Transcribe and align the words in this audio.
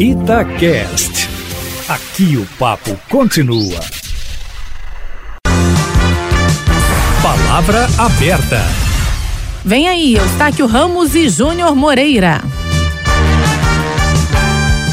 Itacast. 0.00 1.28
Aqui 1.86 2.38
o 2.38 2.46
papo 2.58 2.98
continua. 3.10 3.78
Palavra 7.22 7.86
aberta. 7.98 8.62
Vem 9.62 9.90
aí, 9.90 10.16
Eustáquio 10.16 10.64
Ramos 10.64 11.14
e 11.14 11.28
Júnior 11.28 11.76
Moreira. 11.76 12.40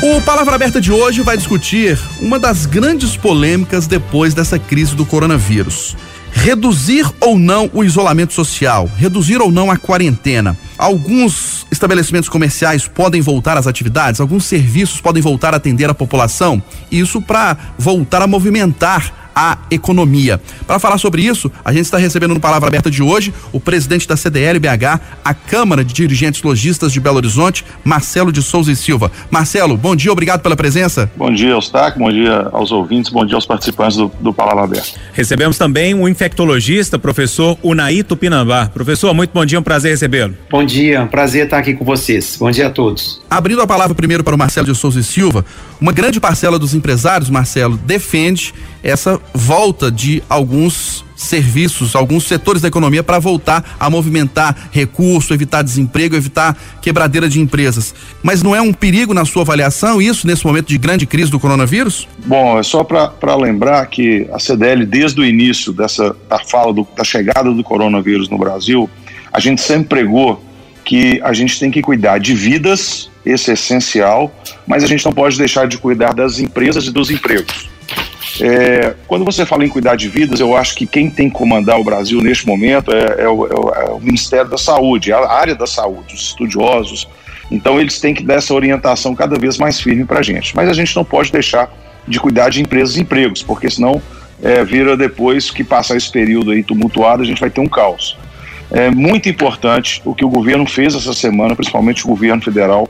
O 0.03 0.19
Palavra 0.23 0.55
Aberta 0.55 0.81
de 0.81 0.91
hoje 0.91 1.21
vai 1.21 1.37
discutir 1.37 1.97
uma 2.19 2.37
das 2.37 2.65
grandes 2.65 3.15
polêmicas 3.15 3.87
depois 3.87 4.33
dessa 4.33 4.59
crise 4.59 4.93
do 4.93 5.05
coronavírus. 5.05 5.95
Reduzir 6.39 7.05
ou 7.19 7.37
não 7.37 7.69
o 7.73 7.83
isolamento 7.83 8.31
social, 8.31 8.89
reduzir 8.95 9.41
ou 9.41 9.51
não 9.51 9.69
a 9.69 9.75
quarentena. 9.75 10.55
Alguns 10.77 11.65
estabelecimentos 11.71 12.29
comerciais 12.29 12.87
podem 12.87 13.21
voltar 13.21 13.57
às 13.57 13.67
atividades, 13.67 14.21
alguns 14.21 14.45
serviços 14.45 15.01
podem 15.01 15.21
voltar 15.21 15.53
a 15.53 15.57
atender 15.57 15.89
a 15.89 15.95
população, 15.95 16.61
isso 16.91 17.21
para 17.21 17.57
voltar 17.77 18.21
a 18.21 18.27
movimentar 18.27 19.26
a 19.37 19.59
economia. 19.69 20.41
Para 20.65 20.79
falar 20.79 20.97
sobre 20.97 21.21
isso, 21.21 21.51
a 21.63 21.71
gente 21.71 21.85
está 21.85 21.99
recebendo 21.99 22.33
no 22.33 22.39
Palavra 22.39 22.69
Aberta 22.69 22.89
de 22.89 23.03
hoje 23.03 23.31
o 23.53 23.59
presidente 23.59 24.07
da 24.07 24.17
CDL 24.17 24.57
BH, 24.57 24.99
a 25.23 25.31
Câmara 25.31 25.85
de 25.85 25.93
Dirigentes 25.93 26.41
Logistas 26.41 26.91
de 26.91 26.99
Belo 26.99 27.17
Horizonte, 27.17 27.63
Marcelo 27.83 28.31
de 28.31 28.41
Souza 28.41 28.71
e 28.71 28.75
Silva. 28.75 29.11
Marcelo, 29.29 29.77
bom 29.77 29.95
dia, 29.95 30.11
obrigado 30.11 30.41
pela 30.41 30.55
presença. 30.55 31.11
Bom 31.15 31.31
dia, 31.31 31.49
Eustáquio, 31.49 31.99
bom 31.99 32.09
dia 32.09 32.49
aos 32.51 32.71
ouvintes, 32.71 33.11
bom 33.11 33.23
dia 33.23 33.35
aos 33.35 33.45
participantes 33.45 33.95
do, 33.97 34.11
do 34.19 34.33
Palavra 34.33 34.63
Aberta. 34.63 34.99
Recebemos 35.13 35.55
também 35.55 35.93
o 35.93 36.09
infectologista, 36.09 36.97
professor 36.97 37.59
Unaí 37.61 38.01
Tupinambá. 38.01 38.71
Professor, 38.73 39.13
muito 39.13 39.29
bom 39.31 39.45
dia, 39.45 39.59
um 39.59 39.63
prazer 39.63 39.91
recebê-lo. 39.91 40.35
Bom 40.49 40.65
dia, 40.65 41.03
um 41.03 41.07
prazer 41.07 41.45
estar 41.45 41.59
aqui 41.59 41.75
com 41.75 41.85
vocês. 41.85 42.37
Bom 42.39 42.49
dia 42.49 42.65
a 42.65 42.69
todos. 42.71 43.21
Abrindo 43.29 43.61
a 43.61 43.67
palavra 43.67 43.93
primeiro 43.93 44.23
para 44.23 44.33
o 44.33 44.37
Marcelo 44.37 44.65
de 44.65 44.73
Souza 44.73 44.99
e 44.99 45.03
Silva, 45.03 45.45
uma 45.79 45.91
grande 45.91 46.19
parcela 46.19 46.57
dos 46.57 46.73
empresários, 46.73 47.29
Marcelo, 47.29 47.77
defende 47.77 48.51
essa 48.81 49.19
volta 49.33 49.91
de 49.91 50.23
alguns 50.29 51.05
serviços, 51.17 51.95
alguns 51.95 52.25
setores 52.25 52.61
da 52.61 52.67
economia 52.67 53.03
para 53.03 53.19
voltar 53.19 53.75
a 53.79 53.89
movimentar 53.89 54.69
recurso, 54.71 55.33
evitar 55.33 55.63
desemprego, 55.63 56.15
evitar 56.15 56.55
quebradeira 56.81 57.27
de 57.27 57.39
empresas. 57.39 57.93
Mas 58.21 58.43
não 58.43 58.55
é 58.55 58.61
um 58.61 58.71
perigo 58.71 59.13
na 59.13 59.25
sua 59.25 59.41
avaliação 59.41 60.01
isso 60.01 60.27
nesse 60.27 60.45
momento 60.45 60.67
de 60.67 60.77
grande 60.77 61.05
crise 61.05 61.31
do 61.31 61.39
coronavírus? 61.39 62.07
Bom, 62.25 62.59
é 62.59 62.63
só 62.63 62.83
para 62.83 63.35
lembrar 63.35 63.85
que 63.87 64.27
a 64.31 64.39
CDL, 64.39 64.85
desde 64.85 65.19
o 65.19 65.25
início 65.25 65.73
dessa 65.73 66.15
da 66.29 66.39
fala 66.39 66.71
do, 66.71 66.87
da 66.95 67.03
chegada 67.03 67.51
do 67.51 67.63
coronavírus 67.63 68.29
no 68.29 68.37
Brasil, 68.37 68.89
a 69.33 69.39
gente 69.39 69.61
sempre 69.61 69.85
pregou 69.85 70.43
que 70.85 71.19
a 71.21 71.33
gente 71.33 71.59
tem 71.59 71.69
que 71.69 71.81
cuidar 71.81 72.17
de 72.17 72.33
vidas, 72.33 73.09
esse 73.25 73.51
é 73.51 73.55
essencial, 73.55 74.33
mas 74.65 74.85
a 74.85 74.87
gente 74.87 75.03
não 75.03 75.11
pode 75.11 75.37
deixar 75.37 75.67
de 75.67 75.77
cuidar 75.77 76.13
das 76.13 76.39
empresas 76.39 76.85
e 76.85 76.91
dos 76.91 77.11
empregos. 77.11 77.67
É, 78.41 78.93
quando 79.07 79.25
você 79.25 79.45
fala 79.45 79.65
em 79.65 79.69
cuidar 79.69 79.95
de 79.95 80.09
vidas, 80.09 80.39
eu 80.39 80.55
acho 80.55 80.75
que 80.75 80.85
quem 80.85 81.09
tem 81.09 81.29
que 81.29 81.35
comandar 81.35 81.79
o 81.79 81.83
Brasil 81.83 82.21
neste 82.21 82.45
momento 82.45 82.91
é, 82.91 83.23
é, 83.23 83.27
o, 83.27 83.47
é, 83.47 83.91
o, 83.91 83.99
Ministério 83.99 84.49
da 84.49 84.57
Saúde, 84.57 85.11
a 85.11 85.29
área 85.29 85.55
da 85.55 85.65
saúde, 85.65 86.13
os 86.13 86.21
estudiosos. 86.21 87.07
Então, 87.49 87.79
eles 87.79 87.99
têm 87.99 88.13
que 88.13 88.23
dar 88.23 88.35
essa 88.35 88.53
orientação 88.53 89.15
cada 89.15 89.39
vez 89.39 89.57
mais 89.57 89.79
firme 89.79 90.05
para 90.05 90.19
a 90.19 90.23
gente. 90.23 90.55
Mas 90.55 90.69
a 90.69 90.73
gente 90.73 90.95
não 90.95 91.03
pode 91.03 91.31
deixar 91.31 91.71
de 92.07 92.19
cuidar 92.19 92.49
de 92.49 92.61
empresas 92.61 92.95
e 92.97 93.01
empregos, 93.01 93.41
porque 93.41 93.69
senão 93.69 94.01
é, 94.41 94.63
vira 94.63 94.95
depois 94.95 95.49
que 95.49 95.63
passar 95.63 95.95
esse 95.97 96.11
período 96.11 96.51
aí 96.51 96.63
tumultuado, 96.63 97.23
a 97.23 97.25
gente 97.25 97.39
vai 97.39 97.49
ter 97.49 97.61
um 97.61 97.67
caos. 97.67 98.17
É 98.69 98.91
muito 98.91 99.29
importante 99.29 100.01
o 100.05 100.13
que 100.13 100.25
o 100.25 100.29
governo 100.29 100.65
fez 100.65 100.93
essa 100.93 101.13
semana, 101.13 101.55
principalmente 101.55 102.03
o 102.03 102.07
governo 102.07 102.41
federal, 102.41 102.87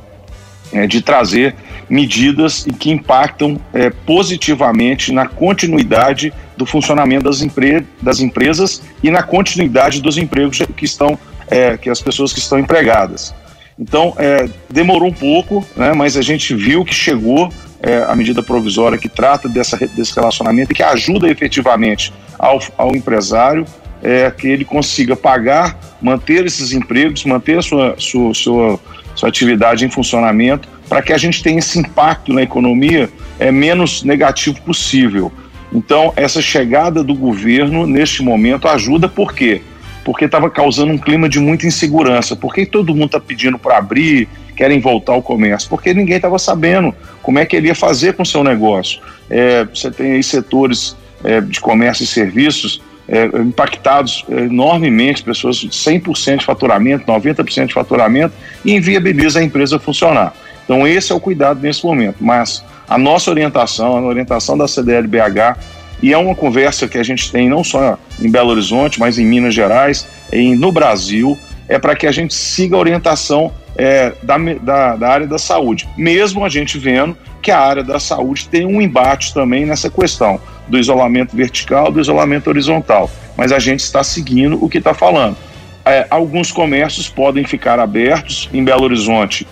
é, 0.73 0.87
de 0.87 1.01
trazer 1.01 1.55
medidas 1.89 2.65
que 2.79 2.91
impactam 2.91 3.59
é, 3.73 3.89
positivamente 3.89 5.11
na 5.11 5.27
continuidade 5.27 6.33
do 6.55 6.65
funcionamento 6.65 7.25
das, 7.25 7.41
empre 7.41 7.85
das 8.01 8.19
empresas 8.19 8.81
e 9.01 9.09
na 9.09 9.23
continuidade 9.23 10.01
dos 10.01 10.17
empregos 10.17 10.59
que 10.75 10.85
estão, 10.85 11.17
é, 11.49 11.77
que 11.77 11.89
as 11.89 12.01
pessoas 12.01 12.33
que 12.33 12.39
estão 12.39 12.59
empregadas. 12.59 13.33
Então, 13.79 14.13
é, 14.17 14.49
demorou 14.69 15.09
um 15.09 15.13
pouco, 15.13 15.65
né, 15.75 15.93
mas 15.93 16.17
a 16.17 16.21
gente 16.21 16.53
viu 16.55 16.83
que 16.83 16.93
chegou 16.93 17.51
é, 17.81 18.03
a 18.07 18.15
medida 18.15 18.41
provisória 18.41 18.97
que 18.97 19.07
trata 19.07 19.47
dessa, 19.47 19.77
desse 19.77 20.15
relacionamento 20.15 20.71
e 20.71 20.75
que 20.75 20.83
ajuda 20.83 21.29
efetivamente 21.29 22.11
ao, 22.39 22.59
ao 22.75 22.95
empresário 22.95 23.65
é, 24.01 24.31
que 24.31 24.47
ele 24.47 24.65
consiga 24.65 25.15
pagar, 25.15 25.79
manter 26.01 26.45
esses 26.45 26.71
empregos, 26.71 27.23
manter 27.23 27.59
a 27.59 27.61
sua, 27.61 27.95
sua, 27.97 28.33
sua 28.33 28.79
sua 29.17 29.29
atividade 29.29 29.83
em 29.83 29.89
funcionamento, 29.89 30.69
para 30.87 31.01
que 31.01 31.13
a 31.13 31.17
gente 31.17 31.43
tenha 31.43 31.59
esse 31.59 31.79
impacto 31.79 32.33
na 32.33 32.41
economia 32.41 33.09
é, 33.39 33.51
menos 33.51 34.03
negativo 34.03 34.61
possível. 34.61 35.31
Então, 35.71 36.13
essa 36.15 36.41
chegada 36.41 37.03
do 37.03 37.13
governo 37.13 37.85
neste 37.85 38.23
momento 38.23 38.67
ajuda, 38.67 39.07
por 39.07 39.33
quê? 39.33 39.61
Porque 40.03 40.25
estava 40.25 40.49
causando 40.49 40.93
um 40.93 40.97
clima 40.97 41.27
de 41.27 41.39
muita 41.39 41.67
insegurança. 41.67 42.35
Por 42.35 42.53
que 42.53 42.65
todo 42.65 42.95
mundo 42.95 43.07
está 43.07 43.19
pedindo 43.19 43.59
para 43.59 43.77
abrir, 43.77 44.29
querem 44.55 44.79
voltar 44.79 45.13
ao 45.13 45.21
comércio? 45.21 45.69
Porque 45.69 45.93
ninguém 45.93 46.15
estava 46.15 46.39
sabendo 46.39 46.95
como 47.21 47.39
é 47.39 47.45
que 47.45 47.55
ele 47.55 47.67
ia 47.67 47.75
fazer 47.75 48.13
com 48.13 48.23
o 48.23 48.25
seu 48.25 48.43
negócio. 48.43 49.01
É, 49.29 49.65
você 49.65 49.91
tem 49.91 50.13
aí 50.13 50.23
setores 50.23 50.95
é, 51.23 51.41
de 51.41 51.59
comércio 51.59 52.05
e 52.05 52.07
serviços 52.07 52.81
é, 53.07 53.25
impactados 53.25 54.25
é, 54.29 54.41
enormemente, 54.41 55.23
pessoas 55.23 55.57
100% 55.57 56.39
de 56.39 56.45
faturamento, 56.45 57.05
90% 57.05 57.67
de 57.67 57.73
faturamento, 57.73 58.33
e 58.63 58.73
inviabiliza 58.73 59.39
a 59.39 59.43
empresa 59.43 59.79
funcionar. 59.79 60.33
Então, 60.67 60.85
esse 60.85 61.13
é 61.13 61.15
o 61.15 61.19
cuidado 61.19 61.61
nesse 61.61 61.85
momento. 61.85 62.17
Mas 62.19 62.61
a 62.89 62.97
nossa 62.97 63.31
orientação, 63.31 63.95
a 63.95 64.01
orientação 64.01 64.57
da 64.57 64.67
CDL-BH, 64.67 65.57
e 66.03 66.11
é 66.11 66.17
uma 66.17 66.35
conversa 66.35 66.89
que 66.89 66.97
a 66.97 67.03
gente 67.03 67.31
tem 67.31 67.47
não 67.47 67.63
só 67.63 67.97
em 68.19 68.29
Belo 68.29 68.51
Horizonte, 68.51 68.99
mas 68.99 69.17
em 69.17 69.25
Minas 69.25 69.53
Gerais, 69.53 70.05
e 70.31 70.55
no 70.55 70.71
Brasil, 70.71 71.37
é 71.69 71.79
para 71.79 71.95
que 71.95 72.05
a 72.05 72.11
gente 72.11 72.33
siga 72.33 72.75
a 72.75 72.79
orientação 72.79 73.51
é, 73.77 74.13
da, 74.21 74.37
da, 74.37 74.95
da, 74.95 75.07
área 75.07 75.27
da 75.27 75.37
saúde, 75.37 75.87
mesmo 75.95 76.43
a 76.43 76.49
gente 76.49 76.77
vendo 76.77 77.15
que 77.41 77.51
a 77.51 77.59
área 77.59 77.83
da 77.83 77.99
saúde 77.99 78.49
tem 78.49 78.65
um 78.65 78.81
embate 78.81 79.33
também 79.33 79.65
nessa 79.65 79.89
questão 79.89 80.39
do 80.67 80.77
isolamento 80.77 81.35
vertical, 81.35 81.91
do 81.91 82.01
isolamento 82.01 82.49
horizontal. 82.49 83.09
Mas 83.37 83.51
a 83.51 83.59
gente 83.59 83.81
está 83.81 84.03
seguindo 84.03 84.63
o 84.63 84.67
que 84.67 84.79
está 84.79 84.93
falando. 84.93 85.37
É, 85.85 86.05
alguns 86.09 86.51
comércios 86.51 87.07
podem 87.07 87.45
ficar 87.45 87.79
abertos 87.79 88.49
em 88.51 88.63
Belo 88.63 88.83
Horizonte. 88.83 89.47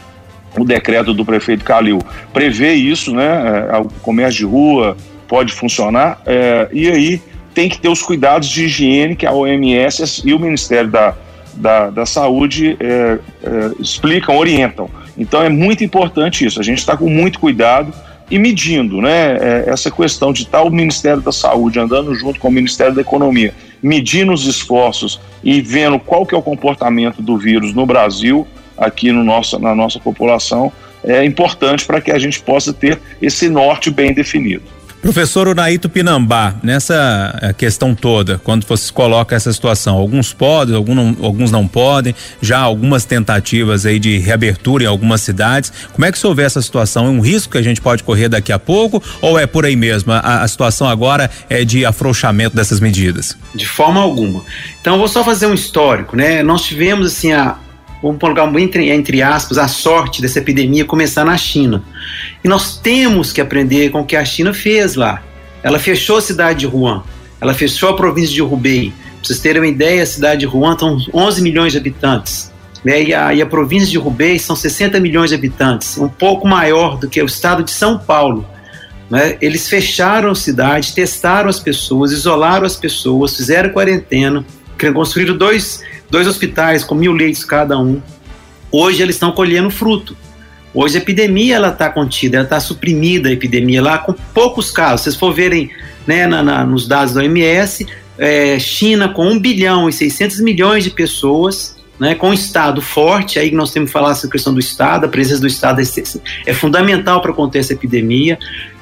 O 0.57 0.63
decreto 0.63 1.13
do 1.13 1.25
prefeito 1.25 1.63
Calil 1.65 1.99
prevê 2.33 2.73
isso, 2.73 3.13
né? 3.13 3.67
É, 3.71 3.77
o 3.77 3.85
comércio 4.01 4.39
de 4.39 4.45
rua 4.45 4.95
pode 5.27 5.53
funcionar, 5.53 6.21
é, 6.25 6.67
e 6.71 6.87
aí 6.89 7.21
tem 7.53 7.69
que 7.69 7.79
ter 7.79 7.89
os 7.89 8.01
cuidados 8.01 8.49
de 8.49 8.65
higiene 8.65 9.15
que 9.15 9.25
a 9.25 9.31
OMS 9.31 10.21
e 10.23 10.33
o 10.33 10.39
Ministério 10.39 10.91
da, 10.91 11.15
da, 11.55 11.89
da 11.89 12.05
Saúde 12.05 12.77
é, 12.79 13.17
é, 13.43 13.71
explicam, 13.79 14.35
orientam. 14.35 14.89
Então 15.17 15.41
é 15.41 15.49
muito 15.49 15.83
importante 15.83 16.45
isso. 16.45 16.59
A 16.59 16.63
gente 16.63 16.79
está 16.79 16.97
com 16.97 17.09
muito 17.09 17.39
cuidado 17.39 17.93
e 18.29 18.37
medindo, 18.37 19.01
né? 19.01 19.37
É, 19.37 19.63
essa 19.67 19.89
questão 19.89 20.33
de 20.33 20.43
estar 20.43 20.61
o 20.63 20.69
Ministério 20.69 21.21
da 21.21 21.31
Saúde 21.31 21.79
andando 21.79 22.13
junto 22.13 22.39
com 22.39 22.49
o 22.49 22.51
Ministério 22.51 22.93
da 22.93 23.01
Economia, 23.01 23.53
medindo 23.81 24.33
os 24.33 24.45
esforços 24.45 25.19
e 25.43 25.61
vendo 25.61 25.97
qual 25.99 26.25
que 26.25 26.35
é 26.35 26.37
o 26.37 26.41
comportamento 26.41 27.21
do 27.21 27.37
vírus 27.37 27.73
no 27.73 27.85
Brasil, 27.85 28.45
aqui 28.77 29.11
no 29.11 29.23
nosso, 29.23 29.59
na 29.59 29.75
nossa 29.75 29.99
população, 29.99 30.71
é 31.03 31.23
importante 31.23 31.85
para 31.85 32.01
que 32.01 32.11
a 32.11 32.17
gente 32.17 32.39
possa 32.41 32.73
ter 32.73 32.99
esse 33.21 33.47
norte 33.47 33.89
bem 33.91 34.13
definido. 34.13 34.75
Professor 35.05 35.47
Unaito 35.47 35.87
Pinambá, 35.87 36.55
nessa 36.63 37.37
eh, 37.39 37.53
questão 37.53 37.93
toda, 37.93 38.39
quando 38.43 38.65
você 38.65 38.91
coloca 38.91 39.35
essa 39.35 39.53
situação, 39.53 39.95
alguns 39.95 40.33
podem, 40.33 40.75
alguns 40.75 40.95
não, 40.95 41.17
alguns 41.21 41.51
não 41.51 41.67
podem, 41.67 42.15
já 42.41 42.57
algumas 42.57 43.05
tentativas 43.05 43.85
aí 43.85 43.99
de 43.99 44.17
reabertura 44.17 44.85
em 44.85 44.87
algumas 44.87 45.21
cidades. 45.21 45.71
Como 45.93 46.03
é 46.05 46.11
que 46.11 46.17
se 46.17 46.25
houver 46.25 46.47
essa 46.47 46.59
situação? 46.59 47.05
É 47.05 47.09
um 47.09 47.19
risco 47.19 47.51
que 47.51 47.59
a 47.59 47.61
gente 47.61 47.81
pode 47.81 48.01
correr 48.01 48.29
daqui 48.29 48.51
a 48.51 48.57
pouco 48.57 48.99
ou 49.21 49.37
é 49.37 49.45
por 49.45 49.63
aí 49.63 49.75
mesmo? 49.75 50.11
A, 50.11 50.41
a 50.41 50.47
situação 50.47 50.89
agora 50.89 51.29
é 51.51 51.63
de 51.63 51.85
afrouxamento 51.85 52.55
dessas 52.55 52.79
medidas? 52.79 53.37
De 53.53 53.67
forma 53.67 54.01
alguma. 54.01 54.43
Então, 54.81 54.93
eu 54.93 54.99
vou 54.99 55.07
só 55.07 55.23
fazer 55.23 55.45
um 55.45 55.53
histórico, 55.53 56.15
né? 56.17 56.41
Nós 56.41 56.63
tivemos, 56.63 57.05
assim, 57.13 57.31
a, 57.31 57.57
vamos 58.05 58.19
colocar 58.19 58.47
entre, 58.59 58.91
entre 58.91 59.21
aspas, 59.23 59.57
a 59.57 59.67
sorte 59.67 60.21
dessa 60.21 60.37
epidemia 60.37 60.85
começar 60.85 61.25
na 61.25 61.35
China. 61.37 61.83
E 62.43 62.47
nós 62.47 62.77
temos 62.77 63.33
que 63.33 63.41
aprender 63.41 63.89
com 63.89 64.01
o 64.01 64.05
que 64.05 64.15
a 64.15 64.23
China 64.23 64.53
fez 64.53 64.93
lá. 64.93 65.23
Ela 65.63 65.79
fechou 65.79 66.17
a 66.17 66.21
cidade 66.21 66.59
de 66.59 66.67
Wuhan, 66.67 67.03
ela 67.41 67.53
fechou 67.55 67.89
a 67.89 67.95
província 67.95 68.33
de 68.33 68.43
Hubei. 68.43 68.93
Para 69.17 69.27
vocês 69.27 69.39
terem 69.39 69.59
uma 69.59 69.67
ideia, 69.67 70.03
a 70.03 70.05
cidade 70.05 70.41
de 70.41 70.47
Wuhan 70.47 70.75
tem 70.75 71.07
11 71.11 71.41
milhões 71.41 71.71
de 71.71 71.79
habitantes. 71.79 72.51
Né? 72.83 73.05
E, 73.05 73.13
a, 73.13 73.33
e 73.33 73.41
a 73.41 73.45
província 73.47 73.87
de 73.87 73.97
Hubei 73.97 74.37
são 74.37 74.55
60 74.55 74.99
milhões 74.99 75.31
de 75.31 75.35
habitantes, 75.35 75.97
um 75.97 76.07
pouco 76.07 76.47
maior 76.47 76.99
do 76.99 77.09
que 77.09 77.19
o 77.19 77.25
estado 77.25 77.63
de 77.63 77.71
São 77.71 77.97
Paulo. 77.97 78.45
Né? 79.09 79.35
Eles 79.41 79.67
fecharam 79.67 80.29
a 80.29 80.35
cidade, 80.35 80.93
testaram 80.93 81.49
as 81.49 81.59
pessoas, 81.59 82.11
isolaram 82.11 82.67
as 82.67 82.75
pessoas, 82.75 83.35
fizeram 83.35 83.71
quarentena, 83.71 84.45
construíram 84.93 85.35
dois 85.35 85.81
dois 86.15 86.27
hospitais 86.27 86.81
com 86.81 86.95
mil 86.95 87.11
leitos 87.11 87.43
cada 87.43 87.77
um. 87.77 88.01
Hoje 88.71 89.03
eles 89.03 89.17
estão 89.17 89.33
colhendo 89.33 89.69
fruto. 89.69 90.15
Hoje 90.73 90.97
a 90.97 91.01
epidemia 91.01 91.57
ela 91.57 91.69
está 91.69 91.89
contida, 91.89 92.37
ela 92.37 92.45
está 92.45 92.57
suprimida 92.57 93.27
a 93.27 93.33
epidemia 93.33 93.81
lá 93.81 93.97
com 93.97 94.13
poucos 94.33 94.71
casos. 94.71 95.01
Se 95.01 95.03
vocês 95.05 95.15
for 95.17 95.33
verem 95.33 95.69
né, 96.07 96.25
na, 96.25 96.41
na, 96.41 96.65
nos 96.65 96.87
dados 96.87 97.13
da 97.13 97.19
OMS, 97.19 97.85
é, 98.17 98.57
China 98.59 99.09
com 99.09 99.27
1 99.27 99.39
bilhão 99.39 99.89
e 99.89 99.93
600 99.93 100.39
milhões 100.39 100.85
de 100.85 100.89
pessoas, 100.89 101.75
né, 101.99 102.15
com 102.15 102.29
um 102.29 102.33
Estado 102.33 102.81
forte, 102.81 103.37
aí 103.37 103.51
nós 103.51 103.71
temos 103.71 103.89
que 103.89 103.93
falar 103.93 104.11
essa 104.11 104.29
questão 104.29 104.53
do 104.53 104.59
Estado, 104.61 105.07
a 105.07 105.09
presença 105.09 105.41
do 105.41 105.47
Estado 105.47 105.81
é, 105.81 105.85
é 106.45 106.53
fundamental 106.53 107.21
para 107.21 107.33
conter 107.33 107.59
essa 107.59 107.73
epidemia. 107.73 108.39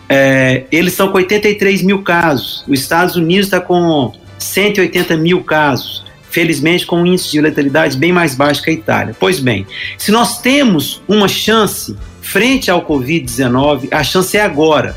É, 0.07 0.65
eles 0.71 0.93
estão 0.93 1.07
com 1.07 1.17
83 1.17 1.81
mil 1.81 2.03
casos, 2.03 2.63
os 2.67 2.79
Estados 2.79 3.15
Unidos 3.15 3.47
está 3.47 3.59
com 3.59 4.13
180 4.37 5.17
mil 5.17 5.43
casos 5.43 6.03
felizmente 6.33 6.83
com 6.85 6.99
um 6.99 7.05
índice 7.05 7.31
de 7.31 7.39
letalidade 7.39 7.95
bem 7.95 8.11
mais 8.11 8.33
baixo 8.33 8.63
que 8.63 8.71
a 8.71 8.73
Itália. 8.73 9.15
Pois 9.17 9.39
bem, 9.39 9.67
se 9.99 10.11
nós 10.11 10.41
temos 10.41 10.99
uma 11.07 11.27
chance 11.27 11.95
frente 12.21 12.71
ao 12.71 12.83
Covid-19, 12.83 13.89
a 13.91 14.03
chance 14.03 14.35
é 14.35 14.41
agora. 14.41 14.95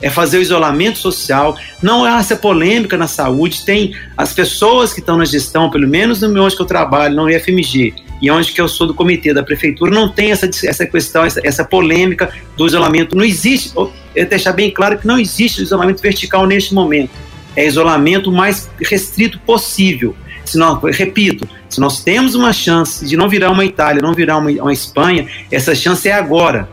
É 0.00 0.08
fazer 0.08 0.38
o 0.38 0.40
isolamento 0.40 0.96
social, 0.98 1.58
não 1.82 2.04
há 2.04 2.20
essa 2.20 2.36
polêmica 2.36 2.96
na 2.96 3.08
saúde, 3.08 3.64
tem 3.64 3.94
as 4.16 4.32
pessoas 4.32 4.94
que 4.94 5.00
estão 5.00 5.16
na 5.18 5.24
gestão, 5.24 5.68
pelo 5.68 5.88
menos 5.88 6.22
no 6.22 6.28
meu 6.28 6.44
onde 6.44 6.54
que 6.56 6.62
eu 6.62 6.66
trabalho, 6.66 7.16
no 7.16 7.28
IFMG, 7.28 7.94
e 8.22 8.30
onde 8.30 8.52
que 8.52 8.60
eu 8.60 8.68
sou 8.68 8.86
do 8.86 8.94
comitê 8.94 9.34
da 9.34 9.42
prefeitura, 9.42 9.90
não 9.90 10.08
tem 10.08 10.30
essa, 10.30 10.48
essa 10.64 10.86
questão, 10.86 11.24
essa, 11.24 11.40
essa 11.44 11.64
polêmica 11.64 12.32
do 12.56 12.66
isolamento. 12.66 13.16
Não 13.16 13.24
existe, 13.24 13.72
eu 13.74 13.92
deixar 14.14 14.52
bem 14.52 14.70
claro 14.70 14.98
que 14.98 15.06
não 15.06 15.18
existe 15.18 15.62
isolamento 15.62 16.00
vertical 16.00 16.46
neste 16.46 16.72
momento. 16.72 17.10
É 17.56 17.66
isolamento 17.66 18.30
mais 18.30 18.70
restrito 18.80 19.40
possível 19.40 20.14
se 20.48 20.58
nós, 20.58 20.78
repito, 20.96 21.48
se 21.68 21.80
nós 21.80 22.02
temos 22.02 22.34
uma 22.34 22.52
chance 22.52 23.04
de 23.04 23.16
não 23.16 23.28
virar 23.28 23.50
uma 23.50 23.64
Itália, 23.64 24.02
não 24.02 24.14
virar 24.14 24.38
uma, 24.38 24.50
uma 24.50 24.72
Espanha, 24.72 25.26
essa 25.50 25.74
chance 25.74 26.08
é 26.08 26.12
agora. 26.12 26.68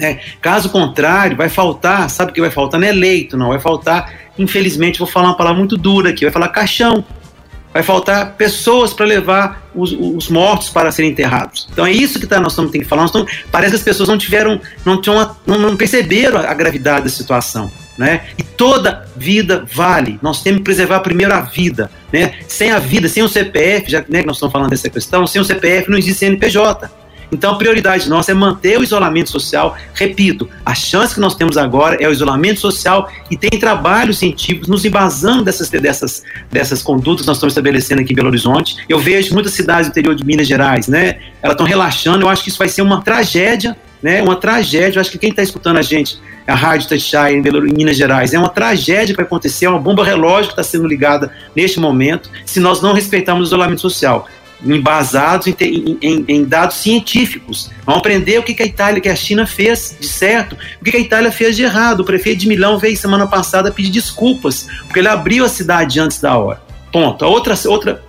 É, 0.00 0.18
caso 0.40 0.70
contrário, 0.70 1.36
vai 1.36 1.48
faltar, 1.48 2.08
sabe 2.08 2.30
o 2.30 2.34
que 2.34 2.40
vai 2.40 2.50
faltar? 2.50 2.80
Não 2.80 2.86
é 2.86 2.92
leito, 2.92 3.36
não, 3.36 3.48
vai 3.48 3.60
faltar, 3.60 4.12
infelizmente, 4.38 4.98
vou 4.98 5.06
falar 5.06 5.28
uma 5.28 5.36
palavra 5.36 5.58
muito 5.58 5.76
dura 5.76 6.10
aqui, 6.10 6.24
vai 6.24 6.32
falar 6.32 6.48
caixão. 6.48 7.04
Vai 7.72 7.84
faltar 7.84 8.34
pessoas 8.34 8.92
para 8.92 9.06
levar 9.06 9.62
os, 9.72 9.92
os, 9.92 10.28
mortos 10.28 10.70
para 10.70 10.90
serem 10.90 11.12
enterrados. 11.12 11.68
Então 11.70 11.86
é 11.86 11.92
isso 11.92 12.18
que 12.18 12.26
tá, 12.26 12.40
nós 12.40 12.50
estamos 12.50 12.72
tem 12.72 12.80
que 12.80 12.86
falar. 12.88 13.04
Estamos, 13.04 13.30
parece 13.52 13.70
que 13.70 13.76
as 13.76 13.84
pessoas 13.84 14.08
não 14.08 14.18
tiveram, 14.18 14.60
não, 14.84 15.00
tinham, 15.00 15.36
não, 15.46 15.56
não 15.56 15.76
perceberam 15.76 16.38
a, 16.38 16.50
a 16.50 16.54
gravidade 16.54 17.04
da 17.04 17.10
situação 17.10 17.70
né? 18.00 18.22
Toda 18.60 19.06
vida 19.16 19.64
vale. 19.72 20.18
Nós 20.20 20.42
temos 20.42 20.58
que 20.58 20.64
preservar 20.64 21.00
primeiro 21.00 21.32
a 21.32 21.40
vida, 21.40 21.90
né? 22.12 22.34
Sem 22.46 22.70
a 22.70 22.78
vida, 22.78 23.08
sem 23.08 23.22
o 23.22 23.28
CPF, 23.28 23.90
já 23.90 24.04
né, 24.06 24.20
que 24.20 24.26
nós 24.26 24.36
estamos 24.36 24.52
falando 24.52 24.68
dessa 24.68 24.90
questão, 24.90 25.26
sem 25.26 25.40
o 25.40 25.44
CPF 25.46 25.90
não 25.90 25.96
existe 25.96 26.18
CNPJ. 26.18 26.90
Então, 27.32 27.52
a 27.52 27.54
prioridade 27.54 28.06
nossa 28.06 28.32
é 28.32 28.34
manter 28.34 28.78
o 28.78 28.82
isolamento 28.82 29.30
social. 29.30 29.78
Repito, 29.94 30.46
a 30.62 30.74
chance 30.74 31.14
que 31.14 31.20
nós 31.20 31.34
temos 31.36 31.56
agora 31.56 31.96
é 32.02 32.06
o 32.06 32.12
isolamento 32.12 32.60
social 32.60 33.10
e 33.30 33.36
tem 33.36 33.58
trabalhos 33.58 34.18
científicos 34.18 34.68
nos 34.68 34.84
embasando 34.84 35.42
dessas, 35.42 35.70
dessas, 35.70 36.22
dessas 36.52 36.82
condutas 36.82 37.22
que 37.22 37.28
nós 37.28 37.38
estamos 37.38 37.52
estabelecendo 37.52 38.02
aqui 38.02 38.12
em 38.12 38.16
Belo 38.16 38.28
Horizonte. 38.28 38.76
Eu 38.90 38.98
vejo 38.98 39.32
muitas 39.32 39.54
cidades 39.54 39.86
do 39.86 39.92
interior 39.92 40.14
de 40.14 40.22
Minas 40.22 40.46
Gerais, 40.46 40.86
né? 40.86 41.18
Elas 41.40 41.54
estão 41.54 41.64
relaxando. 41.64 42.26
Eu 42.26 42.28
acho 42.28 42.42
que 42.42 42.50
isso 42.50 42.58
vai 42.58 42.68
ser 42.68 42.82
uma 42.82 43.00
tragédia 43.00 43.74
né? 44.02 44.22
Uma 44.22 44.36
tragédia. 44.36 44.98
Eu 44.98 45.00
acho 45.00 45.10
que 45.10 45.18
quem 45.18 45.30
está 45.30 45.42
escutando 45.42 45.78
a 45.78 45.82
gente, 45.82 46.18
a 46.46 46.54
Rádio 46.54 46.88
Tachai 46.88 47.34
em, 47.34 47.38
em 47.38 47.74
Minas 47.74 47.96
Gerais, 47.96 48.32
é 48.34 48.38
uma 48.38 48.48
tragédia 48.48 49.14
que 49.14 49.16
vai 49.16 49.24
acontecer, 49.24 49.66
é 49.66 49.68
uma 49.68 49.78
bomba 49.78 50.04
relógio 50.04 50.46
que 50.46 50.52
está 50.52 50.62
sendo 50.62 50.86
ligada 50.86 51.32
neste 51.54 51.78
momento, 51.78 52.30
se 52.44 52.60
nós 52.60 52.80
não 52.80 52.92
respeitarmos 52.92 53.44
o 53.44 53.48
isolamento 53.48 53.80
social 53.80 54.26
embasados 54.62 55.46
em, 55.46 55.98
em, 56.02 56.24
em, 56.28 56.44
dados 56.44 56.76
científicos. 56.76 57.70
Vamos 57.84 58.00
aprender 58.00 58.38
o 58.38 58.42
que, 58.42 58.52
que 58.52 58.62
a 58.62 58.66
Itália, 58.66 59.00
que 59.00 59.08
a 59.08 59.16
China 59.16 59.46
fez 59.46 59.96
de 59.98 60.06
certo, 60.06 60.56
o 60.80 60.84
que, 60.84 60.90
que 60.90 60.96
a 60.96 61.00
Itália 61.00 61.32
fez 61.32 61.56
de 61.56 61.62
errado. 61.62 62.00
O 62.00 62.04
prefeito 62.04 62.40
de 62.40 62.48
Milão 62.48 62.78
veio 62.78 62.96
semana 62.96 63.26
passada 63.26 63.70
pedir 63.70 63.90
desculpas, 63.90 64.68
porque 64.84 64.98
ele 64.98 65.08
abriu 65.08 65.44
a 65.44 65.48
cidade 65.48 65.98
antes 65.98 66.20
da 66.20 66.36
hora. 66.36 66.60
Ponto. 66.92 67.24
A 67.24 67.28
outra, 67.28 67.54
outra 67.66 68.02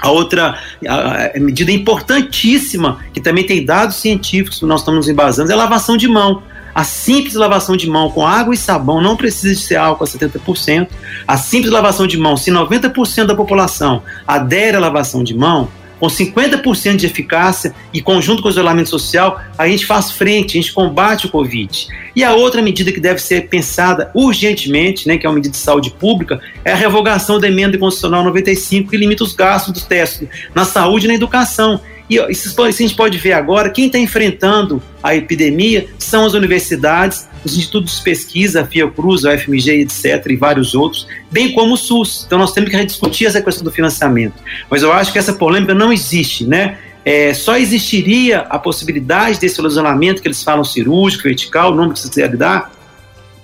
a 0.00 0.10
outra 0.10 0.58
a, 0.86 1.38
medida 1.38 1.70
importantíssima, 1.70 2.98
que 3.12 3.20
também 3.20 3.44
tem 3.44 3.64
dados 3.64 3.96
científicos 3.96 4.58
que 4.58 4.66
nós 4.66 4.80
estamos 4.80 5.08
embasando, 5.08 5.50
é 5.50 5.54
a 5.54 5.58
lavação 5.58 5.96
de 5.96 6.08
mão. 6.08 6.42
A 6.72 6.84
simples 6.84 7.34
lavação 7.34 7.76
de 7.76 7.90
mão 7.90 8.10
com 8.10 8.24
água 8.24 8.54
e 8.54 8.56
sabão 8.56 9.02
não 9.02 9.16
precisa 9.16 9.54
de 9.54 9.60
ser 9.60 9.74
álcool 9.74 10.04
a 10.04 10.06
70%. 10.06 10.88
A 11.26 11.36
simples 11.36 11.72
lavação 11.72 12.06
de 12.06 12.16
mão, 12.16 12.36
se 12.36 12.50
90% 12.50 13.26
da 13.26 13.34
população 13.34 14.02
adere 14.26 14.76
à 14.76 14.80
lavação 14.80 15.24
de 15.24 15.36
mão, 15.36 15.68
com 16.00 16.06
50% 16.06 16.96
de 16.96 17.06
eficácia 17.06 17.74
e 17.92 18.00
conjunto 18.00 18.40
com 18.42 18.48
o 18.48 18.50
isolamento 18.50 18.88
social, 18.88 19.40
a 19.56 19.68
gente 19.68 19.84
faz 19.84 20.10
frente, 20.10 20.58
a 20.58 20.62
gente 20.62 20.72
combate 20.72 21.26
o 21.26 21.28
Covid. 21.28 21.86
E 22.16 22.24
a 22.24 22.34
outra 22.34 22.62
medida 22.62 22.90
que 22.90 22.98
deve 22.98 23.20
ser 23.20 23.48
pensada 23.48 24.10
urgentemente, 24.14 25.06
né, 25.06 25.18
que 25.18 25.26
é 25.26 25.28
uma 25.28 25.36
medida 25.36 25.52
de 25.52 25.58
saúde 25.58 25.90
pública, 25.90 26.40
é 26.64 26.72
a 26.72 26.76
revogação 26.76 27.38
da 27.38 27.46
emenda 27.46 27.76
constitucional 27.76 28.24
95, 28.24 28.90
que 28.90 28.96
limita 28.96 29.22
os 29.22 29.34
gastos 29.34 29.74
dos 29.74 29.84
testes 29.84 30.26
na 30.54 30.64
saúde 30.64 31.04
e 31.04 31.08
na 31.08 31.14
educação. 31.14 31.78
E 32.08 32.16
isso, 32.28 32.60
a 32.60 32.70
gente 32.72 32.94
pode 32.94 33.18
ver 33.18 33.34
agora, 33.34 33.70
quem 33.70 33.86
está 33.86 33.98
enfrentando 33.98 34.82
a 35.02 35.14
epidemia 35.14 35.86
são 35.96 36.26
as 36.26 36.34
universidades, 36.34 37.28
os 37.44 37.56
institutos 37.56 37.96
de 37.98 38.02
pesquisa, 38.02 38.62
a 38.62 38.66
Fiocruz, 38.66 39.24
a 39.24 39.34
UFMG, 39.34 39.80
etc., 39.80 40.26
e 40.28 40.36
vários 40.36 40.74
outros, 40.74 41.06
bem 41.30 41.52
como 41.52 41.74
o 41.74 41.76
SUS. 41.76 42.24
Então 42.26 42.38
nós 42.38 42.52
temos 42.52 42.70
que 42.70 42.76
rediscutir 42.76 43.26
essa 43.26 43.40
questão 43.40 43.64
do 43.64 43.70
financiamento. 43.70 44.34
Mas 44.70 44.82
eu 44.82 44.92
acho 44.92 45.12
que 45.12 45.18
essa 45.18 45.32
polêmica 45.32 45.74
não 45.74 45.92
existe, 45.92 46.44
né? 46.44 46.78
É, 47.04 47.32
só 47.32 47.56
existiria 47.56 48.40
a 48.40 48.58
possibilidade 48.58 49.40
desse 49.40 49.64
isolamento 49.64 50.20
que 50.20 50.28
eles 50.28 50.42
falam 50.42 50.62
cirúrgico, 50.62 51.24
vertical, 51.24 51.72
o 51.72 51.74
nome 51.74 51.94
que 51.94 52.00
você 52.00 52.08
quiser 52.08 52.36
dar, 52.36 52.70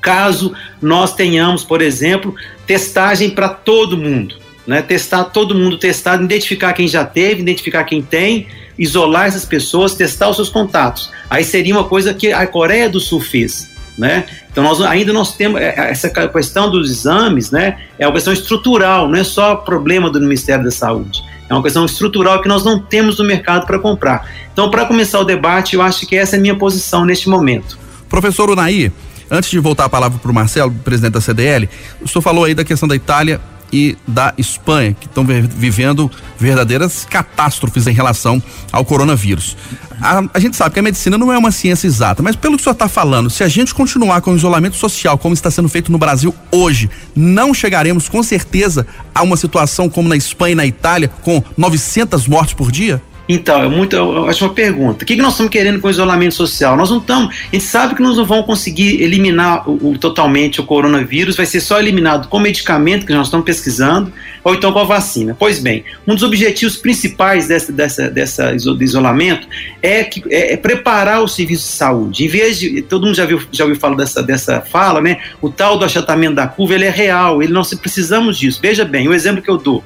caso 0.00 0.54
nós 0.80 1.14
tenhamos, 1.14 1.64
por 1.64 1.80
exemplo, 1.80 2.34
testagem 2.66 3.30
para 3.30 3.48
todo 3.48 3.96
mundo 3.96 4.46
né? 4.66 4.82
Testar 4.82 5.24
todo 5.24 5.54
mundo 5.54 5.78
testado, 5.78 6.24
identificar 6.24 6.72
quem 6.72 6.88
já 6.88 7.04
teve, 7.04 7.40
identificar 7.40 7.84
quem 7.84 8.02
tem, 8.02 8.48
isolar 8.76 9.26
essas 9.26 9.44
pessoas, 9.44 9.94
testar 9.94 10.28
os 10.28 10.36
seus 10.36 10.48
contatos. 10.48 11.10
Aí 11.30 11.44
seria 11.44 11.74
uma 11.74 11.84
coisa 11.84 12.12
que 12.12 12.32
a 12.32 12.46
Coreia 12.46 12.88
do 12.88 12.98
Sul 12.98 13.20
fez. 13.20 13.70
Né? 13.96 14.26
Então 14.50 14.62
nós 14.62 14.80
ainda 14.82 15.10
nós 15.12 15.34
temos 15.36 15.60
é, 15.60 15.74
é, 15.76 15.90
essa 15.90 16.10
questão 16.10 16.70
dos 16.70 16.90
exames, 16.90 17.50
né? 17.50 17.78
É 17.98 18.06
uma 18.06 18.12
questão 18.12 18.30
estrutural, 18.30 19.08
não 19.08 19.16
é 19.16 19.24
só 19.24 19.56
problema 19.56 20.10
do 20.10 20.20
Ministério 20.20 20.62
da 20.62 20.70
Saúde. 20.70 21.22
É 21.48 21.54
uma 21.54 21.62
questão 21.62 21.84
estrutural 21.86 22.42
que 22.42 22.48
nós 22.48 22.64
não 22.64 22.78
temos 22.78 23.18
no 23.18 23.24
mercado 23.24 23.66
para 23.66 23.78
comprar. 23.78 24.28
Então, 24.52 24.68
para 24.70 24.84
começar 24.84 25.20
o 25.20 25.24
debate, 25.24 25.76
eu 25.76 25.82
acho 25.82 26.06
que 26.06 26.16
essa 26.16 26.36
é 26.36 26.38
a 26.38 26.42
minha 26.42 26.56
posição 26.56 27.04
neste 27.04 27.28
momento. 27.28 27.78
Professor 28.08 28.50
Unai, 28.50 28.92
antes 29.30 29.50
de 29.50 29.58
voltar 29.58 29.84
a 29.84 29.88
palavra 29.88 30.18
para 30.18 30.30
o 30.30 30.34
Marcelo, 30.34 30.72
presidente 30.84 31.12
da 31.12 31.20
CDL, 31.20 31.68
o 32.02 32.08
senhor 32.08 32.20
falou 32.20 32.44
aí 32.44 32.54
da 32.54 32.64
questão 32.64 32.88
da 32.88 32.96
Itália 32.96 33.40
e 33.72 33.96
da 34.06 34.32
Espanha, 34.38 34.94
que 34.98 35.06
estão 35.06 35.24
vivendo 35.24 36.10
verdadeiras 36.38 37.06
catástrofes 37.08 37.86
em 37.86 37.92
relação 37.92 38.42
ao 38.72 38.84
coronavírus. 38.84 39.56
A, 40.00 40.22
a, 40.34 40.38
gente 40.38 40.56
sabe 40.56 40.74
que 40.74 40.80
a 40.80 40.82
medicina 40.82 41.16
não 41.16 41.32
é 41.32 41.38
uma 41.38 41.50
ciência 41.50 41.86
exata, 41.86 42.22
mas 42.22 42.36
pelo 42.36 42.56
que 42.56 42.60
o 42.60 42.64
senhor 42.64 42.74
está 42.74 42.88
falando, 42.88 43.30
se 43.30 43.42
a 43.42 43.48
gente 43.48 43.74
continuar 43.74 44.20
com 44.20 44.32
o 44.32 44.36
isolamento 44.36 44.76
social 44.76 45.16
como 45.16 45.34
está 45.34 45.50
sendo 45.50 45.68
feito 45.68 45.90
no 45.90 45.98
Brasil 45.98 46.34
hoje, 46.50 46.90
não 47.14 47.54
chegaremos 47.54 48.08
com 48.08 48.22
certeza 48.22 48.86
a 49.14 49.22
uma 49.22 49.36
situação 49.36 49.88
como 49.88 50.08
na 50.08 50.16
Espanha 50.16 50.52
e 50.52 50.56
na 50.56 50.66
Itália, 50.66 51.08
com 51.22 51.42
900 51.56 52.28
mortes 52.28 52.54
por 52.54 52.70
dia? 52.70 53.02
Então, 53.28 53.62
é 53.62 53.68
muito 53.68 53.96
ótima 53.96 54.50
pergunta. 54.50 55.02
O 55.02 55.06
que, 55.06 55.16
que 55.16 55.22
nós 55.22 55.32
estamos 55.32 55.50
querendo 55.50 55.80
com 55.80 55.88
o 55.88 55.90
isolamento 55.90 56.34
social? 56.34 56.76
Nós 56.76 56.90
não 56.90 56.98
estamos. 56.98 57.34
A 57.34 57.56
gente 57.56 57.64
sabe 57.64 57.94
que 57.94 58.02
nós 58.02 58.16
não 58.16 58.24
vamos 58.24 58.46
conseguir 58.46 59.02
eliminar 59.02 59.68
o, 59.68 59.90
o, 59.90 59.98
totalmente 59.98 60.60
o 60.60 60.64
coronavírus, 60.64 61.36
vai 61.36 61.46
ser 61.46 61.60
só 61.60 61.80
eliminado 61.80 62.28
com 62.28 62.38
medicamento 62.38 63.04
que 63.04 63.12
nós 63.12 63.26
estamos 63.26 63.44
pesquisando, 63.44 64.12
ou 64.44 64.54
então 64.54 64.72
com 64.72 64.78
a 64.78 64.84
vacina. 64.84 65.36
Pois 65.36 65.58
bem, 65.58 65.84
um 66.06 66.14
dos 66.14 66.22
objetivos 66.22 66.76
principais 66.76 67.48
dessa, 67.48 67.72
dessa, 67.72 68.08
dessa 68.08 68.54
isolamento 68.54 69.48
é, 69.82 70.04
que, 70.04 70.22
é, 70.30 70.52
é 70.52 70.56
preparar 70.56 71.22
o 71.22 71.28
serviço 71.28 71.66
de 71.66 71.72
saúde. 71.74 72.24
Em 72.24 72.28
vez 72.28 72.58
de. 72.58 72.82
Todo 72.82 73.06
mundo 73.06 73.16
já, 73.16 73.24
viu, 73.24 73.40
já 73.50 73.64
ouviu 73.64 73.78
falar 73.78 73.96
dessa, 73.96 74.22
dessa 74.22 74.60
fala, 74.60 75.00
né? 75.00 75.18
O 75.42 75.50
tal 75.50 75.76
do 75.76 75.84
achatamento 75.84 76.36
da 76.36 76.46
curva, 76.46 76.74
ele 76.74 76.84
é 76.84 76.90
real, 76.90 77.42
ele 77.42 77.52
nós 77.52 77.74
precisamos 77.74 78.38
disso. 78.38 78.60
Veja 78.62 78.84
bem, 78.84 79.08
o 79.08 79.14
exemplo 79.14 79.42
que 79.42 79.50
eu 79.50 79.56
dou. 79.56 79.82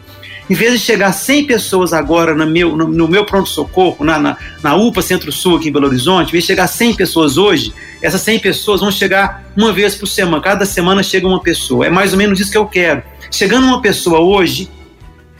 Em 0.51 0.55
vez 0.55 0.73
de 0.73 0.81
chegar 0.81 1.13
100 1.13 1.47
pessoas 1.47 1.93
agora 1.93 2.35
no 2.35 2.45
meu, 2.45 2.77
no, 2.77 2.89
no 2.89 3.07
meu 3.07 3.25
pronto-socorro, 3.25 4.05
na, 4.05 4.19
na, 4.19 4.37
na, 4.61 4.75
UPA 4.75 5.01
Centro-Sul 5.01 5.59
aqui 5.59 5.69
em 5.69 5.73
Belo 5.73 5.87
Horizonte, 5.87 6.31
em 6.31 6.33
vez 6.33 6.43
de 6.43 6.49
chegar 6.49 6.67
100 6.67 6.95
pessoas 6.95 7.39
hoje, 7.39 7.73
essas 8.03 8.21
100 8.23 8.41
pessoas 8.41 8.81
vão 8.81 8.91
chegar 8.91 9.45
uma 9.57 9.73
vez 9.73 9.95
por 9.95 10.09
semana. 10.09 10.43
Cada 10.43 10.67
semana 10.67 11.05
chega 11.05 11.25
uma 11.25 11.41
pessoa. 11.41 11.87
É 11.87 11.91
mais 11.91 12.11
ou 12.11 12.19
menos 12.19 12.41
isso 12.41 12.51
que 12.51 12.59
eu 12.59 12.67
quero. 12.67 13.01
Chegando 13.31 13.65
uma 13.65 13.81
pessoa 13.81 14.19
hoje, 14.19 14.69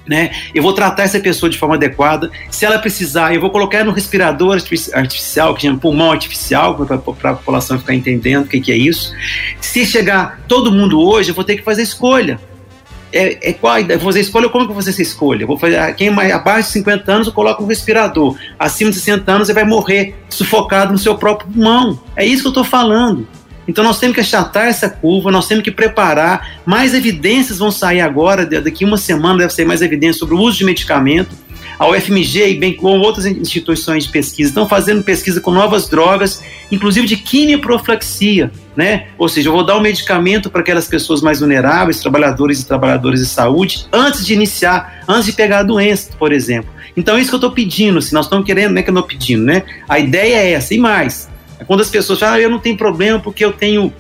né? 0.07 0.31
Eu 0.55 0.63
vou 0.63 0.73
tratar 0.73 1.03
essa 1.03 1.19
pessoa 1.19 1.51
de 1.51 1.59
forma 1.59 1.75
adequada. 1.75 2.31
Se 2.49 2.65
ela 2.65 2.79
precisar, 2.79 3.35
eu 3.35 3.41
vou 3.41 3.51
colocar 3.51 3.85
no 3.85 3.91
respirador 3.91 4.53
artificial, 4.93 5.55
que 5.57 5.63
chama 5.63 5.79
pulmão 5.79 6.13
artificial, 6.13 6.77
para 6.77 6.97
a 6.97 7.35
população 7.35 7.81
ficar 7.81 7.95
entendendo 7.95 8.45
o 8.45 8.49
que, 8.49 8.61
que 8.61 8.71
é 8.71 8.77
isso. 8.77 9.13
Se 9.61 9.85
chegar 9.85 10.41
todo 10.47 10.71
mundo 10.71 11.01
hoje, 11.01 11.31
eu 11.31 11.35
vou 11.35 11.43
ter 11.43 11.57
que 11.57 11.65
fazer 11.65 11.83
escolha. 11.83 12.39
É, 13.13 13.51
é 13.51 13.53
qual 13.53 13.75
a? 13.75 13.99
Você 13.99 14.21
escolhe 14.21 14.49
como 14.49 14.67
que 14.67 14.75
você 14.75 14.93
se 14.93 15.03
escolhe? 15.03 15.45
vou 15.45 15.59
fazer, 15.59 15.79
ah, 15.79 15.93
quem 15.93 16.11
mais, 16.11 16.33
abaixo 16.33 16.69
de 16.69 16.75
50 16.75 17.13
anos, 17.13 17.27
eu 17.27 17.33
coloco 17.33 17.63
um 17.63 17.67
respirador. 17.67 18.37
Acima 18.59 18.91
de 18.91 18.97
60 18.97 19.31
anos, 19.31 19.49
você 19.49 19.55
vai 19.55 19.65
morrer 19.65 20.15
sufocado 20.29 20.93
no 20.93 20.99
seu 20.99 21.17
próprio 21.17 21.51
pulmão. 21.51 22.01
É 22.17 22.25
isso 22.25 22.43
que 22.43 22.49
eu 22.49 22.51
estou 22.51 22.65
falando. 22.65 23.27
Então 23.67 23.85
nós 23.85 23.99
temos 23.99 24.15
que 24.15 24.21
achatar 24.21 24.67
essa 24.67 24.89
curva, 24.89 25.31
nós 25.31 25.47
temos 25.47 25.63
que 25.63 25.71
preparar. 25.71 26.61
Mais 26.65 26.95
evidências 26.95 27.59
vão 27.59 27.71
sair 27.71 28.01
agora, 28.01 28.45
daqui 28.47 28.85
uma 28.85 28.97
semana 28.97 29.39
deve 29.39 29.53
ser 29.53 29.65
mais 29.65 29.83
evidências 29.83 30.19
sobre 30.19 30.35
o 30.35 30.39
uso 30.39 30.59
de 30.59 30.65
medicamento. 30.65 31.37
A 31.79 31.89
UFMG, 31.89 32.59
bem 32.59 32.75
como 32.75 32.99
outras 32.99 33.25
instituições 33.25 34.05
de 34.05 34.11
pesquisa, 34.11 34.51
estão 34.51 34.69
fazendo 34.69 35.03
pesquisa 35.03 35.41
com 35.41 35.51
novas 35.51 35.89
drogas, 35.89 36.43
inclusive 36.71 37.07
de 37.07 37.17
quimioprofilaxia, 37.17 38.51
né? 38.77 39.09
Ou 39.19 39.29
seja, 39.29 39.49
eu 39.49 39.53
vou 39.53 39.65
dar 39.65 39.77
um 39.77 39.81
medicamento 39.81 40.51
para 40.51 40.61
aquelas 40.61 40.87
pessoas 40.87 41.21
mais 41.21 41.41
vulneráveis, 41.41 42.01
trabalhadores 42.01 42.61
e 42.61 42.67
trabalhadoras 42.67 43.21
de 43.21 43.27
saúde, 43.27 43.87
antes 43.93 44.25
de 44.25 44.33
iniciar, 44.33 45.05
antes 45.09 45.27
de 45.27 45.33
pegar 45.33 45.61
a 45.61 45.63
doença, 45.63 46.11
por 46.19 46.33
exemplo. 46.33 46.71
Então 46.97 47.17
é 47.17 47.21
isso 47.21 47.31
que 47.31 47.35
eu 47.35 47.39
estou 47.39 47.53
pedindo, 47.53 48.01
se 48.03 48.13
nós 48.13 48.27
estamos 48.27 48.45
querendo, 48.45 48.73
não 48.73 48.81
é 48.81 48.83
que 48.83 48.91
eu 48.91 48.95
estou 48.95 49.07
pedindo, 49.07 49.45
né? 49.45 49.63
A 49.89 49.99
ideia 49.99 50.37
é 50.37 50.53
essa, 50.53 50.75
e 50.75 50.79
mais. 50.79 51.29
É 51.59 51.65
quando 51.65 51.81
as 51.81 51.91
pessoas 51.91 52.19
falam, 52.19 52.35
ah, 52.35 52.41
eu 52.41 52.51
não 52.51 52.59
tenho 52.59 52.77
problema 52.77 53.19
porque 53.19 53.45
eu 53.45 53.53
tenho 53.53 53.93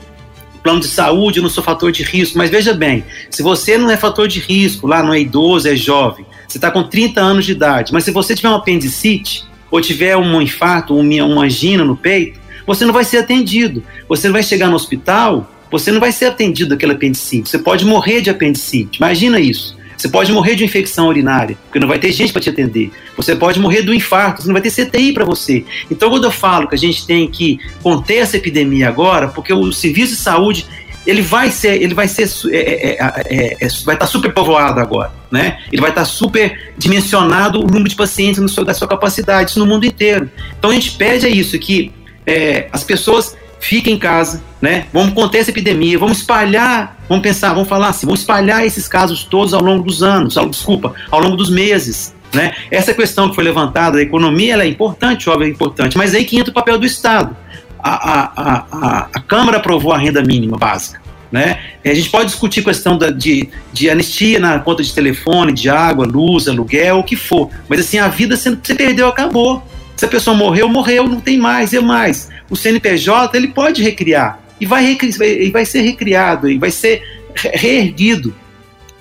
plano 0.63 0.81
de 0.81 0.89
saúde, 0.89 1.39
eu 1.39 1.43
não 1.43 1.51
sou 1.51 1.63
fator 1.63 1.91
de 1.91 2.03
risco. 2.03 2.37
Mas 2.37 2.51
veja 2.51 2.75
bem, 2.75 3.05
se 3.31 3.43
você 3.43 3.79
não 3.79 3.91
é 3.91 3.97
fator 3.97 4.29
de 4.29 4.41
risco, 4.41 4.87
lá 4.87 5.03
não 5.03 5.13
é 5.13 5.21
idoso, 5.21 5.69
é 5.69 5.77
jovem, 5.77 6.27
você 6.47 6.59
está 6.59 6.71
com 6.71 6.83
30 6.83 7.21
anos 7.21 7.47
de 7.47 7.53
idade, 7.53 7.93
mas 7.93 8.05
se 8.05 8.11
você 8.11 8.35
tiver 8.35 8.49
um 8.49 8.57
apendicite, 8.57 9.45
ou 9.71 9.81
tiver 9.81 10.17
um 10.17 10.43
infarto, 10.43 10.97
uma 10.97 11.45
angina 11.45 11.85
no 11.85 11.97
peito, 11.97 12.40
você 12.67 12.85
não 12.85 12.93
vai 12.93 13.05
ser 13.05 13.19
atendido. 13.19 13.83
Você 14.09 14.29
vai 14.31 14.43
chegar 14.43 14.69
no 14.69 14.77
hospital, 14.77 15.51
você 15.71 15.91
não 15.93 16.01
vai 16.01 16.13
ser 16.13 16.27
atendido 16.27 16.71
daquele 16.71 16.93
apendicite. 16.93 17.49
Você 17.49 17.59
pode 17.59 17.85
morrer 17.85 18.21
de 18.21 18.31
apendicite. 18.31 18.99
Imagina 18.99 19.39
isso. 19.39 19.79
Você 20.01 20.09
pode 20.09 20.33
morrer 20.33 20.55
de 20.55 20.65
infecção 20.65 21.09
urinária, 21.09 21.59
porque 21.65 21.79
não 21.79 21.87
vai 21.87 21.99
ter 21.99 22.11
gente 22.11 22.33
para 22.33 22.41
te 22.41 22.49
atender. 22.49 22.91
Você 23.19 23.37
pode 23.37 23.61
morrer 23.61 23.83
do 23.83 23.93
infarto, 23.93 24.41
você 24.41 24.49
não 24.49 24.55
vai 24.55 24.63
ter 24.63 24.71
CTI 24.71 25.13
para 25.13 25.27
você. 25.27 25.63
Então, 25.91 26.09
quando 26.09 26.25
eu 26.25 26.31
falo 26.31 26.67
que 26.67 26.75
a 26.75 26.79
gente 26.79 27.07
tem 27.07 27.29
que 27.29 27.59
conter 27.83 28.17
essa 28.17 28.39
epidemia 28.39 28.89
agora, 28.89 29.29
porque 29.29 29.53
o 29.53 29.71
serviço 29.71 30.15
de 30.15 30.21
saúde 30.21 30.67
ele 31.07 31.23
vai 31.23 31.51
ser, 31.51 31.83
ele 31.83 31.95
vai 31.95 32.09
ser, 32.09 32.29
é 32.51 32.57
é, 32.57 32.91
é, 32.93 32.99
é, 33.27 33.57
é, 33.61 33.69
vai 33.85 33.95
estar 33.95 33.97
tá 33.97 34.07
super 34.07 34.33
povoado 34.33 34.81
agora, 34.81 35.13
né? 35.31 35.59
Ele 35.73 35.81
vai 35.81 35.91
estar 35.91 36.03
tá 36.03 36.07
super 36.07 36.73
dimensionado 36.77 37.61
o 37.61 37.67
número 37.67 37.89
de 37.89 37.97
pacientes 37.97 38.41
no 38.41 38.49
seu, 38.49 38.65
da 38.65 38.75
sua 38.75 38.89
capacidade, 38.89 39.51
isso 39.51 39.59
no 39.59 39.67
mundo 39.67 39.85
inteiro. 39.85 40.31
Então 40.59 40.71
a 40.71 40.75
gente 40.75 40.93
pede 40.93 41.27
é 41.27 41.31
isso, 41.31 41.59
que 41.59 41.93
é, 42.27 42.69
as 42.73 42.85
pessoas 42.85 43.37
fiquem 43.59 43.95
em 43.95 43.99
casa, 43.99 44.43
né? 44.61 44.87
Vamos 44.93 45.13
conter 45.15 45.39
essa 45.39 45.51
epidemia, 45.51 45.99
vamos 45.99 46.19
espalhar, 46.19 46.99
vamos 47.09 47.23
pensar, 47.23 47.53
vamos 47.53 47.69
falar 47.69 47.89
assim, 47.89 48.07
vamos 48.07 48.21
espalhar 48.21 48.65
esses 48.65 48.89
casos 48.89 49.25
todos 49.25 49.53
ao 49.53 49.63
longo 49.63 49.85
dos 49.85 50.03
anos, 50.03 50.37
ao, 50.37 50.49
desculpa, 50.49 50.95
ao 51.11 51.21
longo 51.21 51.37
dos 51.37 51.51
meses, 51.51 52.15
né? 52.33 52.55
Essa 52.71 52.95
questão 52.95 53.29
que 53.29 53.35
foi 53.35 53.45
levantada 53.45 53.97
da 53.97 54.03
economia, 54.03 54.55
ela 54.55 54.65
é 54.65 54.69
importante, 54.69 55.29
óbvio, 55.29 55.47
é 55.47 55.51
importante, 55.51 55.99
mas 55.99 56.15
aí 56.15 56.25
que 56.25 56.39
entra 56.39 56.51
o 56.51 56.55
papel 56.55 56.79
do 56.79 56.87
Estado 56.87 57.37
a, 57.83 57.93
a, 57.93 58.67
a, 58.71 59.09
a 59.15 59.21
Câmara 59.21 59.59
aprovou 59.59 59.93
a 59.93 59.99
renda 59.99 60.23
mínima 60.23 60.57
básica. 60.57 61.01
Né? 61.31 61.61
A 61.85 61.95
gente 61.95 62.11
pode 62.11 62.27
discutir 62.27 62.65
questão 62.65 62.99
da, 62.99 63.11
de, 63.11 63.49
de 63.73 63.89
anistia 63.89 64.41
na 64.41 64.59
conta 64.59 64.83
de 64.83 64.93
telefone, 64.93 65.53
de 65.53 65.69
água, 65.69 66.05
luz, 66.05 66.49
aluguel, 66.49 66.99
o 66.99 67.05
que 67.05 67.15
for. 67.15 67.49
Mas 67.69 67.81
assim, 67.81 67.99
a 67.99 68.09
vida 68.09 68.37
você, 68.37 68.57
perdeu, 68.57 69.07
acabou. 69.09 69.63
Se 70.01 70.07
a 70.07 70.09
pessoa 70.09 70.35
morreu, 70.35 70.67
morreu, 70.67 71.07
não 71.07 71.21
tem 71.21 71.37
mais, 71.37 71.75
é 71.75 71.79
mais. 71.79 72.31
O 72.49 72.57
CNPJ 72.57 73.37
ele 73.37 73.49
pode 73.49 73.83
recriar 73.83 74.41
e 74.59 74.65
vai, 74.65 74.97
vai, 75.19 75.51
vai 75.51 75.67
ser 75.67 75.83
recriado 75.83 76.49
e 76.49 76.57
vai 76.57 76.71
ser 76.71 77.03
reerguido. 77.35 78.35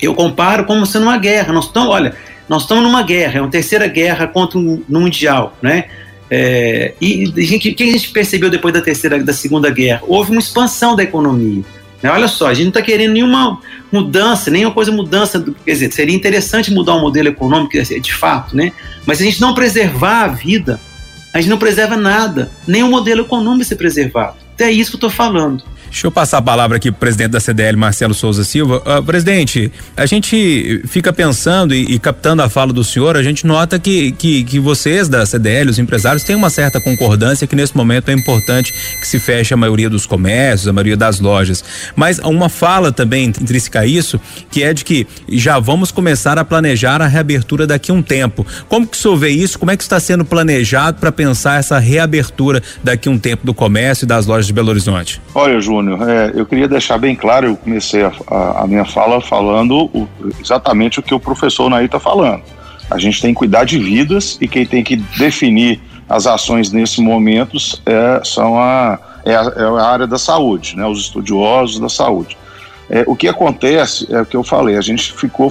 Eu 0.01 0.13
comparo 0.13 0.65
como 0.65 0.85
sendo 0.85 1.03
uma 1.03 1.17
guerra. 1.17 1.53
Nós 1.53 1.67
estamos, 1.67 1.89
olha, 1.89 2.13
nós 2.49 2.63
estamos 2.63 2.83
numa 2.83 3.01
guerra, 3.01 3.37
é 3.37 3.41
uma 3.41 3.49
terceira 3.49 3.87
guerra 3.87 4.27
contra 4.27 4.59
o 4.59 4.83
mundial, 4.89 5.57
né? 5.61 5.85
É, 6.29 6.93
e 6.99 7.27
o 7.27 7.33
que 7.33 7.83
a 7.83 7.91
gente 7.93 8.09
percebeu 8.09 8.49
depois 8.49 8.73
da 8.73 8.81
terceira, 8.81 9.23
da 9.23 9.31
segunda 9.31 9.69
guerra? 9.69 10.01
Houve 10.05 10.31
uma 10.31 10.41
expansão 10.41 10.97
da 10.97 11.03
economia. 11.03 11.63
Né? 12.03 12.11
Olha 12.11 12.27
só, 12.27 12.47
a 12.47 12.53
gente 12.53 12.65
não 12.65 12.71
está 12.71 12.81
querendo 12.81 13.13
nenhuma 13.13 13.61
mudança, 13.89 14.51
nenhuma 14.51 14.73
coisa 14.73 14.91
mudança. 14.91 15.39
Do, 15.39 15.53
quer 15.53 15.71
dizer, 15.71 15.93
seria 15.93 16.13
interessante 16.13 16.73
mudar 16.73 16.95
o 16.95 16.99
modelo 16.99 17.29
econômico, 17.29 17.81
de 17.81 18.13
fato, 18.13 18.53
né? 18.53 18.73
Mas 19.05 19.19
se 19.19 19.23
a 19.23 19.27
gente 19.27 19.39
não 19.39 19.53
preservar 19.53 20.25
a 20.25 20.27
vida, 20.27 20.77
a 21.33 21.39
gente 21.39 21.49
não 21.49 21.57
preserva 21.57 21.95
nada, 21.95 22.49
nem 22.67 22.83
o 22.83 22.87
modelo 22.87 23.21
econômico 23.21 23.65
ser 23.65 23.75
preservado. 23.75 24.37
Então 24.55 24.67
é 24.67 24.71
isso 24.71 24.91
que 24.91 24.95
eu 24.95 25.07
estou 25.07 25.09
falando. 25.09 25.63
Deixa 25.89 26.05
eu 26.05 26.11
passar 26.11 26.37
a 26.37 26.41
palavra 26.41 26.77
aqui 26.77 26.91
pro 26.91 26.99
presidente 26.99 27.31
da 27.31 27.39
CDL, 27.39 27.75
Marcelo 27.75 28.13
Souza 28.13 28.43
Silva. 28.43 28.81
Uh, 28.85 29.03
presidente, 29.03 29.71
a 29.97 30.05
gente 30.05 30.83
fica 30.85 31.11
pensando 31.11 31.73
e, 31.73 31.95
e, 31.95 31.99
captando 31.99 32.43
a 32.43 32.49
fala 32.49 32.71
do 32.71 32.83
senhor, 32.83 33.17
a 33.17 33.23
gente 33.23 33.45
nota 33.45 33.79
que, 33.79 34.11
que, 34.11 34.43
que 34.43 34.59
vocês 34.59 35.09
da 35.09 35.25
CDL, 35.25 35.69
os 35.69 35.79
empresários, 35.79 36.23
têm 36.23 36.35
uma 36.35 36.49
certa 36.49 36.79
concordância 36.79 37.47
que 37.47 37.55
nesse 37.55 37.75
momento 37.75 38.09
é 38.09 38.13
importante 38.13 38.71
que 38.99 39.07
se 39.07 39.19
feche 39.19 39.53
a 39.53 39.57
maioria 39.57 39.89
dos 39.89 40.05
comércios, 40.05 40.67
a 40.67 40.73
maioria 40.73 40.95
das 40.95 41.19
lojas. 41.19 41.63
Mas 41.95 42.19
uma 42.19 42.49
fala 42.49 42.91
também 42.91 43.25
intrínseca 43.25 43.79
a 43.81 43.85
isso, 43.85 44.21
que 44.51 44.61
é 44.61 44.73
de 44.73 44.85
que 44.85 45.07
já 45.27 45.57
vamos 45.57 45.91
começar 45.91 46.37
a 46.37 46.45
planejar 46.45 47.01
a 47.01 47.07
reabertura 47.07 47.65
daqui 47.65 47.89
a 47.89 47.93
um 47.95 48.03
tempo. 48.03 48.45
Como 48.67 48.85
que 48.85 48.95
o 48.95 48.99
senhor 48.99 49.17
vê 49.17 49.29
isso? 49.29 49.57
Como 49.57 49.71
é 49.71 49.77
que 49.77 49.83
está 49.83 49.99
sendo 49.99 50.23
planejado 50.23 50.99
para 50.99 51.11
pensar 51.11 51.59
essa 51.59 51.79
reabertura 51.79 52.61
daqui 52.83 53.09
a 53.09 53.11
um 53.11 53.17
tempo 53.17 53.43
do 53.45 53.53
comércio 53.55 54.05
e 54.05 54.07
das 54.07 54.27
lojas 54.27 54.45
de 54.45 54.53
Belo 54.53 54.69
Horizonte? 54.69 55.19
Olha, 55.33 55.59
Ju, 55.59 55.78
Júnior, 55.79 56.09
é, 56.09 56.31
eu 56.35 56.45
queria 56.45 56.67
deixar 56.67 56.97
bem 56.97 57.15
claro, 57.15 57.47
eu 57.47 57.55
comecei 57.55 58.03
a, 58.03 58.11
a, 58.27 58.63
a 58.63 58.67
minha 58.67 58.85
fala 58.85 59.21
falando 59.21 59.89
o, 59.93 60.07
exatamente 60.39 60.99
o 60.99 61.03
que 61.03 61.13
o 61.13 61.19
professor 61.19 61.69
Nair 61.69 61.85
está 61.85 61.99
falando. 61.99 62.43
A 62.89 62.97
gente 62.97 63.21
tem 63.21 63.33
que 63.33 63.37
cuidar 63.37 63.63
de 63.63 63.79
vidas 63.79 64.37
e 64.41 64.47
quem 64.47 64.65
tem 64.65 64.83
que 64.83 64.95
definir 64.95 65.79
as 66.07 66.25
ações 66.25 66.71
nesse 66.71 67.01
momento 67.01 67.57
é, 67.85 68.21
são 68.23 68.59
a, 68.59 68.99
é 69.23 69.35
a, 69.35 69.53
é 69.55 69.63
a, 69.63 69.85
área 69.85 70.07
da 70.07 70.17
saúde, 70.17 70.75
né, 70.75 70.85
os 70.85 70.99
estudiosos 70.99 71.79
da 71.79 71.89
saúde. 71.89 72.37
É, 72.89 73.03
o 73.05 73.15
que 73.15 73.27
acontece 73.27 74.07
é 74.11 74.21
o 74.21 74.25
que 74.25 74.35
eu 74.35 74.43
falei, 74.43 74.75
a 74.75 74.81
gente 74.81 75.13
ficou 75.13 75.49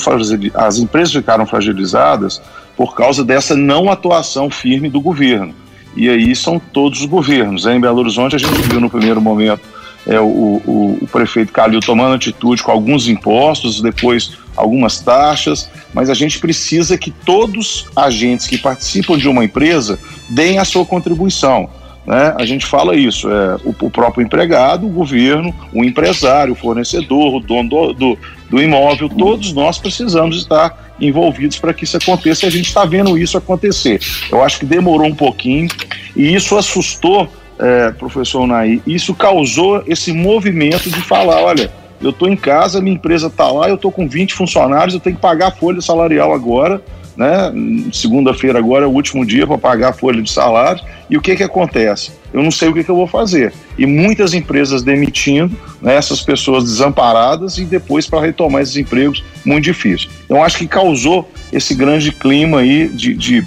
as 0.54 0.78
empresas 0.78 1.12
ficaram 1.12 1.46
fragilizadas 1.46 2.42
por 2.76 2.96
causa 2.96 3.24
dessa 3.24 3.54
não 3.54 3.88
atuação 3.90 4.50
firme 4.50 4.88
do 4.88 5.00
governo. 5.00 5.54
E 5.96 6.08
aí 6.08 6.34
são 6.34 6.60
todos 6.60 7.00
os 7.00 7.06
governos. 7.06 7.66
Em 7.66 7.80
Belo 7.80 8.00
Horizonte 8.00 8.36
a 8.36 8.38
gente 8.38 8.60
viu 8.62 8.80
no 8.80 8.90
primeiro 8.90 9.20
momento 9.20 9.62
é, 10.08 10.18
o, 10.18 10.24
o, 10.24 10.98
o, 11.02 11.06
prefeito 11.06 11.52
Calil 11.52 11.80
tomando 11.80 12.14
atitude 12.14 12.62
com 12.62 12.72
alguns 12.72 13.08
impostos, 13.08 13.82
depois 13.82 14.38
algumas 14.56 15.00
taxas, 15.00 15.70
mas 15.92 16.08
a 16.08 16.14
gente 16.14 16.38
precisa 16.38 16.96
que 16.96 17.10
todos 17.10 17.84
os 17.84 17.86
agentes 17.94 18.46
que 18.46 18.56
participam 18.56 19.18
de 19.18 19.28
uma 19.28 19.44
empresa 19.44 19.98
deem 20.30 20.58
a 20.58 20.64
sua 20.64 20.84
contribuição. 20.84 21.68
Né? 22.06 22.34
A 22.38 22.46
gente 22.46 22.64
fala 22.64 22.96
isso, 22.96 23.28
é, 23.30 23.56
o, 23.56 23.74
o, 23.82 23.90
próprio 23.90 24.24
empregado, 24.24 24.86
o 24.86 24.88
governo, 24.88 25.54
o 25.74 25.84
empresário, 25.84 26.54
o 26.54 26.56
fornecedor, 26.56 27.34
o 27.34 27.40
dono 27.40 27.68
do, 27.68 27.92
do, 27.92 28.18
do 28.48 28.62
imóvel, 28.62 29.10
todos 29.10 29.52
nós 29.52 29.76
precisamos 29.76 30.38
estar 30.38 30.94
envolvidos 30.98 31.58
para 31.58 31.74
que 31.74 31.84
isso 31.84 31.98
aconteça 31.98 32.46
e 32.46 32.48
a 32.48 32.50
gente 32.50 32.68
está 32.68 32.86
vendo 32.86 33.18
isso 33.18 33.36
acontecer. 33.36 34.00
Eu 34.32 34.42
acho 34.42 34.58
que 34.58 34.64
demorou 34.64 35.06
um 35.06 35.14
pouquinho 35.14 35.68
e 36.16 36.34
isso 36.34 36.56
assustou 36.56 37.30
é, 37.58 37.90
professor 37.92 38.46
Naí, 38.46 38.82
isso 38.86 39.14
causou 39.14 39.82
esse 39.86 40.12
movimento 40.12 40.90
de 40.90 41.00
falar, 41.02 41.42
olha, 41.42 41.70
eu 42.00 42.10
estou 42.10 42.28
em 42.28 42.36
casa, 42.36 42.80
minha 42.80 42.94
empresa 42.94 43.26
está 43.26 43.50
lá, 43.50 43.68
eu 43.68 43.74
estou 43.74 43.90
com 43.90 44.08
20 44.08 44.34
funcionários, 44.34 44.94
eu 44.94 45.00
tenho 45.00 45.16
que 45.16 45.22
pagar 45.22 45.48
a 45.48 45.50
folha 45.50 45.80
salarial 45.80 46.32
agora, 46.32 46.80
né? 47.16 47.52
Segunda-feira 47.92 48.60
agora 48.60 48.84
é 48.84 48.88
o 48.88 48.92
último 48.92 49.26
dia 49.26 49.44
para 49.44 49.58
pagar 49.58 49.88
a 49.88 49.92
folha 49.92 50.22
de 50.22 50.30
salário. 50.30 50.80
E 51.10 51.16
o 51.16 51.20
que 51.20 51.34
que 51.34 51.42
acontece? 51.42 52.12
Eu 52.32 52.44
não 52.44 52.50
sei 52.50 52.68
o 52.68 52.72
que, 52.72 52.84
que 52.84 52.90
eu 52.90 52.94
vou 52.94 53.08
fazer. 53.08 53.52
E 53.76 53.84
muitas 53.84 54.34
empresas 54.34 54.84
demitindo 54.84 55.56
né, 55.82 55.96
essas 55.96 56.22
pessoas 56.22 56.62
desamparadas 56.62 57.58
e 57.58 57.64
depois 57.64 58.06
para 58.06 58.20
retomar 58.20 58.62
esses 58.62 58.76
empregos 58.76 59.24
muito 59.44 59.64
difícil. 59.64 60.08
Então 60.24 60.44
acho 60.44 60.58
que 60.58 60.68
causou 60.68 61.28
esse 61.52 61.74
grande 61.74 62.12
clima 62.12 62.60
aí 62.60 62.86
de, 62.86 63.14
de 63.14 63.44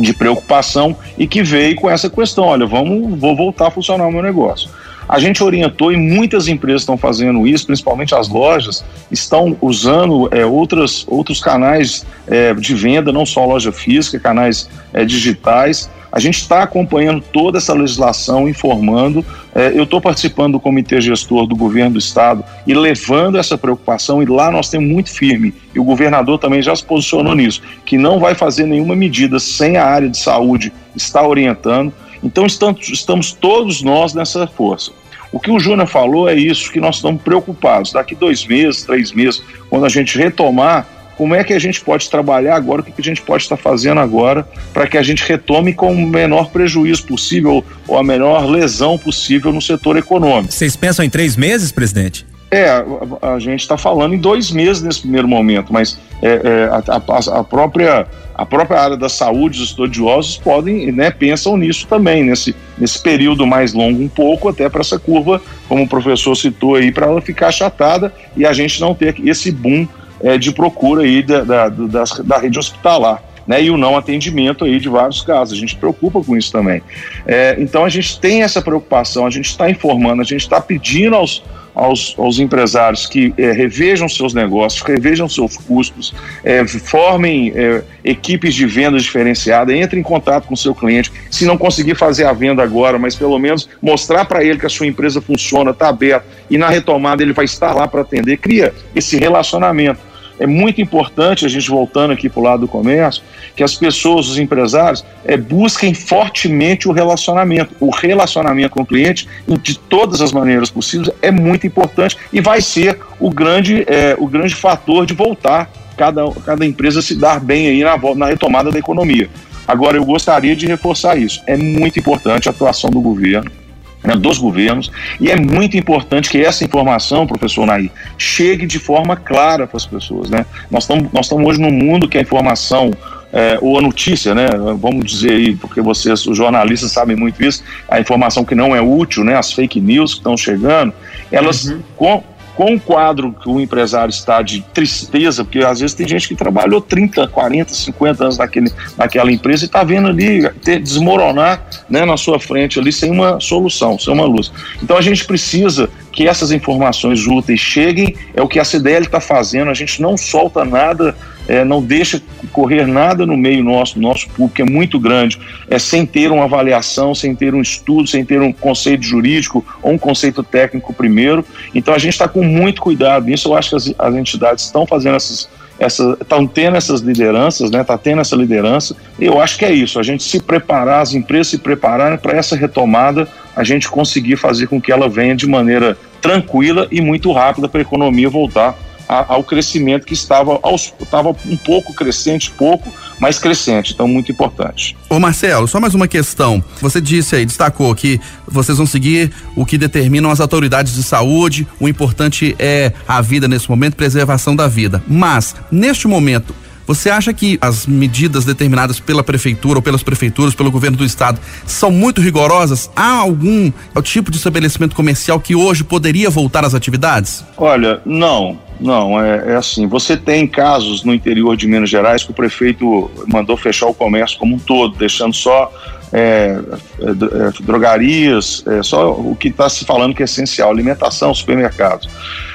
de 0.00 0.12
preocupação 0.14 0.96
e 1.18 1.26
que 1.26 1.42
veio 1.42 1.76
com 1.76 1.90
essa 1.90 2.08
questão, 2.08 2.44
olha, 2.44 2.66
vamos, 2.66 3.18
vou 3.18 3.36
voltar 3.36 3.68
a 3.68 3.70
funcionar 3.70 4.06
o 4.06 4.12
meu 4.12 4.22
negócio. 4.22 4.70
A 5.08 5.18
gente 5.18 5.42
orientou 5.42 5.92
e 5.92 5.96
muitas 5.96 6.46
empresas 6.46 6.82
estão 6.82 6.96
fazendo 6.96 7.44
isso, 7.44 7.66
principalmente 7.66 8.14
as 8.14 8.28
lojas, 8.28 8.84
estão 9.10 9.56
usando 9.60 10.28
é, 10.32 10.46
outras, 10.46 11.04
outros 11.08 11.40
canais 11.40 12.06
é, 12.28 12.54
de 12.54 12.74
venda, 12.74 13.12
não 13.12 13.26
só 13.26 13.44
loja 13.44 13.72
física, 13.72 14.20
canais 14.20 14.70
é, 14.92 15.04
digitais, 15.04 15.90
a 16.12 16.18
gente 16.18 16.38
está 16.38 16.62
acompanhando 16.62 17.22
toda 17.32 17.58
essa 17.58 17.72
legislação, 17.72 18.48
informando. 18.48 19.24
É, 19.54 19.72
eu 19.76 19.84
estou 19.84 20.00
participando 20.00 20.52
do 20.52 20.60
comitê 20.60 21.00
gestor 21.00 21.46
do 21.46 21.54
governo 21.54 21.92
do 21.92 21.98
estado 21.98 22.44
e 22.66 22.74
levando 22.74 23.38
essa 23.38 23.56
preocupação, 23.56 24.22
e 24.22 24.26
lá 24.26 24.50
nós 24.50 24.68
temos 24.68 24.90
muito 24.90 25.10
firme, 25.10 25.54
e 25.74 25.78
o 25.78 25.84
governador 25.84 26.38
também 26.38 26.62
já 26.62 26.74
se 26.74 26.84
posicionou 26.84 27.34
nisso, 27.34 27.62
que 27.84 27.96
não 27.96 28.18
vai 28.18 28.34
fazer 28.34 28.66
nenhuma 28.66 28.96
medida 28.96 29.38
sem 29.38 29.76
a 29.76 29.84
área 29.84 30.08
de 30.08 30.18
saúde 30.18 30.72
estar 30.96 31.26
orientando. 31.26 31.92
Então 32.22 32.44
estamos, 32.44 32.88
estamos 32.88 33.32
todos 33.32 33.82
nós 33.82 34.14
nessa 34.14 34.46
força. 34.46 34.92
O 35.32 35.38
que 35.38 35.50
o 35.50 35.60
Júnior 35.60 35.86
falou 35.86 36.28
é 36.28 36.34
isso, 36.34 36.72
que 36.72 36.80
nós 36.80 36.96
estamos 36.96 37.22
preocupados. 37.22 37.92
Daqui 37.92 38.16
dois 38.16 38.44
meses, 38.46 38.82
três 38.82 39.12
meses, 39.12 39.42
quando 39.68 39.84
a 39.84 39.88
gente 39.88 40.18
retomar, 40.18 40.86
como 41.20 41.34
é 41.34 41.44
que 41.44 41.52
a 41.52 41.58
gente 41.58 41.82
pode 41.82 42.08
trabalhar 42.08 42.56
agora, 42.56 42.80
o 42.80 42.84
que 42.84 42.94
a 42.96 43.04
gente 43.04 43.20
pode 43.20 43.42
estar 43.42 43.58
fazendo 43.58 44.00
agora 44.00 44.48
para 44.72 44.86
que 44.86 44.96
a 44.96 45.02
gente 45.02 45.22
retome 45.22 45.74
com 45.74 45.92
o 45.92 46.06
menor 46.08 46.48
prejuízo 46.48 47.04
possível 47.06 47.62
ou 47.86 47.98
a 47.98 48.02
menor 48.02 48.46
lesão 48.46 48.96
possível 48.96 49.52
no 49.52 49.60
setor 49.60 49.98
econômico. 49.98 50.50
Vocês 50.50 50.76
pensam 50.76 51.04
em 51.04 51.10
três 51.10 51.36
meses, 51.36 51.70
presidente? 51.72 52.24
É, 52.50 52.70
a, 52.70 53.34
a 53.34 53.38
gente 53.38 53.60
está 53.60 53.76
falando 53.76 54.14
em 54.14 54.18
dois 54.18 54.50
meses 54.50 54.82
nesse 54.82 55.02
primeiro 55.02 55.28
momento, 55.28 55.70
mas 55.70 55.98
é, 56.22 56.40
é, 56.42 56.64
a, 56.70 57.36
a, 57.36 57.40
a, 57.40 57.44
própria 57.44 58.06
a 58.34 58.46
própria 58.46 58.80
área 58.80 58.96
da 58.96 59.10
saúde, 59.10 59.60
os 59.60 59.68
estudiosos 59.68 60.38
podem, 60.38 60.90
né, 60.90 61.10
pensam 61.10 61.54
nisso 61.58 61.86
também, 61.86 62.24
nesse, 62.24 62.56
nesse 62.78 62.98
período 63.02 63.46
mais 63.46 63.74
longo 63.74 64.02
um 64.02 64.08
pouco, 64.08 64.48
até 64.48 64.70
para 64.70 64.80
essa 64.80 64.98
curva, 64.98 65.42
como 65.68 65.82
o 65.82 65.86
professor 65.86 66.34
citou 66.34 66.76
aí, 66.76 66.90
para 66.90 67.08
ela 67.08 67.20
ficar 67.20 67.48
achatada 67.48 68.10
e 68.34 68.46
a 68.46 68.54
gente 68.54 68.80
não 68.80 68.94
ter 68.94 69.14
esse 69.22 69.50
boom 69.52 69.86
é, 70.22 70.38
de 70.38 70.52
procura 70.52 71.02
aí 71.02 71.22
da, 71.22 71.42
da, 71.42 71.68
da, 71.68 72.04
da 72.24 72.38
rede 72.38 72.58
hospitalar. 72.58 73.22
Né, 73.46 73.64
e 73.64 73.70
o 73.70 73.76
não 73.76 73.96
atendimento 73.96 74.64
aí 74.64 74.78
de 74.78 74.88
vários 74.88 75.22
casos. 75.22 75.56
A 75.56 75.60
gente 75.60 75.74
preocupa 75.74 76.22
com 76.22 76.36
isso 76.36 76.52
também. 76.52 76.82
É, 77.26 77.56
então 77.58 77.84
a 77.84 77.88
gente 77.88 78.20
tem 78.20 78.42
essa 78.42 78.62
preocupação, 78.62 79.26
a 79.26 79.30
gente 79.30 79.46
está 79.46 79.68
informando, 79.68 80.22
a 80.22 80.24
gente 80.24 80.42
está 80.42 80.60
pedindo 80.60 81.16
aos, 81.16 81.42
aos, 81.74 82.14
aos 82.18 82.38
empresários 82.38 83.06
que 83.06 83.32
é, 83.36 83.52
revejam 83.52 84.08
seus 84.08 84.34
negócios, 84.34 84.82
revejam 84.82 85.28
seus 85.28 85.56
custos, 85.56 86.14
é, 86.44 86.64
formem 86.66 87.52
é, 87.56 87.82
equipes 88.04 88.54
de 88.54 88.66
vendas 88.66 89.02
diferenciadas, 89.02 89.74
entrem 89.74 90.00
em 90.00 90.04
contato 90.04 90.46
com 90.46 90.54
seu 90.54 90.74
cliente. 90.74 91.10
Se 91.30 91.44
não 91.44 91.56
conseguir 91.56 91.94
fazer 91.94 92.24
a 92.24 92.32
venda 92.32 92.62
agora, 92.62 92.98
mas 92.98 93.16
pelo 93.16 93.38
menos 93.38 93.68
mostrar 93.80 94.26
para 94.26 94.44
ele 94.44 94.58
que 94.58 94.66
a 94.66 94.70
sua 94.70 94.86
empresa 94.86 95.20
funciona, 95.20 95.70
está 95.70 95.88
aberta 95.88 96.26
e 96.48 96.58
na 96.58 96.68
retomada 96.68 97.22
ele 97.22 97.32
vai 97.32 97.46
estar 97.46 97.74
lá 97.74 97.88
para 97.88 98.02
atender, 98.02 98.36
cria 98.36 98.72
esse 98.94 99.16
relacionamento 99.16 100.09
é 100.40 100.46
muito 100.46 100.80
importante, 100.80 101.44
a 101.44 101.48
gente 101.48 101.68
voltando 101.68 102.12
aqui 102.12 102.28
para 102.28 102.40
o 102.40 102.42
lado 102.42 102.60
do 102.60 102.68
comércio, 102.68 103.22
que 103.54 103.62
as 103.62 103.74
pessoas, 103.76 104.26
os 104.26 104.38
empresários, 104.38 105.04
é, 105.22 105.36
busquem 105.36 105.92
fortemente 105.92 106.88
o 106.88 106.92
relacionamento. 106.92 107.74
O 107.78 107.90
relacionamento 107.90 108.70
com 108.70 108.80
o 108.80 108.86
cliente, 108.86 109.28
de 109.62 109.78
todas 109.78 110.22
as 110.22 110.32
maneiras 110.32 110.70
possíveis, 110.70 111.10
é 111.20 111.30
muito 111.30 111.66
importante 111.66 112.16
e 112.32 112.40
vai 112.40 112.62
ser 112.62 112.98
o 113.20 113.30
grande, 113.30 113.84
é, 113.86 114.16
o 114.18 114.26
grande 114.26 114.54
fator 114.54 115.04
de 115.04 115.12
voltar 115.12 115.70
cada, 115.94 116.30
cada 116.46 116.64
empresa 116.64 117.02
se 117.02 117.14
dar 117.14 117.38
bem 117.38 117.66
aí 117.66 117.84
na, 117.84 117.98
na 118.14 118.26
retomada 118.26 118.70
da 118.70 118.78
economia. 118.78 119.28
Agora, 119.68 119.98
eu 119.98 120.04
gostaria 120.06 120.56
de 120.56 120.66
reforçar 120.66 121.18
isso. 121.18 121.42
É 121.46 121.54
muito 121.54 121.98
importante 121.98 122.48
a 122.48 122.50
atuação 122.50 122.88
do 122.88 123.00
governo 123.00 123.59
né, 124.02 124.14
dos 124.16 124.38
governos, 124.38 124.90
e 125.20 125.30
é 125.30 125.36
muito 125.36 125.76
importante 125.76 126.28
que 126.30 126.38
essa 126.38 126.64
informação, 126.64 127.26
professor 127.26 127.66
Nair, 127.66 127.90
chegue 128.16 128.66
de 128.66 128.78
forma 128.78 129.16
clara 129.16 129.66
para 129.66 129.76
as 129.76 129.86
pessoas. 129.86 130.30
Né? 130.30 130.46
Nós 130.70 130.84
estamos 130.84 131.12
nós 131.12 131.30
hoje 131.30 131.60
num 131.60 131.70
mundo 131.70 132.08
que 132.08 132.18
a 132.18 132.20
informação 132.20 132.90
é, 133.32 133.58
ou 133.60 133.78
a 133.78 133.82
notícia, 133.82 134.34
né? 134.34 134.48
Vamos 134.78 135.04
dizer 135.04 135.32
aí, 135.32 135.54
porque 135.54 135.80
vocês, 135.80 136.26
os 136.26 136.36
jornalistas, 136.36 136.90
sabem 136.90 137.16
muito 137.16 137.42
isso, 137.44 137.62
a 137.88 138.00
informação 138.00 138.44
que 138.44 138.54
não 138.54 138.74
é 138.74 138.80
útil, 138.80 139.24
né? 139.24 139.36
As 139.36 139.52
fake 139.52 139.80
news 139.80 140.14
que 140.14 140.20
estão 140.20 140.36
chegando, 140.36 140.92
elas 141.30 141.66
uhum. 141.66 141.80
com, 141.96 142.24
com 142.60 142.74
o 142.74 142.78
quadro 142.78 143.32
que 143.32 143.48
o 143.48 143.58
empresário 143.58 144.10
está 144.10 144.42
de 144.42 144.60
tristeza, 144.74 145.42
porque 145.42 145.60
às 145.60 145.80
vezes 145.80 145.94
tem 145.96 146.06
gente 146.06 146.28
que 146.28 146.34
trabalhou 146.34 146.78
30, 146.78 147.26
40, 147.26 147.72
50 147.72 148.22
anos 148.22 148.36
naquele, 148.36 148.70
naquela 148.98 149.32
empresa 149.32 149.64
e 149.64 149.66
está 149.66 149.82
vendo 149.82 150.08
ali 150.08 150.46
ter, 150.62 150.78
desmoronar 150.78 151.64
né, 151.88 152.04
na 152.04 152.18
sua 152.18 152.38
frente 152.38 152.78
ali 152.78 152.92
sem 152.92 153.10
uma 153.10 153.40
solução, 153.40 153.98
sem 153.98 154.12
uma 154.12 154.26
luz. 154.26 154.52
Então 154.82 154.94
a 154.94 155.00
gente 155.00 155.24
precisa 155.24 155.88
que 156.12 156.26
essas 156.26 156.50
informações 156.50 157.26
úteis 157.26 157.60
cheguem, 157.60 158.14
é 158.34 158.42
o 158.42 158.48
que 158.48 158.58
a 158.58 158.64
CDL 158.64 159.04
está 159.04 159.20
fazendo, 159.20 159.70
a 159.70 159.74
gente 159.74 160.02
não 160.02 160.16
solta 160.16 160.64
nada 160.64 161.14
é, 161.50 161.64
não 161.64 161.82
deixa 161.82 162.22
correr 162.52 162.86
nada 162.86 163.26
no 163.26 163.36
meio 163.36 163.64
nosso, 163.64 164.00
nosso 164.00 164.28
público, 164.28 164.62
é 164.62 164.64
muito 164.64 165.00
grande, 165.00 165.36
é 165.68 165.80
sem 165.80 166.06
ter 166.06 166.30
uma 166.30 166.44
avaliação, 166.44 167.12
sem 167.12 167.34
ter 167.34 167.54
um 167.54 167.60
estudo, 167.60 168.06
sem 168.06 168.24
ter 168.24 168.40
um 168.40 168.52
conceito 168.52 169.02
jurídico 169.02 169.64
ou 169.82 169.90
um 169.90 169.98
conceito 169.98 170.44
técnico 170.44 170.94
primeiro. 170.94 171.44
Então 171.74 171.92
a 171.92 171.98
gente 171.98 172.12
está 172.12 172.28
com 172.28 172.44
muito 172.44 172.80
cuidado 172.80 173.26
nisso. 173.26 173.48
Eu 173.48 173.56
acho 173.56 173.70
que 173.70 173.76
as, 173.76 173.94
as 173.98 174.14
entidades 174.14 174.64
estão 174.64 174.86
fazendo 174.86 175.16
essas 175.16 175.48
estão 175.80 176.46
tendo 176.46 176.76
essas 176.76 177.00
lideranças, 177.00 177.70
né? 177.70 177.80
Está 177.80 177.96
tendo 177.96 178.20
essa 178.20 178.36
liderança. 178.36 178.94
Eu 179.18 179.40
acho 179.40 179.58
que 179.58 179.64
é 179.64 179.72
isso. 179.72 179.98
A 179.98 180.02
gente 180.02 180.22
se 180.22 180.40
preparar, 180.40 181.00
as 181.00 181.14
empresas 181.14 181.48
se 181.48 181.58
prepararem 181.58 182.18
para 182.18 182.36
essa 182.36 182.54
retomada, 182.54 183.26
a 183.56 183.64
gente 183.64 183.88
conseguir 183.88 184.36
fazer 184.36 184.66
com 184.66 184.80
que 184.80 184.92
ela 184.92 185.08
venha 185.08 185.34
de 185.34 185.46
maneira 185.46 185.96
tranquila 186.20 186.86
e 186.90 187.00
muito 187.00 187.32
rápida 187.32 187.68
para 187.68 187.80
a 187.80 187.82
economia 187.82 188.28
voltar 188.28 188.76
ao 189.10 189.42
crescimento 189.42 190.06
que 190.06 190.14
estava, 190.14 190.60
aos, 190.62 190.94
estava 191.00 191.30
um 191.46 191.56
pouco 191.56 191.92
crescente, 191.92 192.50
pouco, 192.52 192.92
mas 193.18 193.38
crescente, 193.38 193.92
então 193.92 194.06
muito 194.06 194.30
importante. 194.30 194.96
Ô 195.08 195.18
Marcelo, 195.18 195.66
só 195.66 195.80
mais 195.80 195.94
uma 195.94 196.06
questão. 196.06 196.62
Você 196.80 197.00
disse 197.00 197.34
aí, 197.34 197.44
destacou 197.44 197.92
que 197.94 198.20
vocês 198.46 198.78
vão 198.78 198.86
seguir 198.86 199.32
o 199.56 199.66
que 199.66 199.76
determinam 199.76 200.30
as 200.30 200.40
autoridades 200.40 200.94
de 200.94 201.02
saúde, 201.02 201.66
o 201.80 201.88
importante 201.88 202.54
é 202.58 202.92
a 203.08 203.20
vida 203.20 203.48
nesse 203.48 203.68
momento, 203.68 203.96
preservação 203.96 204.54
da 204.54 204.68
vida. 204.68 205.02
Mas, 205.08 205.56
neste 205.72 206.06
momento, 206.06 206.54
você 206.86 207.10
acha 207.10 207.32
que 207.32 207.58
as 207.60 207.86
medidas 207.86 208.44
determinadas 208.44 209.00
pela 209.00 209.22
prefeitura 209.22 209.78
ou 209.78 209.82
pelas 209.82 210.02
prefeituras, 210.02 210.54
pelo 210.54 210.70
governo 210.70 210.96
do 210.96 211.04
estado, 211.04 211.40
são 211.66 211.90
muito 211.90 212.20
rigorosas? 212.20 212.90
Há 212.94 213.18
algum 213.18 213.72
tipo 214.02 214.30
de 214.30 214.36
estabelecimento 214.36 214.94
comercial 214.94 215.38
que 215.40 215.54
hoje 215.54 215.84
poderia 215.84 216.30
voltar 216.30 216.64
às 216.64 216.74
atividades? 216.74 217.44
Olha, 217.56 218.00
não. 218.04 218.69
Não, 218.80 219.22
é, 219.22 219.52
é, 219.52 219.56
assim. 219.56 219.86
Você 219.86 220.16
tem 220.16 220.46
casos 220.46 221.04
no 221.04 221.12
interior 221.12 221.56
de 221.56 221.66
Minas 221.68 221.90
Gerais 221.90 222.24
que 222.24 222.30
o 222.30 222.34
prefeito 222.34 223.10
mandou 223.26 223.56
fechar 223.56 223.86
o 223.86 223.94
comércio 223.94 224.38
como 224.38 224.56
um 224.56 224.58
todo, 224.58 224.96
deixando 224.96 225.34
só 225.34 225.70
é, 226.12 226.58
é, 226.98 227.08
é 227.08 227.62
drogarias, 227.62 228.64
é, 228.66 228.82
só 228.82 229.12
o 229.12 229.36
que 229.36 229.48
está 229.48 229.68
se 229.68 229.84
falando 229.84 230.14
que 230.14 230.22
é 230.22 230.24
essencial, 230.24 230.70
alimentação, 230.70 231.34
supermercados. 231.34 232.08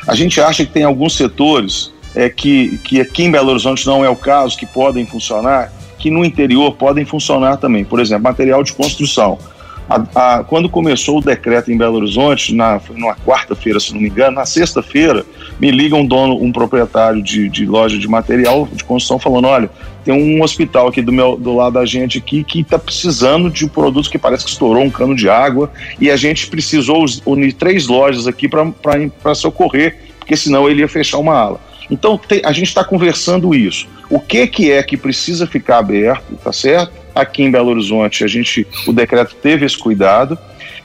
A 0.07 0.15
gente 0.15 0.41
acha 0.41 0.65
que 0.65 0.71
tem 0.71 0.83
alguns 0.83 1.15
setores 1.15 1.91
é, 2.15 2.27
que, 2.27 2.79
que 2.79 2.99
aqui 2.99 3.23
em 3.23 3.31
Belo 3.31 3.51
Horizonte 3.51 3.85
não 3.85 4.03
é 4.03 4.09
o 4.09 4.15
caso, 4.15 4.57
que 4.57 4.65
podem 4.65 5.05
funcionar, 5.05 5.71
que 5.99 6.09
no 6.09 6.25
interior 6.25 6.73
podem 6.73 7.05
funcionar 7.05 7.57
também. 7.57 7.85
Por 7.85 7.99
exemplo, 7.99 8.23
material 8.23 8.63
de 8.63 8.73
construção. 8.73 9.37
A, 9.87 10.37
a, 10.37 10.43
quando 10.43 10.67
começou 10.67 11.19
o 11.19 11.21
decreto 11.21 11.71
em 11.71 11.77
Belo 11.77 11.97
Horizonte, 11.97 12.55
na, 12.55 12.81
numa 12.95 13.15
quarta-feira, 13.15 13.79
se 13.79 13.93
não 13.93 14.01
me 14.01 14.09
engano, 14.09 14.35
na 14.35 14.45
sexta-feira, 14.45 15.23
me 15.59 15.69
liga 15.69 15.95
um 15.95 16.05
dono, 16.05 16.41
um 16.41 16.51
proprietário 16.51 17.21
de, 17.21 17.47
de 17.49 17.65
loja 17.65 17.97
de 17.97 18.07
material 18.07 18.67
de 18.71 18.83
construção 18.83 19.19
falando: 19.19 19.47
olha, 19.47 19.69
tem 20.03 20.13
um 20.13 20.41
hospital 20.41 20.87
aqui 20.87 21.01
do, 21.01 21.11
meu, 21.11 21.37
do 21.37 21.55
lado 21.55 21.73
da 21.73 21.85
gente 21.85 22.17
aqui 22.17 22.43
que 22.43 22.61
está 22.61 22.79
precisando 22.79 23.49
de 23.49 23.67
produtos 23.67 24.09
que 24.09 24.17
parece 24.17 24.43
que 24.43 24.51
estourou 24.51 24.83
um 24.83 24.89
cano 24.89 25.15
de 25.15 25.29
água 25.29 25.71
e 25.99 26.09
a 26.09 26.17
gente 26.17 26.47
precisou 26.47 27.05
unir 27.25 27.53
três 27.53 27.87
lojas 27.87 28.25
aqui 28.25 28.47
para 28.47 29.35
socorrer, 29.35 29.97
porque 30.17 30.35
senão 30.35 30.67
ele 30.67 30.81
ia 30.81 30.87
fechar 30.87 31.19
uma 31.19 31.35
ala. 31.35 31.61
Então 31.91 32.17
te, 32.17 32.41
a 32.43 32.51
gente 32.51 32.67
está 32.67 32.83
conversando 32.83 33.53
isso. 33.53 33.87
O 34.09 34.19
que, 34.19 34.47
que 34.47 34.71
é 34.71 34.81
que 34.81 34.97
precisa 34.97 35.45
ficar 35.45 35.77
aberto, 35.77 36.35
tá 36.43 36.51
certo? 36.51 37.04
Aqui 37.15 37.43
em 37.43 37.49
Belo 37.49 37.69
Horizonte 37.69 38.23
a 38.23 38.27
gente, 38.27 38.67
o 38.85 38.91
decreto 38.91 39.35
teve 39.35 39.65
esse 39.65 39.77
cuidado. 39.77 40.37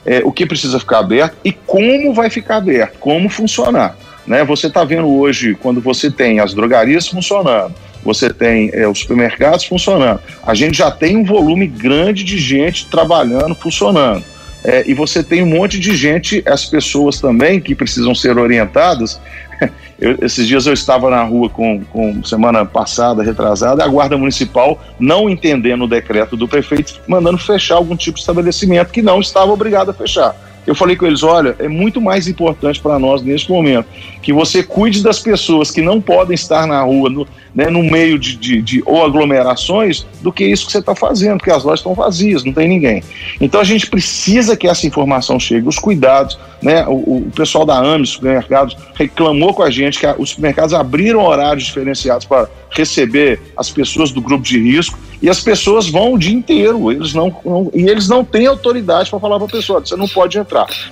É, 0.03 0.21
o 0.25 0.31
que 0.31 0.47
precisa 0.47 0.79
ficar 0.79 0.99
aberto 0.99 1.37
e 1.45 1.51
como 1.51 2.11
vai 2.11 2.27
ficar 2.29 2.55
aberto, 2.55 2.97
como 2.97 3.29
funcionar. 3.29 3.95
Né? 4.25 4.43
Você 4.45 4.65
está 4.65 4.83
vendo 4.83 5.07
hoje, 5.07 5.55
quando 5.55 5.79
você 5.79 6.09
tem 6.09 6.39
as 6.39 6.55
drogarias 6.55 7.07
funcionando, 7.07 7.75
você 8.03 8.33
tem 8.33 8.71
é, 8.73 8.87
os 8.87 8.99
supermercados 8.99 9.65
funcionando, 9.65 10.19
a 10.41 10.55
gente 10.55 10.77
já 10.77 10.89
tem 10.89 11.17
um 11.17 11.23
volume 11.23 11.67
grande 11.67 12.23
de 12.23 12.37
gente 12.37 12.87
trabalhando, 12.87 13.53
funcionando. 13.53 14.23
É, 14.63 14.83
e 14.87 14.93
você 14.93 15.23
tem 15.23 15.41
um 15.43 15.47
monte 15.47 15.79
de 15.79 15.95
gente, 15.95 16.43
as 16.45 16.65
pessoas 16.65 17.19
também 17.19 17.59
que 17.59 17.73
precisam 17.73 18.13
ser 18.13 18.37
orientadas 18.37 19.19
eu, 20.01 20.17
esses 20.21 20.47
dias 20.47 20.65
eu 20.65 20.73
estava 20.73 21.11
na 21.11 21.23
rua 21.23 21.47
com, 21.47 21.83
com 21.85 22.23
semana 22.23 22.65
passada, 22.65 23.21
retrasada, 23.21 23.83
a 23.83 23.87
Guarda 23.87 24.17
Municipal, 24.17 24.81
não 24.99 25.29
entendendo 25.29 25.83
o 25.83 25.87
decreto 25.87 26.35
do 26.35 26.47
prefeito, 26.47 26.99
mandando 27.07 27.37
fechar 27.37 27.75
algum 27.75 27.95
tipo 27.95 28.15
de 28.15 28.21
estabelecimento 28.21 28.91
que 28.91 29.01
não 29.03 29.21
estava 29.21 29.51
obrigado 29.51 29.91
a 29.91 29.93
fechar. 29.93 30.35
Eu 30.65 30.75
falei 30.75 30.95
com 30.95 31.05
eles: 31.05 31.23
olha, 31.23 31.55
é 31.59 31.67
muito 31.67 31.99
mais 31.99 32.27
importante 32.27 32.79
para 32.79 32.99
nós 32.99 33.21
neste 33.21 33.49
momento 33.49 33.87
que 34.21 34.31
você 34.31 34.61
cuide 34.61 35.01
das 35.01 35.19
pessoas 35.19 35.71
que 35.71 35.81
não 35.81 35.99
podem 35.99 36.35
estar 36.35 36.67
na 36.67 36.81
rua, 36.81 37.09
no, 37.09 37.27
né, 37.55 37.69
no 37.69 37.81
meio 37.81 38.19
de, 38.19 38.35
de, 38.35 38.61
de, 38.61 38.83
ou 38.85 39.03
aglomerações, 39.03 40.05
do 40.21 40.31
que 40.31 40.45
isso 40.45 40.65
que 40.65 40.71
você 40.71 40.77
está 40.77 40.93
fazendo, 40.93 41.37
porque 41.37 41.51
as 41.51 41.63
lojas 41.63 41.79
estão 41.79 41.93
vazias, 41.93 42.43
não 42.43 42.53
tem 42.53 42.67
ninguém. 42.67 43.03
Então 43.39 43.59
a 43.59 43.63
gente 43.63 43.87
precisa 43.87 44.55
que 44.55 44.67
essa 44.67 44.85
informação 44.85 45.39
chegue, 45.39 45.67
os 45.67 45.79
cuidados, 45.79 46.37
né? 46.61 46.85
O, 46.87 47.25
o 47.27 47.31
pessoal 47.35 47.65
da 47.65 47.77
AME, 47.77 48.05
supermercados, 48.05 48.77
reclamou 48.93 49.53
com 49.53 49.63
a 49.63 49.71
gente 49.71 49.99
que 49.99 50.05
a, 50.05 50.15
os 50.17 50.29
supermercados 50.29 50.73
abriram 50.73 51.23
horários 51.23 51.65
diferenciados 51.65 52.25
para 52.25 52.47
receber 52.69 53.41
as 53.57 53.69
pessoas 53.69 54.11
do 54.11 54.21
grupo 54.21 54.43
de 54.43 54.57
risco 54.57 54.97
E 55.21 55.29
as 55.29 55.41
pessoas 55.41 55.89
vão 55.89 56.13
o 56.13 56.17
dia 56.17 56.33
inteiro, 56.33 56.91
eles 56.91 57.13
não, 57.13 57.35
não 57.43 57.69
e 57.73 57.83
eles 57.83 58.07
não 58.07 58.23
têm 58.23 58.47
autoridade 58.47 59.09
para 59.09 59.19
falar 59.19 59.37
para 59.37 59.47
a 59.47 59.51
pessoa, 59.51 59.81
você 59.81 59.95
não 59.95 60.07
pode. 60.07 60.39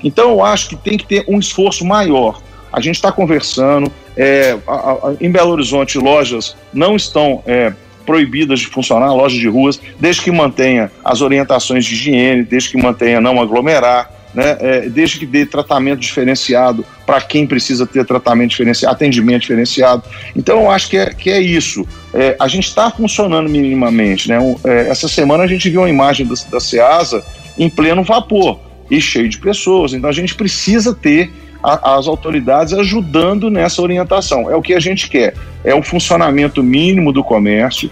Então 0.04 0.30
eu 0.30 0.44
acho 0.44 0.70
que 0.70 0.76
tem 0.76 0.98
que 0.98 1.06
ter 1.06 1.26
um 1.28 1.40
esforço 1.40 1.86
maior. 1.86 2.42
A 2.72 2.80
gente 2.80 2.96
está 2.96 3.12
conversando, 3.12 3.92
é, 4.16 4.58
a, 4.68 4.74
a, 4.74 5.16
em 5.20 5.32
Belo 5.32 5.52
Horizonte, 5.52 5.98
lojas 5.98 6.56
não 6.74 6.96
estão 6.96 7.44
é, 7.46 7.74
proibidas 8.06 8.60
de 8.60 8.68
funcionar, 8.68 9.14
lojas 9.14 9.40
de 9.40 9.48
ruas, 9.48 9.80
desde 10.00 10.22
que 10.22 10.32
mantenha 10.32 10.92
as 11.04 11.22
orientações 11.22 11.86
de 11.86 11.94
higiene, 11.94 12.44
desde 12.44 12.70
que 12.70 12.78
mantenha 12.78 13.20
não 13.20 13.42
aglomerar, 13.42 14.12
né, 14.34 14.58
é, 14.60 14.82
desde 14.90 15.20
que 15.20 15.26
dê 15.26 15.46
tratamento 15.46 16.00
diferenciado 16.00 16.86
para 17.06 17.20
quem 17.22 17.48
precisa 17.48 17.86
ter 17.86 18.06
tratamento 18.06 18.52
diferenciado, 18.52 18.96
atendimento 18.96 19.42
diferenciado. 19.42 20.04
Então, 20.36 20.62
eu 20.62 20.72
acho 20.72 20.90
que 20.90 20.98
é, 20.98 21.14
que 21.14 21.30
é 21.30 21.42
isso. 21.42 21.88
É, 22.14 22.36
a 22.40 22.48
gente 22.48 22.68
está 22.68 22.92
funcionando 22.92 23.50
minimamente. 23.50 24.30
Né? 24.30 24.38
É, 24.64 24.90
essa 24.90 25.08
semana 25.08 25.44
a 25.44 25.48
gente 25.48 25.70
viu 25.70 25.82
uma 25.82 25.90
imagem 25.90 26.26
da, 26.26 26.36
da 26.52 26.60
SEASA 26.60 27.24
em 27.58 27.70
pleno 27.70 28.04
vapor 28.04 28.60
e 28.90 29.00
cheio 29.00 29.30
de 29.30 29.38
pessoas. 29.38 29.94
Então, 29.94 30.10
a 30.10 30.14
gente 30.14 30.36
precisa 30.36 30.94
ter 30.94 31.32
a, 31.64 31.98
as 31.98 32.08
autoridades 32.08 32.74
ajudando 32.74 33.50
nessa 33.50 33.82
orientação. 33.82 34.50
É 34.50 34.56
o 34.56 34.62
que 34.62 34.74
a 34.74 34.80
gente 34.80 35.10
quer. 35.10 35.34
É 35.64 35.76
o 35.76 35.84
funcionamento 35.84 36.64
mínimo 36.64 37.12
do 37.12 37.24
comércio, 37.24 37.92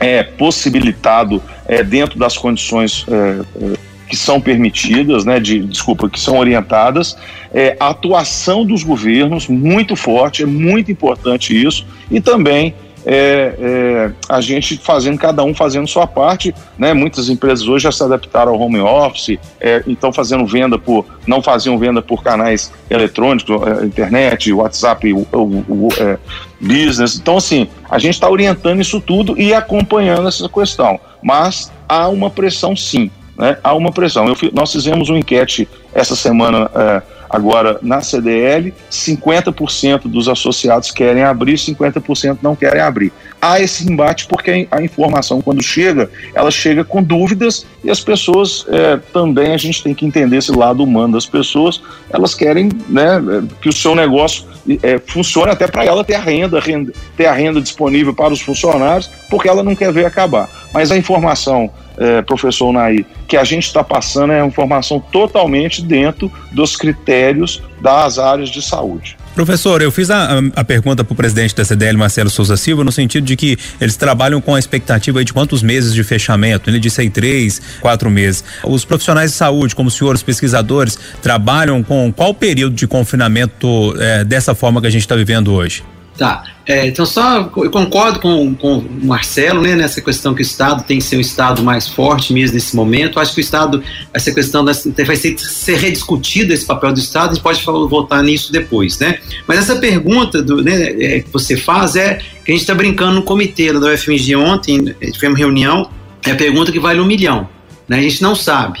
é 0.00 0.22
possibilitado 0.22 1.42
é, 1.66 1.82
dentro 1.82 2.18
das 2.18 2.36
condições 2.36 3.06
é, 3.08 3.64
é 3.64 3.94
que 4.08 4.16
são 4.16 4.40
permitidas, 4.40 5.24
né, 5.24 5.40
de, 5.40 5.60
desculpa, 5.60 6.08
que 6.08 6.20
são 6.20 6.38
orientadas, 6.38 7.16
é, 7.52 7.76
a 7.80 7.88
atuação 7.88 8.64
dos 8.64 8.82
governos 8.82 9.48
muito 9.48 9.96
forte, 9.96 10.42
é 10.42 10.46
muito 10.46 10.92
importante 10.92 11.58
isso, 11.60 11.86
e 12.10 12.20
também 12.20 12.74
é, 13.06 13.54
é, 13.58 14.12
a 14.28 14.40
gente 14.40 14.76
fazendo, 14.78 15.18
cada 15.18 15.44
um 15.44 15.54
fazendo 15.54 15.86
sua 15.86 16.06
parte, 16.06 16.54
né? 16.78 16.94
Muitas 16.94 17.28
empresas 17.28 17.66
hoje 17.66 17.84
já 17.84 17.92
se 17.92 18.02
adaptaram 18.02 18.52
ao 18.52 18.60
home 18.60 18.80
office, 18.80 19.38
é, 19.60 19.82
então 19.86 20.12
fazendo 20.12 20.46
venda 20.46 20.78
por, 20.78 21.04
não 21.26 21.42
faziam 21.42 21.78
venda 21.78 22.00
por 22.00 22.22
canais 22.22 22.72
eletrônicos, 22.88 23.54
é, 23.66 23.84
internet, 23.84 24.52
WhatsApp, 24.52 25.12
o, 25.12 25.26
o, 25.32 25.64
o 25.68 25.88
é, 25.98 26.18
business. 26.60 27.16
Então, 27.16 27.36
assim, 27.36 27.68
a 27.90 27.98
gente 27.98 28.14
está 28.14 28.28
orientando 28.28 28.80
isso 28.80 29.00
tudo 29.00 29.38
e 29.38 29.52
acompanhando 29.52 30.28
essa 30.28 30.48
questão. 30.48 30.98
Mas 31.22 31.70
há 31.88 32.08
uma 32.08 32.30
pressão 32.30 32.74
sim 32.74 33.10
né, 33.36 33.58
há 33.62 33.74
uma 33.74 33.92
pressão. 33.92 34.26
Eu, 34.28 34.36
nós 34.52 34.72
fizemos 34.72 35.08
uma 35.08 35.18
enquete 35.18 35.68
essa 35.92 36.16
semana, 36.16 36.70
é, 36.74 37.02
agora 37.28 37.78
na 37.82 38.00
CDL, 38.00 38.72
50% 38.90 40.02
dos 40.04 40.28
associados 40.28 40.90
querem 40.90 41.22
abrir, 41.22 41.54
50% 41.54 42.38
não 42.42 42.54
querem 42.54 42.80
abrir. 42.80 43.12
Há 43.40 43.60
esse 43.60 43.90
embate 43.90 44.26
porque 44.26 44.66
a 44.70 44.82
informação, 44.82 45.40
quando 45.40 45.62
chega, 45.62 46.10
ela 46.34 46.50
chega 46.50 46.84
com 46.84 47.02
dúvidas 47.02 47.66
e 47.82 47.90
as 47.90 48.00
pessoas 48.00 48.64
é, 48.68 48.96
também, 49.12 49.52
a 49.52 49.58
gente 49.58 49.82
tem 49.82 49.94
que 49.94 50.06
entender 50.06 50.38
esse 50.38 50.52
lado 50.52 50.82
humano 50.82 51.14
das 51.14 51.26
pessoas, 51.26 51.82
elas 52.10 52.34
querem 52.34 52.70
né, 52.88 53.20
que 53.60 53.68
o 53.68 53.72
seu 53.72 53.94
negócio 53.94 54.44
é, 54.82 54.98
funcione 54.98 55.50
até 55.50 55.66
para 55.66 55.84
ela 55.84 56.02
ter 56.02 56.14
a 56.14 56.20
renda, 56.20 56.58
renda, 56.58 56.92
ter 57.16 57.26
a 57.26 57.32
renda 57.32 57.60
disponível 57.60 58.14
para 58.14 58.32
os 58.32 58.40
funcionários, 58.40 59.10
porque 59.28 59.48
ela 59.48 59.62
não 59.62 59.76
quer 59.76 59.92
ver 59.92 60.06
acabar. 60.06 60.48
Mas 60.72 60.90
a 60.90 60.96
informação 60.96 61.70
é, 61.98 62.22
professor 62.22 62.72
Nair, 62.72 63.04
que 63.28 63.36
a 63.36 63.44
gente 63.44 63.66
está 63.66 63.82
passando 63.82 64.32
é 64.32 64.44
informação 64.44 65.00
totalmente 65.00 65.82
dentro 65.82 66.30
dos 66.52 66.76
critérios 66.76 67.62
das 67.80 68.18
áreas 68.18 68.48
de 68.48 68.62
saúde. 68.62 69.16
Professor, 69.34 69.82
eu 69.82 69.90
fiz 69.90 70.10
a, 70.10 70.38
a 70.54 70.62
pergunta 70.62 71.02
para 71.02 71.12
o 71.12 71.16
presidente 71.16 71.56
da 71.56 71.64
CDL, 71.64 71.98
Marcelo 71.98 72.30
Souza 72.30 72.56
Silva, 72.56 72.84
no 72.84 72.92
sentido 72.92 73.24
de 73.24 73.34
que 73.34 73.58
eles 73.80 73.96
trabalham 73.96 74.40
com 74.40 74.54
a 74.54 74.58
expectativa 74.58 75.24
de 75.24 75.32
quantos 75.32 75.60
meses 75.60 75.92
de 75.92 76.04
fechamento. 76.04 76.70
Ele 76.70 76.78
disse 76.78 77.00
aí 77.00 77.10
três, 77.10 77.60
quatro 77.80 78.08
meses. 78.08 78.44
Os 78.62 78.84
profissionais 78.84 79.32
de 79.32 79.36
saúde, 79.36 79.74
como 79.74 79.88
os 79.88 79.94
senhores 79.94 80.22
pesquisadores, 80.22 80.96
trabalham 81.20 81.82
com 81.82 82.12
qual 82.12 82.32
período 82.32 82.76
de 82.76 82.86
confinamento 82.86 83.94
é, 83.98 84.24
dessa 84.24 84.54
forma 84.54 84.80
que 84.80 84.86
a 84.86 84.90
gente 84.90 85.02
está 85.02 85.16
vivendo 85.16 85.52
hoje? 85.52 85.82
Tá. 86.16 86.44
É, 86.66 86.86
então, 86.86 87.04
só 87.04 87.50
eu 87.56 87.70
concordo 87.70 88.20
com, 88.20 88.54
com 88.54 88.78
o 88.78 89.06
Marcelo 89.06 89.60
né, 89.60 89.74
nessa 89.74 90.00
questão 90.00 90.34
que 90.34 90.40
o 90.40 90.42
Estado 90.42 90.82
tem 90.84 90.98
que 90.98 91.04
ser 91.04 91.16
um 91.16 91.20
Estado 91.20 91.62
mais 91.62 91.86
forte 91.86 92.32
mesmo 92.32 92.54
nesse 92.54 92.74
momento. 92.74 93.20
Acho 93.20 93.34
que 93.34 93.40
o 93.40 93.42
Estado, 93.42 93.82
essa 94.14 94.32
questão 94.32 94.64
vai 94.64 95.16
ser, 95.16 95.38
ser 95.38 95.76
rediscutido 95.76 96.54
esse 96.54 96.64
papel 96.64 96.92
do 96.92 96.98
Estado, 96.98 97.32
a 97.32 97.34
gente 97.34 97.42
pode 97.42 97.62
falar, 97.62 97.86
voltar 97.86 98.22
nisso 98.22 98.50
depois. 98.50 98.98
Né? 98.98 99.18
Mas 99.46 99.58
essa 99.58 99.76
pergunta 99.76 100.42
do, 100.42 100.62
né, 100.62 100.90
é, 100.98 101.20
que 101.20 101.30
você 101.30 101.54
faz 101.54 101.96
é 101.96 102.18
que 102.44 102.50
a 102.50 102.54
gente 102.54 102.62
está 102.62 102.74
brincando 102.74 103.16
no 103.16 103.22
comitê 103.22 103.70
da 103.72 103.92
UFMG 103.92 104.34
ontem, 104.36 104.94
tivemos 105.12 105.38
reunião, 105.38 105.90
é 106.24 106.30
a 106.30 106.36
pergunta 106.36 106.72
que 106.72 106.80
vale 106.80 106.98
um 106.98 107.06
milhão. 107.06 107.46
Né? 107.86 107.98
A 107.98 108.02
gente 108.02 108.22
não 108.22 108.34
sabe. 108.34 108.80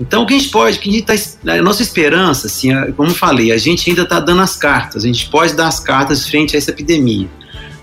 Então, 0.00 0.22
o 0.22 0.26
que 0.26 0.34
a 0.34 0.38
gente 0.38 0.50
pode, 0.50 0.78
que 0.78 0.88
a, 0.88 0.92
gente 0.92 1.04
tá, 1.04 1.52
a 1.52 1.62
nossa 1.62 1.82
esperança, 1.82 2.46
assim, 2.48 2.70
como 2.96 3.10
eu 3.10 3.14
falei, 3.14 3.52
a 3.52 3.56
gente 3.56 3.88
ainda 3.88 4.02
está 4.02 4.18
dando 4.18 4.42
as 4.42 4.56
cartas, 4.56 5.04
a 5.04 5.06
gente 5.06 5.28
pode 5.28 5.54
dar 5.54 5.68
as 5.68 5.78
cartas 5.78 6.28
frente 6.28 6.56
a 6.56 6.58
essa 6.58 6.70
epidemia. 6.70 7.28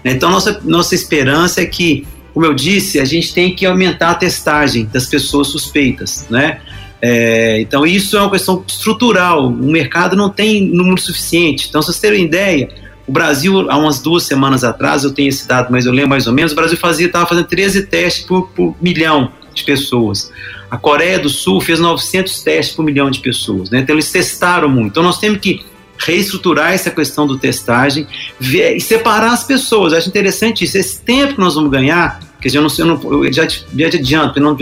Né? 0.04 0.12
Então, 0.12 0.30
nossa, 0.30 0.60
nossa 0.64 0.94
esperança 0.94 1.62
é 1.62 1.66
que, 1.66 2.06
como 2.34 2.46
eu 2.46 2.54
disse, 2.54 3.00
a 3.00 3.06
gente 3.06 3.34
tem 3.34 3.56
que 3.56 3.66
aumentar 3.66 4.12
a 4.12 4.16
testagem 4.16 4.86
das 4.86 5.06
pessoas 5.06 5.48
suspeitas, 5.48 6.26
né? 6.30 6.60
É, 7.02 7.60
então, 7.62 7.86
isso 7.86 8.16
é 8.16 8.22
uma 8.22 8.30
questão 8.30 8.64
estrutural. 8.68 9.48
O 9.48 9.72
mercado 9.72 10.16
não 10.16 10.30
tem 10.30 10.64
número 10.68 11.02
suficiente. 11.02 11.68
Então, 11.68 11.82
se 11.82 11.88
vocês 11.88 12.00
terem 12.00 12.26
ideia, 12.26 12.70
o 13.08 13.12
Brasil, 13.12 13.72
há 13.72 13.78
umas 13.78 14.00
duas 14.00 14.24
semanas 14.24 14.64
atrás, 14.64 15.04
eu 15.04 15.12
tenho 15.12 15.30
esse 15.30 15.48
dado, 15.48 15.72
mas 15.72 15.86
eu 15.88 15.92
lembro 15.92 16.12
mais 16.12 16.28
ou 16.28 16.34
menos, 16.34 16.52
o 16.52 16.56
Brasil 16.56 16.78
estava 17.08 17.26
fazendo 17.26 17.48
13 17.48 17.88
testes 17.88 18.24
por, 18.24 18.50
por 18.50 18.76
milhão 18.80 19.32
de 19.54 19.64
pessoas. 19.64 20.32
A 20.72 20.78
Coreia 20.78 21.20
do 21.20 21.28
Sul 21.28 21.60
fez 21.60 21.82
900 21.82 22.42
testes 22.44 22.74
por 22.74 22.84
milhão 22.84 23.12
de 23.12 23.20
pessoas, 23.20 23.70
né? 23.70 23.82
Então 23.82 23.94
eles 23.94 24.10
testaram 24.10 24.70
muito. 24.70 24.92
Então 24.92 25.04
nós 25.04 25.20
temos 25.20 25.42
que 25.42 25.66
reestruturar 26.00 26.72
essa 26.72 26.90
questão 26.90 27.28
do 27.28 27.38
testagem 27.38 28.08
ver, 28.40 28.78
e 28.78 28.80
separar 28.80 29.34
as 29.34 29.44
pessoas. 29.44 29.92
Acho 29.92 30.08
interessante 30.08 30.64
isso. 30.64 30.78
Esse 30.78 31.02
tempo 31.02 31.34
que 31.34 31.40
nós 31.42 31.56
vamos 31.56 31.70
ganhar, 31.70 32.22
quer 32.40 32.48
dizer, 32.48 32.60
eu, 32.60 32.62
não 32.62 32.70
sei, 32.70 32.86
eu, 32.86 32.88
não, 32.88 33.24
eu 33.26 33.34
já, 33.34 33.46
já 33.46 33.88
adianto, 33.88 34.40
eu 34.40 34.44
não, 34.44 34.58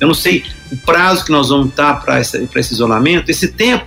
eu 0.00 0.08
não 0.08 0.14
sei 0.14 0.44
o 0.72 0.76
prazo 0.78 1.24
que 1.24 1.30
nós 1.30 1.48
vamos 1.48 1.68
estar 1.68 2.04
para 2.04 2.20
esse 2.20 2.72
isolamento. 2.72 3.30
Esse 3.30 3.46
tempo, 3.46 3.86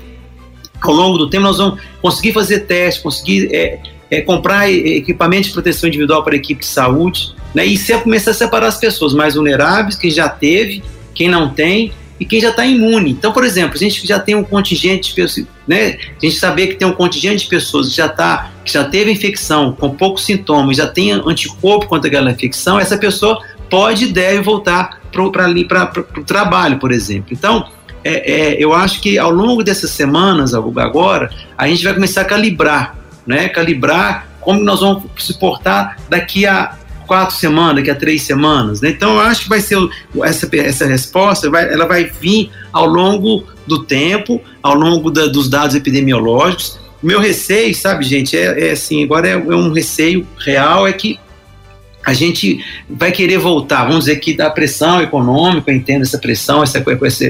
ao 0.82 0.93
longo 0.93 1.17
do 1.17 1.30
tempo, 1.30 1.43
nós 1.43 1.58
vamos 1.58 1.82
conseguir 2.01 2.32
fazer 2.32 2.62
testes, 2.62 3.03
conseguir 3.03 3.53
é, 3.53 3.80
é, 4.10 4.21
comprar 4.21 4.71
equipamento 4.71 5.49
de 5.49 5.53
proteção 5.53 5.89
individual 5.89 6.23
para 6.23 6.34
a 6.34 6.38
equipe 6.38 6.62
de 6.62 6.67
saúde, 6.67 7.36
né, 7.53 7.65
e 7.65 7.77
começar 8.03 8.32
a 8.32 8.34
separar 8.34 8.67
as 8.67 8.77
pessoas 8.77 9.13
mais 9.13 9.36
vulneráveis, 9.36 9.95
quem 9.95 10.10
já 10.10 10.30
teve, 10.30 10.82
quem 11.17 11.30
não 11.30 11.49
tem 11.49 11.91
e 12.19 12.25
quem 12.25 12.39
já 12.39 12.49
está 12.49 12.65
imune. 12.65 13.12
Então, 13.12 13.32
por 13.32 13.43
exemplo, 13.43 13.75
a 13.75 13.77
gente 13.77 14.06
já 14.06 14.19
tem 14.19 14.36
um 14.36 14.43
contingente 14.43 15.10
de 15.10 15.15
pessoas, 15.15 15.47
né, 15.67 15.97
a 16.21 16.25
gente 16.25 16.38
saber 16.38 16.67
que 16.67 16.75
tem 16.75 16.88
um 16.88 16.93
contingente 16.93 17.43
de 17.43 17.49
pessoas 17.49 17.89
que 17.89 17.95
já, 17.95 18.10
tá, 18.10 18.51
que 18.63 18.73
já 18.73 18.84
teve 18.84 19.12
infecção 19.12 19.73
com 19.73 19.89
poucos 19.91 20.25
sintomas, 20.25 20.77
já 20.77 20.88
tem 20.88 21.12
anticorpo 21.12 21.88
contra 21.88 22.08
aquela 22.08 22.32
infecção, 22.32 22.80
essa 22.80 22.97
pessoa 22.97 23.39
pode 23.69 24.06
e 24.06 24.08
deve 24.08 24.41
voltar 24.41 25.01
para 25.12 25.21
o 25.23 26.23
trabalho, 26.25 26.80
por 26.80 26.91
exemplo. 26.91 27.30
Então, 27.32 27.67
é, 28.03 28.32
é, 28.32 28.63
eu 28.63 28.73
acho 28.73 29.01
que 29.01 29.17
ao 29.17 29.32
longo 29.32 29.63
dessas 29.63 29.91
semanas 29.91 30.53
agora, 30.53 31.30
a 31.58 31.67
gente 31.67 31.84
vai 31.84 31.93
começar 31.93 32.21
a 32.21 32.25
calibrar 32.25 32.97
né, 33.27 33.49
calibrar 33.49 34.25
como 34.39 34.63
nós 34.63 34.80
vamos 34.80 35.03
se 35.17 35.38
portar 35.38 35.97
daqui 36.10 36.45
a 36.45 36.77
quatro 37.08 37.36
semanas, 37.36 37.78
daqui 37.78 37.89
a 37.89 37.96
três 37.96 38.22
semanas. 38.22 38.82
Né? 38.82 38.89
Então, 38.89 39.15
eu 39.15 39.22
acho 39.22 39.43
que 39.43 39.50
vai 39.50 39.62
ser 39.62 39.78
essa, 40.24 40.50
essa 40.58 40.86
resposta, 40.86 41.50
vai, 41.50 41.72
ela 41.72 41.88
vai 41.88 42.04
vir 42.04 42.52
ao 42.72 42.86
longo 42.86 43.43
do 43.65 43.84
tempo, 43.84 44.41
ao 44.62 44.76
longo 44.76 45.10
da, 45.10 45.26
dos 45.26 45.50
dados 45.50 45.76
epidemiológicos. 45.76 46.80
Meu 47.02 47.20
receio, 47.20 47.74
sabe, 47.74 48.06
gente, 48.06 48.36
é, 48.36 48.70
é 48.70 48.72
assim, 48.72 49.04
agora 49.04 49.28
é, 49.28 49.32
é, 49.32 49.38
um 49.38 49.72
receio 49.72 50.28
real, 50.38 50.88
é 50.88 50.93
que 50.93 51.20
a 52.06 52.13
gente 52.13 52.63
vai 52.89 53.12
querer 53.12 53.38
voltar, 53.38 53.84
vamos 53.84 54.06
dizer 54.06 54.15
que 54.17 54.34
da 54.34 54.50
pressão 54.50 55.02
econômica, 55.02 55.70
eu 55.70 55.76
entendo 55.76 56.04
essa 56.04 56.17
pressão, 56.17 56.63
essa, 56.63 56.82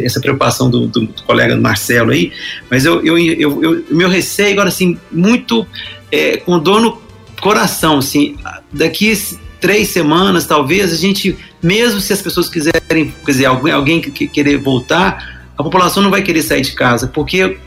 essa 0.04 0.20
preocupação 0.20 0.70
do, 0.70 0.86
do, 0.86 1.08
colega 1.26 1.58
Marcelo 1.58 2.12
aí, 2.12 2.32
mas 2.70 2.86
eu, 2.86 3.04
eu, 3.04 3.18
eu, 3.18 3.64
eu 3.64 3.86
meu 3.90 4.08
receio 4.08 4.54
agora, 4.54 4.70
assim, 4.70 4.98
muito 5.12 5.66
é, 6.12 6.38
com 6.38 6.60
dor 6.60 6.80
no 6.80 7.02
coração, 7.42 7.98
assim, 7.98 8.36
daqui 8.72 9.12
três 9.60 9.90
semanas, 9.90 10.46
talvez, 10.46 10.92
a 10.92 10.96
gente, 10.96 11.38
mesmo 11.62 12.00
se 12.00 12.14
as 12.14 12.22
pessoas 12.22 12.50
quiserem, 12.50 13.14
quer 13.26 13.32
dizer, 13.32 13.46
alguém, 13.46 13.74
alguém 13.74 14.02
que 14.02 14.28
querer 14.28 14.58
voltar, 14.58 15.44
a 15.58 15.64
população 15.64 16.04
não 16.04 16.12
vai 16.12 16.22
querer 16.22 16.42
sair 16.42 16.62
de 16.62 16.74
casa, 16.74 17.08
porque 17.08 17.58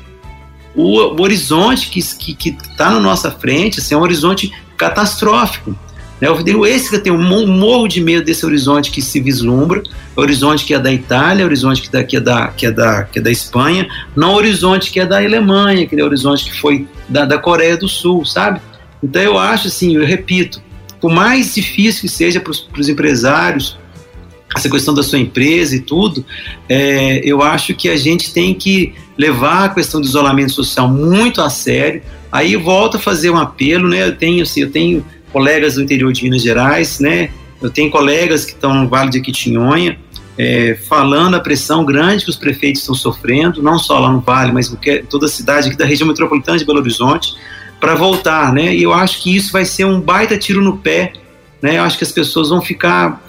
o, 0.75 0.99
o 0.99 1.21
horizonte 1.21 1.91
que 1.91 1.99
está 1.99 2.17
que, 2.19 2.35
que 2.35 2.53
tá 2.77 2.91
na 2.91 3.01
nossa 3.01 3.31
frente 3.31 3.81
assim, 3.81 3.95
é 3.95 3.99
um 3.99 4.03
horizonte 4.03 4.53
catastrófico. 4.77 5.77
Né? 6.21 6.29
Digo 6.45 6.67
esse 6.67 6.91
que 6.91 6.99
tenho 6.99 7.17
um 7.17 7.47
morro 7.47 7.89
de 7.89 8.01
medo 8.01 8.25
desse 8.25 8.45
horizonte 8.45 8.91
que 8.91 9.01
se 9.01 9.21
vislumbra, 9.21 9.83
o 10.15 10.21
horizonte 10.21 10.65
que 10.65 10.75
é 10.75 10.79
da 10.79 10.93
Itália, 10.93 11.45
o 11.45 11.49
horizonte 11.49 11.83
que, 11.83 11.91
da, 11.91 12.05
que, 12.05 12.17
é 12.17 12.21
da, 12.21 12.49
que, 12.49 12.67
é 12.67 12.71
da, 12.71 13.03
que 13.05 13.19
é 13.19 13.23
da 13.23 13.31
Espanha, 13.31 13.89
não 14.15 14.35
o 14.35 14.37
horizonte 14.37 14.91
que 14.91 15.01
é 15.01 15.07
da 15.07 15.17
Alemanha, 15.17 15.87
que 15.87 15.99
é 15.99 16.03
o 16.03 16.07
horizonte 16.07 16.45
que 16.45 16.61
foi 16.61 16.87
da, 17.09 17.25
da 17.25 17.39
Coreia 17.39 17.77
do 17.77 17.89
Sul, 17.89 18.25
sabe? 18.25 18.61
Então 19.03 19.23
eu 19.23 19.39
acho 19.39 19.69
assim, 19.69 19.97
eu 19.97 20.05
repito, 20.05 20.63
por 21.01 21.11
mais 21.11 21.55
difícil 21.55 22.03
que 22.03 22.09
seja 22.09 22.41
para 22.41 22.51
os 22.51 22.89
empresários 22.89 23.79
essa 24.57 24.69
questão 24.69 24.93
da 24.93 25.03
sua 25.03 25.19
empresa 25.19 25.77
e 25.77 25.81
tudo, 25.81 26.25
é, 26.69 27.21
eu 27.25 27.41
acho 27.41 27.75
que 27.75 27.89
a 27.89 27.97
gente 27.97 28.33
tem 28.33 28.53
que 28.53 28.93
levar 29.17 29.65
a 29.65 29.69
questão 29.69 30.01
do 30.01 30.07
isolamento 30.07 30.53
social 30.53 30.89
muito 30.89 31.41
a 31.41 31.49
sério. 31.49 32.03
Aí 32.33 32.57
volto 32.57 32.97
a 32.97 33.01
fazer 33.01 33.31
um 33.31 33.37
apelo, 33.37 33.89
né? 33.89 34.09
Eu 34.09 34.17
tenho, 34.17 34.43
assim, 34.43 34.63
eu 34.63 34.71
tenho 34.71 35.05
colegas 35.33 35.75
do 35.75 35.83
interior 35.83 36.13
de 36.13 36.25
Minas 36.25 36.43
Gerais, 36.43 36.99
né? 36.99 37.31
Eu 37.63 37.71
tenho 37.71 37.91
colegas 37.91 38.45
que 38.45 38.53
estão 38.53 38.75
no 38.75 38.89
Vale 38.89 39.11
de 39.11 39.19
Aquitinhonha, 39.19 39.99
é, 40.37 40.75
falando 40.89 41.35
a 41.35 41.41
pressão 41.41 41.85
grande 41.85 42.25
que 42.25 42.31
os 42.31 42.37
prefeitos 42.37 42.81
estão 42.81 42.95
sofrendo, 42.95 43.63
não 43.63 43.79
só 43.79 43.99
lá 43.99 44.11
no 44.11 44.21
Vale, 44.21 44.53
mas 44.53 44.73
em 44.73 45.05
toda 45.05 45.27
a 45.27 45.29
cidade 45.29 45.69
aqui 45.69 45.77
da 45.77 45.85
região 45.85 46.09
metropolitana 46.09 46.59
de 46.59 46.65
Belo 46.65 46.79
Horizonte, 46.79 47.35
para 47.81 47.95
voltar, 47.95 48.53
né? 48.53 48.75
E 48.75 48.83
eu 48.83 48.93
acho 48.93 49.23
que 49.23 49.35
isso 49.35 49.51
vai 49.53 49.65
ser 49.65 49.85
um 49.85 50.01
baita 50.01 50.37
tiro 50.37 50.63
no 50.63 50.77
pé, 50.77 51.15
né? 51.63 51.79
Eu 51.79 51.83
acho 51.83 51.97
que 51.97 52.05
as 52.05 52.13
pessoas 52.13 52.51
vão 52.51 52.61
ficar 52.61 53.21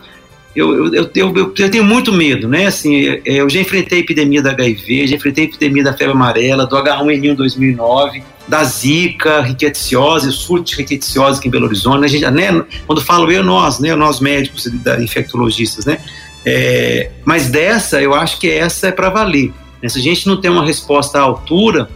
eu, 0.54 0.94
eu, 0.94 1.10
eu, 1.16 1.54
eu, 1.58 1.72
tenho 1.72 1.84
muito 1.84 2.12
medo, 2.12 2.48
né? 2.48 2.66
Assim, 2.66 3.06
é, 3.08 3.22
eu 3.26 3.50
já 3.50 3.62
enfrentei 3.62 4.00
a 4.00 4.02
epidemia 4.02 4.42
da 4.42 4.52
HIV, 4.52 5.08
já 5.08 5.16
enfrentei 5.16 5.46
a 5.46 5.48
epidemia 5.48 5.84
da 5.84 5.94
febre 5.94 6.14
amarela, 6.14 6.66
do 6.66 6.76
H1N1 6.76 7.36
2009, 7.36 8.22
da 8.50 8.62
Zika, 8.66 9.42
riqueticiosa, 9.42 10.30
surto 10.30 10.76
riqueticiosa 10.76 11.40
aqui 11.40 11.48
em 11.48 11.52
Belo 11.52 11.68
Horizonte. 11.68 12.04
A 12.04 12.08
gente, 12.08 12.30
né? 12.30 12.66
Quando 12.86 13.02
falo 13.02 13.32
eu, 13.32 13.44
nós, 13.44 13.80
né? 13.80 13.96
Nós 13.96 14.20
médicos, 14.20 14.70
infectologistas, 15.00 15.86
né? 15.86 16.00
É, 16.46 17.12
mas 17.24 17.50
dessa, 17.50 18.02
eu 18.02 18.14
acho 18.14 18.38
que 18.38 18.50
essa 18.50 18.88
é 18.88 18.92
para 18.92 19.10
valer. 19.10 19.54
Né? 19.82 19.88
Se 19.88 20.00
a 20.00 20.02
gente 20.02 20.28
não 20.28 20.42
tem 20.42 20.52
uma 20.52 20.66
resposta 20.66 21.18
à 21.18 21.22
altura, 21.22 21.90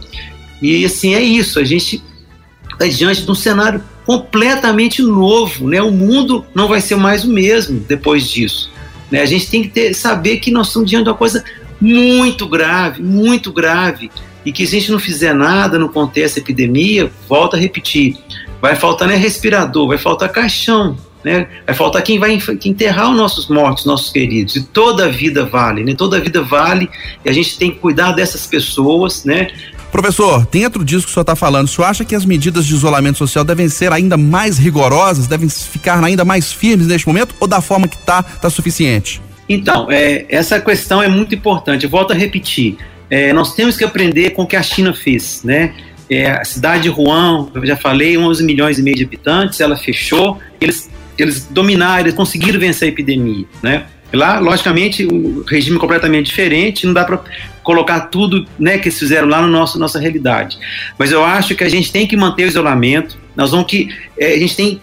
e 0.62 0.82
assim 0.84 1.14
é 1.14 1.20
isso, 1.20 1.58
a 1.58 1.64
gente 1.64 2.02
diante 2.84 3.22
de 3.22 3.30
um 3.30 3.34
cenário 3.34 3.82
completamente 4.04 5.02
novo, 5.02 5.68
né? 5.68 5.82
O 5.82 5.90
mundo 5.90 6.44
não 6.54 6.68
vai 6.68 6.80
ser 6.80 6.96
mais 6.96 7.24
o 7.24 7.28
mesmo 7.28 7.80
depois 7.80 8.28
disso. 8.28 8.70
Né? 9.10 9.20
A 9.20 9.26
gente 9.26 9.50
tem 9.50 9.62
que 9.62 9.68
ter, 9.68 9.94
saber 9.94 10.38
que 10.38 10.50
nós 10.50 10.68
estamos 10.68 10.88
diante 10.88 11.04
de 11.04 11.10
uma 11.10 11.16
coisa 11.16 11.44
muito 11.80 12.46
grave, 12.46 13.02
muito 13.02 13.52
grave, 13.52 14.10
e 14.44 14.52
que 14.52 14.66
se 14.66 14.76
a 14.76 14.80
gente 14.80 14.92
não 14.92 14.98
fizer 14.98 15.34
nada 15.34 15.78
no 15.78 15.88
contexto 15.88 16.36
da 16.36 16.40
epidemia, 16.40 17.10
volta 17.28 17.56
a 17.56 17.60
repetir, 17.60 18.16
vai 18.60 18.76
faltar 18.76 19.08
né, 19.08 19.16
respirador, 19.16 19.88
vai 19.88 19.98
faltar 19.98 20.30
caixão, 20.30 20.96
né? 21.24 21.48
Vai 21.66 21.74
faltar 21.74 22.02
quem 22.02 22.20
vai 22.20 22.38
enterrar 22.64 23.10
os 23.10 23.16
nossos 23.16 23.48
mortos, 23.48 23.84
nossos 23.84 24.10
queridos. 24.10 24.54
E 24.54 24.62
toda 24.62 25.06
a 25.06 25.08
vida 25.08 25.44
vale, 25.44 25.82
né? 25.82 25.92
Toda 25.92 26.18
a 26.18 26.20
vida 26.20 26.40
vale 26.42 26.88
e 27.24 27.28
a 27.28 27.32
gente 27.32 27.58
tem 27.58 27.72
que 27.72 27.78
cuidar 27.78 28.12
dessas 28.12 28.46
pessoas, 28.46 29.24
né? 29.24 29.48
Professor, 29.96 30.46
dentro 30.52 30.84
disso 30.84 31.06
que 31.06 31.10
o 31.10 31.14
senhor 31.14 31.22
está 31.22 31.34
falando, 31.34 31.64
o 31.64 31.68
senhor 31.68 31.88
acha 31.88 32.04
que 32.04 32.14
as 32.14 32.26
medidas 32.26 32.66
de 32.66 32.74
isolamento 32.74 33.16
social 33.16 33.42
devem 33.42 33.66
ser 33.66 33.92
ainda 33.92 34.14
mais 34.14 34.58
rigorosas, 34.58 35.26
devem 35.26 35.48
ficar 35.48 36.04
ainda 36.04 36.22
mais 36.22 36.52
firmes 36.52 36.86
neste 36.86 37.06
momento 37.06 37.34
ou 37.40 37.48
da 37.48 37.62
forma 37.62 37.88
que 37.88 37.96
está, 37.96 38.20
está 38.20 38.50
suficiente? 38.50 39.22
Então, 39.48 39.90
é, 39.90 40.26
essa 40.28 40.60
questão 40.60 41.02
é 41.02 41.08
muito 41.08 41.34
importante. 41.34 41.84
Eu 41.84 41.90
volto 41.90 42.10
a 42.12 42.14
repetir. 42.14 42.76
É, 43.08 43.32
nós 43.32 43.54
temos 43.54 43.74
que 43.78 43.84
aprender 43.84 44.30
com 44.30 44.42
o 44.42 44.46
que 44.46 44.56
a 44.56 44.62
China 44.62 44.92
fez, 44.92 45.40
né? 45.42 45.72
É, 46.10 46.30
a 46.30 46.44
cidade 46.44 46.82
de 46.82 46.90
Wuhan, 46.90 47.48
eu 47.54 47.64
já 47.64 47.76
falei, 47.76 48.18
11 48.18 48.44
milhões 48.44 48.78
e 48.78 48.82
meio 48.82 48.96
de 48.96 49.04
habitantes, 49.04 49.60
ela 49.62 49.78
fechou, 49.78 50.38
eles, 50.60 50.90
eles 51.16 51.46
dominaram, 51.50 52.00
eles 52.00 52.14
conseguiram 52.14 52.60
vencer 52.60 52.88
a 52.88 52.92
epidemia, 52.92 53.46
né? 53.62 53.86
Lá, 54.12 54.38
logicamente, 54.38 55.04
o 55.04 55.42
regime 55.42 55.76
é 55.76 55.80
completamente 55.80 56.26
diferente, 56.26 56.86
não 56.86 56.94
dá 56.94 57.04
para 57.04 57.20
colocar 57.62 58.00
tudo 58.02 58.46
né, 58.58 58.78
que 58.78 58.88
eles 58.88 58.98
fizeram 58.98 59.28
lá 59.28 59.42
no 59.42 59.48
nosso 59.48 59.78
nossa 59.78 59.98
realidade. 59.98 60.56
Mas 60.98 61.10
eu 61.10 61.24
acho 61.24 61.54
que 61.54 61.64
a 61.64 61.68
gente 61.68 61.90
tem 61.90 62.06
que 62.06 62.16
manter 62.16 62.44
o 62.44 62.48
isolamento, 62.48 63.18
nós 63.34 63.50
vamos 63.50 63.66
que. 63.66 63.88
É, 64.18 64.34
a 64.34 64.38
gente 64.38 64.56
tem 64.56 64.80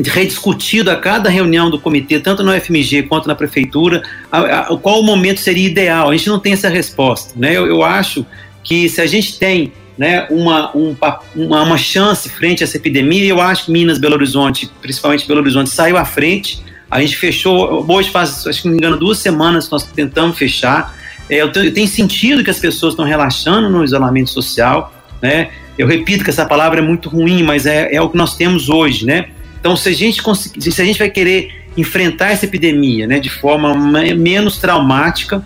rediscutido 0.00 0.90
a 0.90 0.96
cada 0.96 1.30
reunião 1.30 1.70
do 1.70 1.78
comitê, 1.78 2.18
tanto 2.18 2.42
no 2.42 2.52
FMG 2.52 3.04
quanto 3.04 3.28
na 3.28 3.34
prefeitura, 3.34 4.02
a, 4.30 4.60
a, 4.60 4.76
qual 4.76 5.00
o 5.00 5.02
momento 5.04 5.40
seria 5.40 5.66
ideal. 5.66 6.10
A 6.10 6.16
gente 6.16 6.28
não 6.28 6.38
tem 6.38 6.52
essa 6.52 6.68
resposta. 6.68 7.32
Né? 7.36 7.56
Eu, 7.56 7.66
eu 7.66 7.82
acho 7.82 8.26
que 8.62 8.88
se 8.88 9.00
a 9.00 9.06
gente 9.06 9.38
tem 9.38 9.72
né, 9.96 10.26
uma, 10.30 10.76
um, 10.76 10.96
uma, 11.36 11.62
uma 11.62 11.78
chance 11.78 12.28
frente 12.28 12.62
a 12.62 12.66
essa 12.66 12.76
epidemia, 12.76 13.24
eu 13.24 13.40
acho 13.40 13.66
que 13.66 13.72
Minas, 13.72 13.98
Belo 13.98 14.14
Horizonte, 14.14 14.68
principalmente 14.82 15.28
Belo 15.28 15.40
Horizonte, 15.40 15.70
saiu 15.70 15.96
à 15.96 16.04
frente 16.04 16.60
a 16.94 17.00
gente 17.00 17.16
fechou, 17.16 17.84
hoje 17.88 18.08
faz, 18.08 18.46
acho 18.46 18.62
que 18.62 18.68
não 18.68 18.72
me 18.72 18.78
engano, 18.78 18.96
duas 18.96 19.18
semanas 19.18 19.66
que 19.66 19.72
nós 19.72 19.82
tentamos 19.82 20.38
fechar. 20.38 20.96
É, 21.28 21.42
eu, 21.42 21.50
tenho, 21.50 21.66
eu 21.66 21.74
tenho 21.74 21.88
sentido 21.88 22.44
que 22.44 22.50
as 22.50 22.60
pessoas 22.60 22.92
estão 22.92 23.04
relaxando 23.04 23.68
no 23.68 23.82
isolamento 23.82 24.30
social, 24.30 24.94
né? 25.20 25.50
Eu 25.76 25.88
repito 25.88 26.22
que 26.22 26.30
essa 26.30 26.46
palavra 26.46 26.78
é 26.78 26.82
muito 26.82 27.08
ruim, 27.08 27.42
mas 27.42 27.66
é, 27.66 27.92
é 27.92 28.00
o 28.00 28.08
que 28.08 28.16
nós 28.16 28.36
temos 28.36 28.68
hoje, 28.68 29.04
né? 29.04 29.26
Então, 29.58 29.74
se 29.74 29.88
a 29.88 29.92
gente 29.92 30.22
conseguir, 30.22 30.70
se 30.70 30.80
a 30.80 30.84
gente 30.84 30.96
vai 30.96 31.10
querer 31.10 31.64
enfrentar 31.76 32.30
essa 32.30 32.44
epidemia, 32.44 33.08
né, 33.08 33.18
de 33.18 33.28
forma 33.28 33.74
menos 33.74 34.58
traumática, 34.58 35.44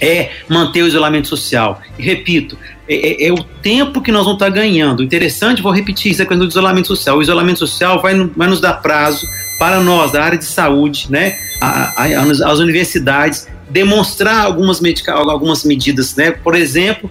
é 0.00 0.30
manter 0.48 0.82
o 0.82 0.86
isolamento 0.86 1.28
social. 1.28 1.82
E 1.98 2.02
repito, 2.02 2.56
é, 2.88 2.94
é, 2.94 3.26
é, 3.26 3.32
o 3.32 3.44
tempo 3.44 4.00
que 4.00 4.10
nós 4.10 4.24
vamos 4.24 4.40
estar 4.40 4.48
ganhando. 4.48 5.02
Interessante, 5.02 5.60
vou 5.60 5.72
repetir 5.72 6.12
isso, 6.12 6.22
é 6.22 6.24
quando 6.24 6.42
o 6.42 6.48
isolamento 6.48 6.86
social. 6.86 7.18
O 7.18 7.22
isolamento 7.22 7.58
social 7.58 8.00
vai, 8.00 8.14
vai 8.34 8.48
nos 8.48 8.60
dar 8.60 8.74
prazo 8.74 9.26
para 9.62 9.80
nós, 9.80 10.10
da 10.10 10.24
área 10.24 10.36
de 10.36 10.44
saúde, 10.44 11.06
né, 11.08 11.36
a, 11.60 12.02
a, 12.02 12.22
as 12.50 12.58
universidades, 12.58 13.46
demonstrar 13.70 14.44
algumas, 14.44 14.80
medica, 14.80 15.12
algumas 15.12 15.62
medidas, 15.62 16.16
né, 16.16 16.32
por 16.32 16.56
exemplo, 16.56 17.08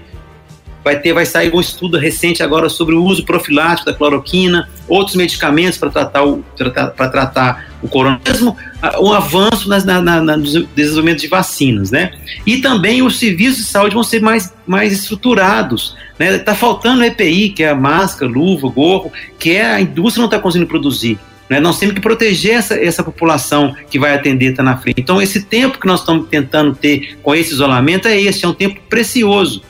vai 0.84 1.00
ter 1.00 1.14
vai 1.14 1.26
sair 1.26 1.56
um 1.56 1.62
estudo 1.62 1.98
recente 1.98 2.44
agora 2.44 2.68
sobre 2.68 2.94
o 2.94 3.06
uso 3.06 3.24
profilático 3.24 3.86
da 3.86 3.94
cloroquina, 3.94 4.68
outros 4.86 5.16
medicamentos 5.16 5.78
para 5.78 5.92
tratar 5.92 6.26
o 6.26 6.44
para 6.58 7.08
tratar 7.08 7.72
o 7.82 7.88
coronavirus, 7.88 8.54
um 9.00 9.14
avanço 9.14 9.70
nas, 9.70 9.86
na, 9.86 10.02
na, 10.02 10.36
no 10.36 10.44
desenvolvimento 10.44 11.22
de 11.22 11.28
vacinas, 11.28 11.90
né? 11.90 12.12
E 12.46 12.58
também 12.58 13.02
os 13.02 13.18
serviços 13.18 13.64
de 13.64 13.72
saúde 13.72 13.94
vão 13.94 14.04
ser 14.04 14.22
mais, 14.22 14.54
mais 14.68 14.92
estruturados, 14.92 15.96
né? 16.20 16.38
Tá 16.40 16.54
faltando 16.54 17.02
EPI, 17.06 17.52
que 17.52 17.64
é 17.64 17.70
a 17.70 17.76
máscara, 17.76 18.30
luva, 18.30 18.68
gorro, 18.68 19.10
que 19.40 19.52
é 19.52 19.66
a 19.66 19.80
indústria 19.80 20.20
não 20.20 20.28
está 20.28 20.38
conseguindo 20.38 20.68
produzir. 20.68 21.18
Né? 21.52 21.60
Nós 21.60 21.78
temos 21.78 21.94
que 21.94 22.00
proteger 22.00 22.54
essa, 22.54 22.76
essa 22.76 23.04
população 23.04 23.76
que 23.90 24.00
vai 24.00 24.16
atender 24.16 24.52
está 24.52 24.64
na 24.64 24.78
frente. 24.78 25.02
Então, 25.02 25.22
esse 25.22 25.42
tempo 25.42 25.78
que 25.78 25.86
nós 25.86 26.00
estamos 26.00 26.30
tentando 26.30 26.74
ter 26.74 27.18
com 27.22 27.36
esse 27.36 27.52
isolamento 27.52 28.08
é 28.08 28.18
esse, 28.18 28.46
é 28.46 28.48
um 28.48 28.54
tempo 28.54 28.80
precioso. 28.90 29.62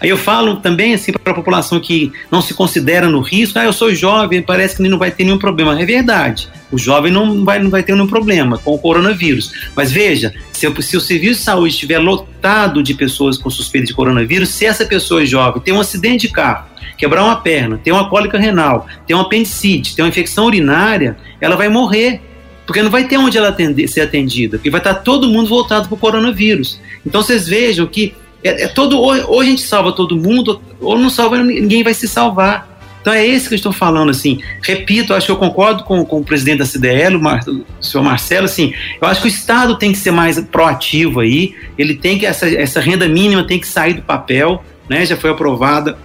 Aí 0.00 0.08
eu 0.08 0.16
falo 0.16 0.56
também 0.56 0.94
assim 0.94 1.12
para 1.12 1.32
a 1.32 1.34
população 1.34 1.78
que 1.78 2.12
não 2.30 2.40
se 2.40 2.54
considera 2.54 3.08
no 3.08 3.20
risco, 3.20 3.58
ah, 3.58 3.64
eu 3.64 3.72
sou 3.72 3.94
jovem, 3.94 4.42
parece 4.42 4.76
que 4.76 4.88
não 4.88 4.98
vai 4.98 5.10
ter 5.10 5.24
nenhum 5.24 5.38
problema. 5.38 5.80
É 5.80 5.84
verdade, 5.84 6.48
o 6.70 6.78
jovem 6.78 7.12
não 7.12 7.44
vai, 7.44 7.58
não 7.58 7.70
vai 7.70 7.82
ter 7.82 7.92
nenhum 7.92 8.06
problema 8.06 8.58
com 8.58 8.74
o 8.74 8.78
coronavírus. 8.78 9.52
Mas 9.74 9.92
veja, 9.92 10.34
se, 10.52 10.66
eu, 10.66 10.82
se 10.82 10.96
o 10.96 11.00
serviço 11.00 11.40
de 11.40 11.44
saúde 11.44 11.74
estiver 11.74 11.98
lotado 11.98 12.82
de 12.82 12.94
pessoas 12.94 13.36
com 13.36 13.50
suspeita 13.50 13.86
de 13.86 13.94
coronavírus, 13.94 14.48
se 14.48 14.64
essa 14.64 14.84
pessoa 14.86 15.22
é 15.22 15.26
jovem 15.26 15.62
tem 15.62 15.74
um 15.74 15.80
acidente 15.80 16.26
de 16.26 16.32
carro, 16.32 16.66
quebrar 16.96 17.24
uma 17.24 17.36
perna, 17.36 17.78
ter 17.78 17.92
uma 17.92 18.08
cólica 18.08 18.38
renal, 18.38 18.86
ter 19.06 19.14
uma 19.14 19.24
apendicite, 19.24 19.94
ter 19.94 20.02
uma 20.02 20.08
infecção 20.08 20.46
urinária, 20.46 21.16
ela 21.40 21.56
vai 21.56 21.68
morrer. 21.68 22.22
Porque 22.66 22.82
não 22.82 22.90
vai 22.90 23.08
ter 23.08 23.16
onde 23.16 23.38
ela 23.38 23.48
atender, 23.48 23.88
ser 23.88 24.02
atendida, 24.02 24.58
porque 24.58 24.68
vai 24.68 24.78
estar 24.78 24.92
todo 24.96 25.26
mundo 25.26 25.48
voltado 25.48 25.88
para 25.88 25.94
o 25.94 25.98
coronavírus. 25.98 26.78
Então 27.06 27.22
vocês 27.22 27.48
vejam 27.48 27.86
que 27.86 28.12
é, 28.42 28.64
é, 28.64 28.68
todo, 28.68 28.98
ou, 28.98 29.14
ou, 29.30 29.40
a 29.40 29.44
gente 29.44 29.62
salva 29.62 29.92
todo 29.92 30.16
mundo, 30.16 30.60
ou 30.80 30.98
não 30.98 31.10
salva, 31.10 31.38
ninguém 31.38 31.82
vai 31.82 31.94
se 31.94 32.06
salvar. 32.06 32.78
Então 33.00 33.12
é 33.12 33.26
esse 33.26 33.48
que 33.48 33.54
eu 33.54 33.56
estou 33.56 33.72
falando, 33.72 34.10
assim. 34.10 34.40
Repito, 34.62 35.14
acho 35.14 35.26
que 35.26 35.32
eu 35.32 35.36
concordo 35.36 35.84
com, 35.84 36.04
com 36.04 36.18
o 36.18 36.24
presidente 36.24 36.58
da 36.58 36.66
CDL, 36.66 37.16
o, 37.16 37.20
Mar, 37.20 37.40
o 37.48 37.64
senhor 37.82 38.02
Marcelo, 38.02 38.44
assim, 38.44 38.74
eu 39.00 39.08
acho 39.08 39.20
que 39.22 39.26
o 39.26 39.30
Estado 39.30 39.76
tem 39.76 39.92
que 39.92 39.98
ser 39.98 40.10
mais 40.10 40.38
proativo 40.40 41.20
aí, 41.20 41.54
ele 41.78 41.94
tem 41.94 42.18
que, 42.18 42.26
essa, 42.26 42.48
essa 42.48 42.80
renda 42.80 43.08
mínima 43.08 43.44
tem 43.44 43.58
que 43.58 43.66
sair 43.66 43.94
do 43.94 44.02
papel, 44.02 44.62
né, 44.88 45.06
já 45.06 45.16
foi 45.16 45.30
aprovada 45.30 45.96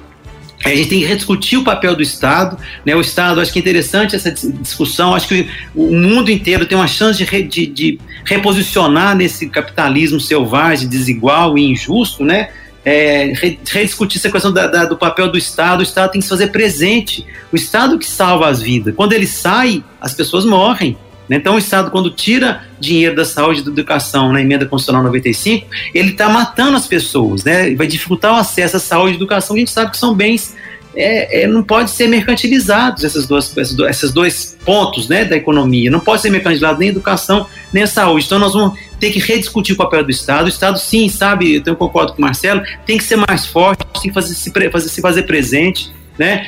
a 0.71 0.75
gente 0.75 0.89
tem 0.89 0.99
que 0.99 1.05
rediscutir 1.05 1.59
o 1.59 1.63
papel 1.63 1.95
do 1.95 2.01
Estado, 2.01 2.57
né? 2.85 2.95
O 2.95 3.01
Estado, 3.01 3.41
acho 3.41 3.51
que 3.51 3.59
é 3.59 3.61
interessante 3.61 4.15
essa 4.15 4.31
discussão. 4.31 5.13
Acho 5.13 5.27
que 5.27 5.49
o 5.75 5.95
mundo 5.95 6.31
inteiro 6.31 6.65
tem 6.65 6.77
uma 6.77 6.87
chance 6.87 7.23
de, 7.23 7.43
de, 7.43 7.67
de 7.67 7.99
reposicionar 8.23 9.15
nesse 9.15 9.49
capitalismo 9.49 10.19
selvagem, 10.19 10.87
desigual 10.87 11.57
e 11.57 11.63
injusto, 11.63 12.23
né? 12.23 12.49
É, 12.85 13.31
rediscutir 13.69 14.19
essa 14.19 14.29
questão 14.29 14.51
da, 14.51 14.67
da, 14.67 14.85
do 14.85 14.97
papel 14.97 15.29
do 15.29 15.37
Estado. 15.37 15.81
O 15.81 15.83
Estado 15.83 16.11
tem 16.11 16.19
que 16.19 16.25
se 16.25 16.29
fazer 16.29 16.47
presente. 16.47 17.25
O 17.51 17.55
Estado 17.55 17.99
que 17.99 18.05
salva 18.05 18.47
as 18.47 18.61
vidas. 18.61 18.93
Quando 18.95 19.13
ele 19.13 19.27
sai, 19.27 19.83
as 19.99 20.13
pessoas 20.13 20.45
morrem. 20.45 20.97
Né? 21.27 21.37
Então, 21.37 21.55
o 21.55 21.57
Estado, 21.57 21.91
quando 21.91 22.09
tira 22.09 22.63
dinheiro 22.79 23.15
da 23.15 23.25
saúde 23.25 23.61
e 23.61 23.63
da 23.63 23.71
educação 23.71 24.31
na 24.31 24.41
emenda 24.41 24.65
constitucional 24.65 25.03
95, 25.03 25.67
ele 25.93 26.11
está 26.11 26.29
matando 26.29 26.75
as 26.77 26.87
pessoas, 26.87 27.43
né? 27.43 27.73
vai 27.75 27.87
dificultar 27.87 28.33
o 28.33 28.37
acesso 28.37 28.77
à 28.77 28.79
saúde 28.79 29.13
e 29.13 29.15
educação. 29.15 29.55
A 29.55 29.59
gente 29.59 29.71
sabe 29.71 29.91
que 29.91 29.97
são 29.97 30.13
bens 30.13 30.55
é, 30.95 31.43
é, 31.43 31.47
não 31.47 31.63
pode 31.63 31.89
ser 31.89 32.07
mercantilizados 32.07 33.03
esses 33.03 33.25
dois, 33.25 33.55
esses 33.57 34.11
dois 34.11 34.57
pontos 34.63 35.07
né, 35.07 35.25
da 35.25 35.35
economia. 35.35 35.89
Não 35.89 35.99
pode 35.99 36.21
ser 36.21 36.29
mercantilizado 36.29 36.79
nem 36.79 36.89
a 36.89 36.91
educação, 36.91 37.47
nem 37.71 37.83
a 37.83 37.87
saúde. 37.87 38.25
Então 38.25 38.39
nós 38.39 38.53
vamos 38.53 38.77
ter 38.99 39.11
que 39.11 39.19
rediscutir 39.19 39.73
o 39.73 39.77
papel 39.77 40.03
do 40.03 40.11
Estado. 40.11 40.45
O 40.45 40.49
Estado, 40.49 40.77
sim, 40.77 41.09
sabe, 41.09 41.61
eu 41.65 41.75
concordo 41.75 42.13
com 42.13 42.19
o 42.19 42.21
Marcelo, 42.21 42.61
tem 42.85 42.97
que 42.97 43.03
ser 43.03 43.15
mais 43.15 43.45
forte, 43.45 43.83
tem 44.01 44.03
que 44.03 44.13
fazer, 44.13 44.35
se, 44.35 44.51
fazer, 44.51 44.89
se 44.89 45.01
fazer 45.01 45.23
presente 45.23 45.91
né? 46.17 46.47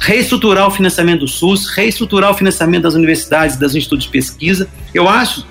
reestruturar 0.00 0.66
o 0.66 0.70
financiamento 0.70 1.20
do 1.20 1.28
SUS, 1.28 1.68
reestruturar 1.68 2.30
o 2.30 2.34
financiamento 2.34 2.82
das 2.82 2.94
universidades, 2.94 3.56
das 3.56 3.74
institutos 3.74 4.06
de 4.06 4.10
pesquisa. 4.10 4.68
Eu 4.94 5.08
acho 5.08 5.44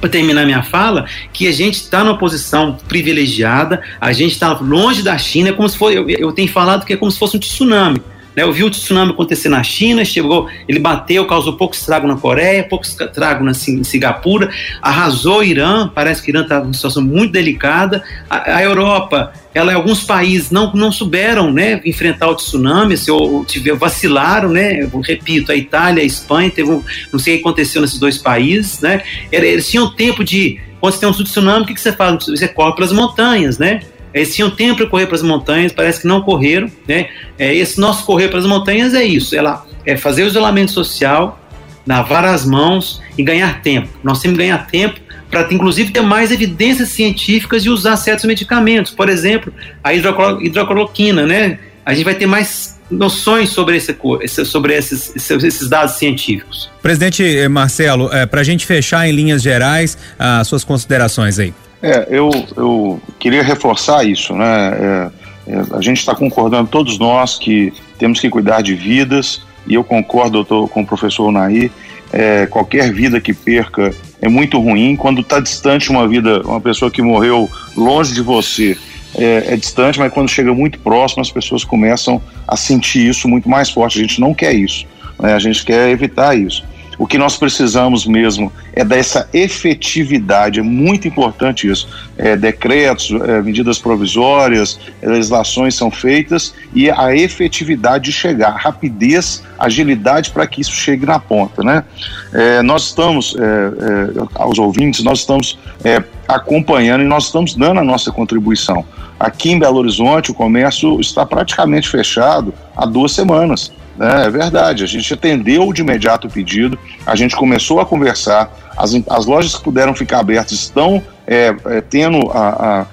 para 0.00 0.10
terminar 0.10 0.44
minha 0.44 0.62
fala, 0.62 1.06
que 1.32 1.48
a 1.48 1.52
gente 1.52 1.76
está 1.76 2.04
numa 2.04 2.18
posição 2.18 2.76
privilegiada, 2.86 3.80
a 3.98 4.12
gente 4.12 4.32
está 4.32 4.52
longe 4.52 5.02
da 5.02 5.16
China, 5.16 5.48
é 5.48 5.52
como 5.52 5.66
se 5.66 5.78
fosse, 5.78 5.96
eu, 5.96 6.10
eu 6.10 6.30
tenho 6.32 6.48
falado 6.48 6.84
que 6.84 6.92
é 6.92 6.96
como 6.96 7.10
se 7.10 7.18
fosse 7.18 7.38
um 7.38 7.40
tsunami. 7.40 8.02
Né, 8.36 8.42
eu 8.42 8.52
vi 8.52 8.64
o 8.64 8.70
tsunami 8.70 9.12
acontecer 9.12 9.48
na 9.48 9.62
China, 9.62 10.04
chegou, 10.04 10.48
ele 10.68 10.78
bateu, 10.78 11.26
causou 11.26 11.56
pouco 11.56 11.74
estrago 11.74 12.06
na 12.06 12.16
Coreia, 12.16 12.64
pouco 12.64 12.84
estrago 12.84 13.44
na 13.44 13.52
em 13.52 13.84
Singapura, 13.84 14.50
arrasou 14.82 15.38
o 15.38 15.44
Irã, 15.44 15.90
parece 15.94 16.22
que 16.22 16.30
o 16.30 16.32
Irã 16.32 16.42
está 16.42 16.60
numa 16.60 16.72
situação 16.72 17.02
muito 17.02 17.32
delicada. 17.32 18.02
A, 18.28 18.56
a, 18.56 18.62
Europa, 18.62 19.32
ela 19.54 19.72
alguns 19.74 20.02
países 20.02 20.50
não, 20.50 20.72
não 20.72 20.90
souberam 20.90 21.52
né, 21.52 21.80
enfrentar 21.84 22.28
o 22.28 22.34
tsunami, 22.34 22.96
se, 22.96 23.10
ou, 23.10 23.44
tiver, 23.44 23.74
vacilaram, 23.74 24.50
né? 24.50 24.82
Eu 24.82 25.00
repito, 25.00 25.52
a 25.52 25.56
Itália, 25.56 26.02
a 26.02 26.06
Espanha, 26.06 26.50
teve 26.50 26.70
um, 26.70 26.82
não 27.12 27.18
sei 27.18 27.34
o 27.34 27.36
que 27.38 27.42
aconteceu 27.42 27.80
nesses 27.80 27.98
dois 27.98 28.18
países, 28.18 28.80
né? 28.80 29.02
Eles 29.30 29.68
tinham 29.68 29.90
tempo 29.90 30.24
de. 30.24 30.60
Quando 30.80 30.92
você 30.92 31.00
tem 31.00 31.08
um 31.08 31.12
tsunami, 31.12 31.64
o 31.64 31.66
que, 31.66 31.74
que 31.74 31.80
você 31.80 31.92
faz? 31.92 32.26
Você 32.26 32.48
corre 32.48 32.74
pelas 32.74 32.92
montanhas, 32.92 33.58
né? 33.58 33.80
Eles 34.14 34.34
tinham 34.34 34.48
tempo 34.48 34.76
para 34.76 34.86
correr 34.86 35.06
para 35.06 35.16
as 35.16 35.22
montanhas, 35.22 35.72
parece 35.72 36.02
que 36.02 36.06
não 36.06 36.22
correram. 36.22 36.70
Né? 36.86 37.08
É, 37.36 37.52
esse 37.52 37.80
nosso 37.80 38.06
correr 38.06 38.28
para 38.28 38.38
as 38.38 38.46
montanhas 38.46 38.94
é 38.94 39.04
isso: 39.04 39.36
ela 39.36 39.66
é 39.84 39.96
fazer 39.96 40.22
o 40.22 40.26
isolamento 40.28 40.70
social, 40.70 41.38
lavar 41.86 42.24
as 42.24 42.46
mãos 42.46 43.02
e 43.18 43.22
ganhar 43.22 43.60
tempo. 43.60 43.88
Nós 44.02 44.20
temos 44.20 44.38
que 44.38 44.44
ganhar 44.44 44.66
tempo 44.68 45.00
para, 45.30 45.52
inclusive, 45.52 45.90
ter 45.90 46.00
mais 46.00 46.30
evidências 46.30 46.90
científicas 46.90 47.64
e 47.64 47.68
usar 47.68 47.96
certos 47.96 48.24
medicamentos. 48.24 48.92
Por 48.92 49.08
exemplo, 49.08 49.52
a 49.82 49.92
hidrocloroquina, 49.92 51.26
né? 51.26 51.58
A 51.84 51.92
gente 51.92 52.04
vai 52.04 52.14
ter 52.14 52.26
mais 52.26 52.78
noções 52.90 53.50
sobre, 53.50 53.76
esse, 53.76 54.44
sobre 54.44 54.74
esses, 54.74 55.12
esses 55.16 55.68
dados 55.68 55.96
científicos. 55.96 56.70
Presidente 56.80 57.24
eh, 57.24 57.48
Marcelo, 57.48 58.12
é, 58.12 58.22
eh, 58.22 58.26
para 58.26 58.40
a 58.40 58.44
gente 58.44 58.64
fechar 58.64 59.08
em 59.08 59.12
linhas 59.12 59.42
gerais, 59.42 59.98
as 60.18 60.46
suas 60.46 60.64
considerações 60.64 61.38
aí. 61.38 61.52
É, 61.84 62.06
eu, 62.08 62.30
eu 62.56 62.98
queria 63.18 63.42
reforçar 63.42 64.04
isso, 64.04 64.34
né? 64.34 65.10
É, 65.46 65.52
é, 65.52 65.62
a 65.76 65.82
gente 65.82 65.98
está 65.98 66.14
concordando, 66.14 66.70
todos 66.70 66.98
nós, 66.98 67.36
que 67.38 67.74
temos 67.98 68.18
que 68.18 68.30
cuidar 68.30 68.62
de 68.62 68.74
vidas, 68.74 69.42
e 69.66 69.74
eu 69.74 69.84
concordo 69.84 70.42
doutor, 70.42 70.66
com 70.70 70.80
o 70.80 70.86
professor 70.86 71.30
Nair, 71.30 71.70
é, 72.10 72.46
qualquer 72.46 72.90
vida 72.90 73.20
que 73.20 73.34
perca 73.34 73.94
é 74.22 74.28
muito 74.30 74.58
ruim. 74.58 74.96
Quando 74.96 75.20
está 75.20 75.38
distante 75.40 75.90
uma 75.90 76.08
vida, 76.08 76.40
uma 76.46 76.58
pessoa 76.58 76.90
que 76.90 77.02
morreu 77.02 77.50
longe 77.76 78.14
de 78.14 78.22
você, 78.22 78.78
é, 79.14 79.52
é, 79.52 79.56
distante, 79.56 79.98
mas 79.98 80.10
quando 80.10 80.30
chega 80.30 80.54
muito 80.54 80.78
próximo, 80.78 81.20
as 81.20 81.30
pessoas 81.30 81.64
começam 81.64 82.18
a 82.48 82.56
sentir 82.56 83.06
isso 83.06 83.28
muito 83.28 83.46
mais 83.46 83.68
forte. 83.68 83.98
A 83.98 84.02
gente 84.02 84.22
não 84.22 84.32
quer 84.32 84.54
isso, 84.54 84.86
né? 85.20 85.34
a 85.34 85.38
gente 85.38 85.62
quer 85.62 85.90
evitar 85.90 86.34
isso. 86.34 86.64
O 86.98 87.06
que 87.06 87.18
nós 87.18 87.36
precisamos 87.36 88.06
mesmo 88.06 88.52
é 88.72 88.84
dessa 88.84 89.28
efetividade, 89.32 90.60
é 90.60 90.62
muito 90.62 91.08
importante 91.08 91.68
isso. 91.68 91.88
É, 92.16 92.36
decretos, 92.36 93.10
é, 93.10 93.42
medidas 93.42 93.78
provisórias, 93.78 94.78
legislações 95.02 95.74
são 95.74 95.90
feitas 95.90 96.54
e 96.72 96.90
a 96.90 97.14
efetividade 97.14 98.04
de 98.04 98.12
chegar, 98.12 98.50
rapidez, 98.50 99.42
agilidade 99.58 100.30
para 100.30 100.46
que 100.46 100.60
isso 100.60 100.72
chegue 100.72 101.04
na 101.06 101.18
ponta. 101.18 101.62
Né? 101.62 101.84
É, 102.32 102.62
nós 102.62 102.84
estamos, 102.84 103.34
é, 103.36 103.40
é, 103.40 104.26
aos 104.34 104.58
ouvintes, 104.58 105.02
nós 105.02 105.20
estamos 105.20 105.58
é, 105.84 106.02
acompanhando 106.28 107.02
e 107.02 107.06
nós 107.06 107.26
estamos 107.26 107.54
dando 107.54 107.80
a 107.80 107.84
nossa 107.84 108.12
contribuição. 108.12 108.84
Aqui 109.18 109.52
em 109.52 109.58
Belo 109.58 109.78
Horizonte, 109.78 110.30
o 110.30 110.34
comércio 110.34 111.00
está 111.00 111.24
praticamente 111.24 111.88
fechado 111.88 112.52
há 112.76 112.84
duas 112.84 113.12
semanas. 113.12 113.72
É, 113.98 114.26
é 114.26 114.30
verdade, 114.30 114.84
a 114.84 114.86
gente 114.86 115.12
atendeu 115.12 115.72
de 115.72 115.82
imediato 115.82 116.26
o 116.26 116.30
pedido, 116.30 116.78
a 117.06 117.14
gente 117.14 117.36
começou 117.36 117.80
a 117.80 117.86
conversar, 117.86 118.52
as, 118.76 118.92
as 119.08 119.26
lojas 119.26 119.54
que 119.54 119.62
puderam 119.62 119.94
ficar 119.94 120.18
abertas 120.18 120.52
estão 120.52 121.02
é, 121.26 121.54
é, 121.66 121.80
tendo 121.80 122.30
a, 122.32 122.48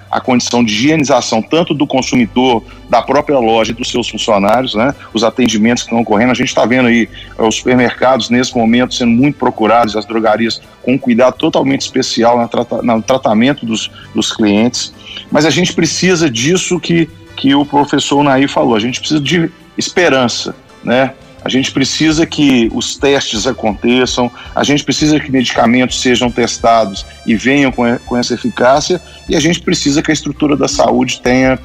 a, 0.09 0.17
a, 0.17 0.21
condição 0.21 0.63
de 0.63 0.73
higienização 0.73 1.41
tanto 1.41 1.73
do 1.73 1.85
consumidor, 1.85 2.63
da 2.89 3.01
própria 3.01 3.37
loja 3.37 3.71
e 3.71 3.75
dos 3.75 3.89
seus 3.89 4.07
funcionários, 4.07 4.73
né? 4.73 4.95
Os 5.13 5.23
atendimentos 5.23 5.83
que 5.83 5.89
estão 5.89 6.01
ocorrendo, 6.01 6.31
a 6.31 6.35
gente 6.35 6.47
está 6.47 6.65
vendo 6.65 6.87
aí 6.87 7.09
é, 7.37 7.43
os 7.43 7.55
supermercados 7.55 8.29
nesse 8.29 8.55
momento 8.55 8.93
sendo 8.93 9.11
muito 9.11 9.37
procurados, 9.37 9.97
as 9.97 10.05
drogarias 10.05 10.61
com 10.81 10.97
cuidado 10.97 11.35
totalmente 11.37 11.81
especial 11.81 12.39
no, 12.39 12.47
trata, 12.47 12.81
no 12.81 13.01
tratamento 13.01 13.65
dos, 13.65 13.91
dos 14.15 14.31
clientes. 14.31 14.93
Mas 15.29 15.45
a 15.45 15.49
gente 15.49 15.73
precisa 15.73 16.29
disso 16.29 16.79
que, 16.79 17.09
que 17.35 17.53
o 17.53 17.65
professor 17.65 18.23
Nair 18.23 18.47
falou, 18.47 18.75
a 18.75 18.79
gente 18.79 18.99
precisa 18.99 19.19
de 19.19 19.51
esperança 19.77 20.55
né? 20.83 21.13
A 21.43 21.49
gente 21.49 21.71
precisa 21.71 22.25
que 22.25 22.69
os 22.71 22.95
testes 22.95 23.47
aconteçam, 23.47 24.31
a 24.55 24.63
gente 24.63 24.83
precisa 24.83 25.19
que 25.19 25.31
medicamentos 25.31 25.99
sejam 25.99 26.29
testados 26.29 27.03
e 27.25 27.35
venham 27.35 27.71
com, 27.71 28.15
essa 28.15 28.35
eficácia, 28.35 29.01
e 29.27 29.35
a 29.35 29.39
gente 29.39 29.59
precisa 29.59 30.03
que 30.03 30.11
a 30.11 30.13
estrutura 30.13 30.55
da 30.55 30.67
saúde 30.67 31.19
tenha 31.19 31.57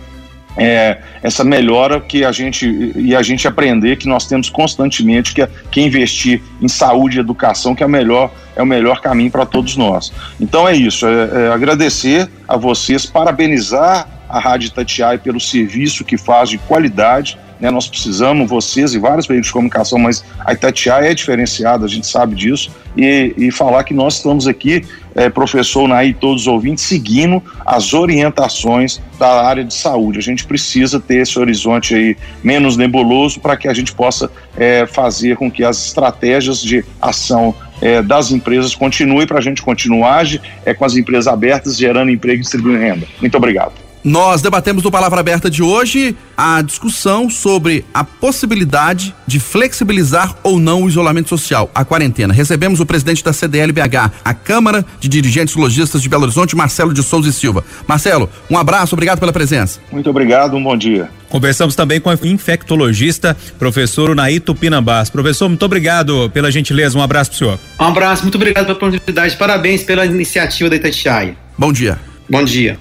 é, 0.57 0.99
essa 1.23 1.45
melhora 1.45 2.01
que 2.01 2.25
a 2.25 2.33
gente 2.33 2.95
e 2.97 3.15
a 3.15 3.21
gente 3.21 3.47
aprender 3.47 3.97
que 3.97 4.09
nós 4.09 4.27
temos 4.27 4.49
constantemente 4.49 5.35
que, 5.35 5.47
que 5.71 5.83
investir 5.83 6.41
em 6.63 6.69
saúde 6.69 7.19
e 7.19 7.21
educação 7.21 7.75
que 7.75 7.85
é, 7.85 7.89
melhor, 7.89 8.33
é 8.57 8.63
o 8.63 8.67
melhor 8.67 9.03
caminho 9.03 9.31
para 9.31 9.45
todos 9.45 9.77
nós. 9.77 10.11
Então 10.41 10.67
é 10.67 10.75
isso, 10.75 11.07
é, 11.07 11.49
é 11.49 11.53
agradecer 11.53 12.27
a 12.49 12.57
vocês, 12.57 13.05
parabenizar 13.05 14.09
a 14.27 14.41
Rádio 14.41 14.69
Itatiaia 14.69 15.19
pelo 15.19 15.39
serviço 15.39 16.03
que 16.03 16.17
faz 16.17 16.49
de 16.49 16.57
qualidade 16.57 17.39
né? 17.61 17.71
Nós 17.71 17.88
precisamos, 17.88 18.49
vocês 18.49 18.95
e 18.95 18.99
vários 18.99 19.27
veículos 19.27 19.49
de 19.49 19.53
comunicação, 19.53 19.99
mas 19.99 20.25
a 20.45 20.53
Itatiaia 20.53 21.11
é 21.11 21.14
diferenciada, 21.14 21.85
a 21.85 21.88
gente 21.88 22.07
sabe 22.07 22.35
disso, 22.35 22.71
e, 22.97 23.35
e 23.37 23.51
falar 23.51 23.85
que 23.85 23.95
nós 23.95 24.16
estamos 24.16 24.47
aqui, 24.47 24.85
é, 25.14 25.29
professor 25.29 25.88
Naí 25.88 26.11
e 26.11 26.14
todos 26.14 26.42
os 26.42 26.49
ouvintes, 26.49 26.85
seguindo 26.85 27.42
as 27.64 27.95
orientações 27.95 29.01
da 29.19 29.47
área 29.47 29.64
de 29.64 29.75
saúde. 29.75 30.19
A 30.19 30.23
gente 30.23 30.45
precisa 30.45 31.01
ter 31.01 31.23
esse 31.23 31.38
horizonte 31.38 31.95
aí 31.95 32.16
menos 32.42 32.77
nebuloso 32.77 33.40
para 33.40 33.57
que 33.57 33.69
a 33.69 33.75
gente 33.75 33.92
possa 33.92 34.31
é, 34.57 34.87
fazer 34.87 35.37
com 35.37 35.51
que 35.51 35.64
as 35.64 35.87
estratégias 35.87 36.61
de 36.62 36.85
ação 37.01 37.55
é, 37.81 38.03
das 38.03 38.31
empresas 38.31 38.75
continuem 38.75 39.27
para 39.27 39.38
a 39.38 39.42
gente 39.42 39.62
continuar 39.62 40.27
é, 40.64 40.75
com 40.75 40.85
as 40.85 40.97
empresas 40.97 41.27
abertas, 41.27 41.77
gerando 41.77 42.11
emprego 42.11 42.38
e 42.38 42.40
distribuindo 42.40 42.79
renda. 42.79 43.07
Muito 43.21 43.37
obrigado. 43.37 43.86
Nós 44.07 44.40
debatemos 44.40 44.85
no 44.85 44.90
Palavra 44.92 45.19
Aberta 45.19 45.51
de 45.51 45.64
hoje 45.64 46.14
a 46.37 46.62
discussão 46.62 47.29
sobre 47.29 47.85
a 47.92 48.05
possibilidade 48.05 49.12
de 49.27 49.40
flexibilizar 49.40 50.33
ou 50.45 50.61
não 50.61 50.85
o 50.85 50.88
isolamento 50.88 51.29
social, 51.29 51.69
a 51.75 51.85
quarentena. 51.85 52.33
Recebemos 52.33 52.79
o 52.79 52.87
presidente 52.87 53.25
da 53.25 53.33
CDLBH, 53.33 54.12
a 54.25 54.33
Câmara 54.33 54.87
de 55.01 55.09
Dirigentes 55.09 55.57
Logistas 55.57 56.01
de 56.01 56.09
Belo 56.09 56.23
Horizonte, 56.23 56.55
Marcelo 56.55 56.95
de 56.95 57.03
Souza 57.03 57.31
e 57.31 57.33
Silva. 57.33 57.64
Marcelo, 57.88 58.31
um 58.49 58.57
abraço, 58.57 58.95
obrigado 58.95 59.19
pela 59.19 59.33
presença. 59.33 59.81
Muito 59.90 60.09
obrigado, 60.09 60.57
um 60.57 60.62
bom 60.62 60.77
dia. 60.77 61.11
Conversamos 61.29 61.75
também 61.75 62.01
com 62.01 62.09
o 62.09 62.27
infectologista, 62.29 63.37
professor 63.59 64.11
Unaí 64.11 64.38
Tupinambás. 64.38 65.11
Professor, 65.11 65.49
muito 65.49 65.64
obrigado 65.64 66.31
pela 66.31 66.49
gentileza, 66.49 66.97
um 66.97 67.03
abraço 67.03 67.31
para 67.31 67.35
o 67.35 67.38
senhor. 67.38 67.59
Um 67.81 67.85
abraço, 67.87 68.23
muito 68.23 68.37
obrigado 68.37 68.66
pela 68.66 68.77
oportunidade, 68.77 69.37
parabéns 69.37 69.83
pela 69.83 70.07
iniciativa 70.07 70.71
da 70.71 70.77
Itatiaia. 70.77 71.37
Bom 71.59 71.73
dia. 71.73 71.99
Bom 72.31 72.45
dia. 72.45 72.79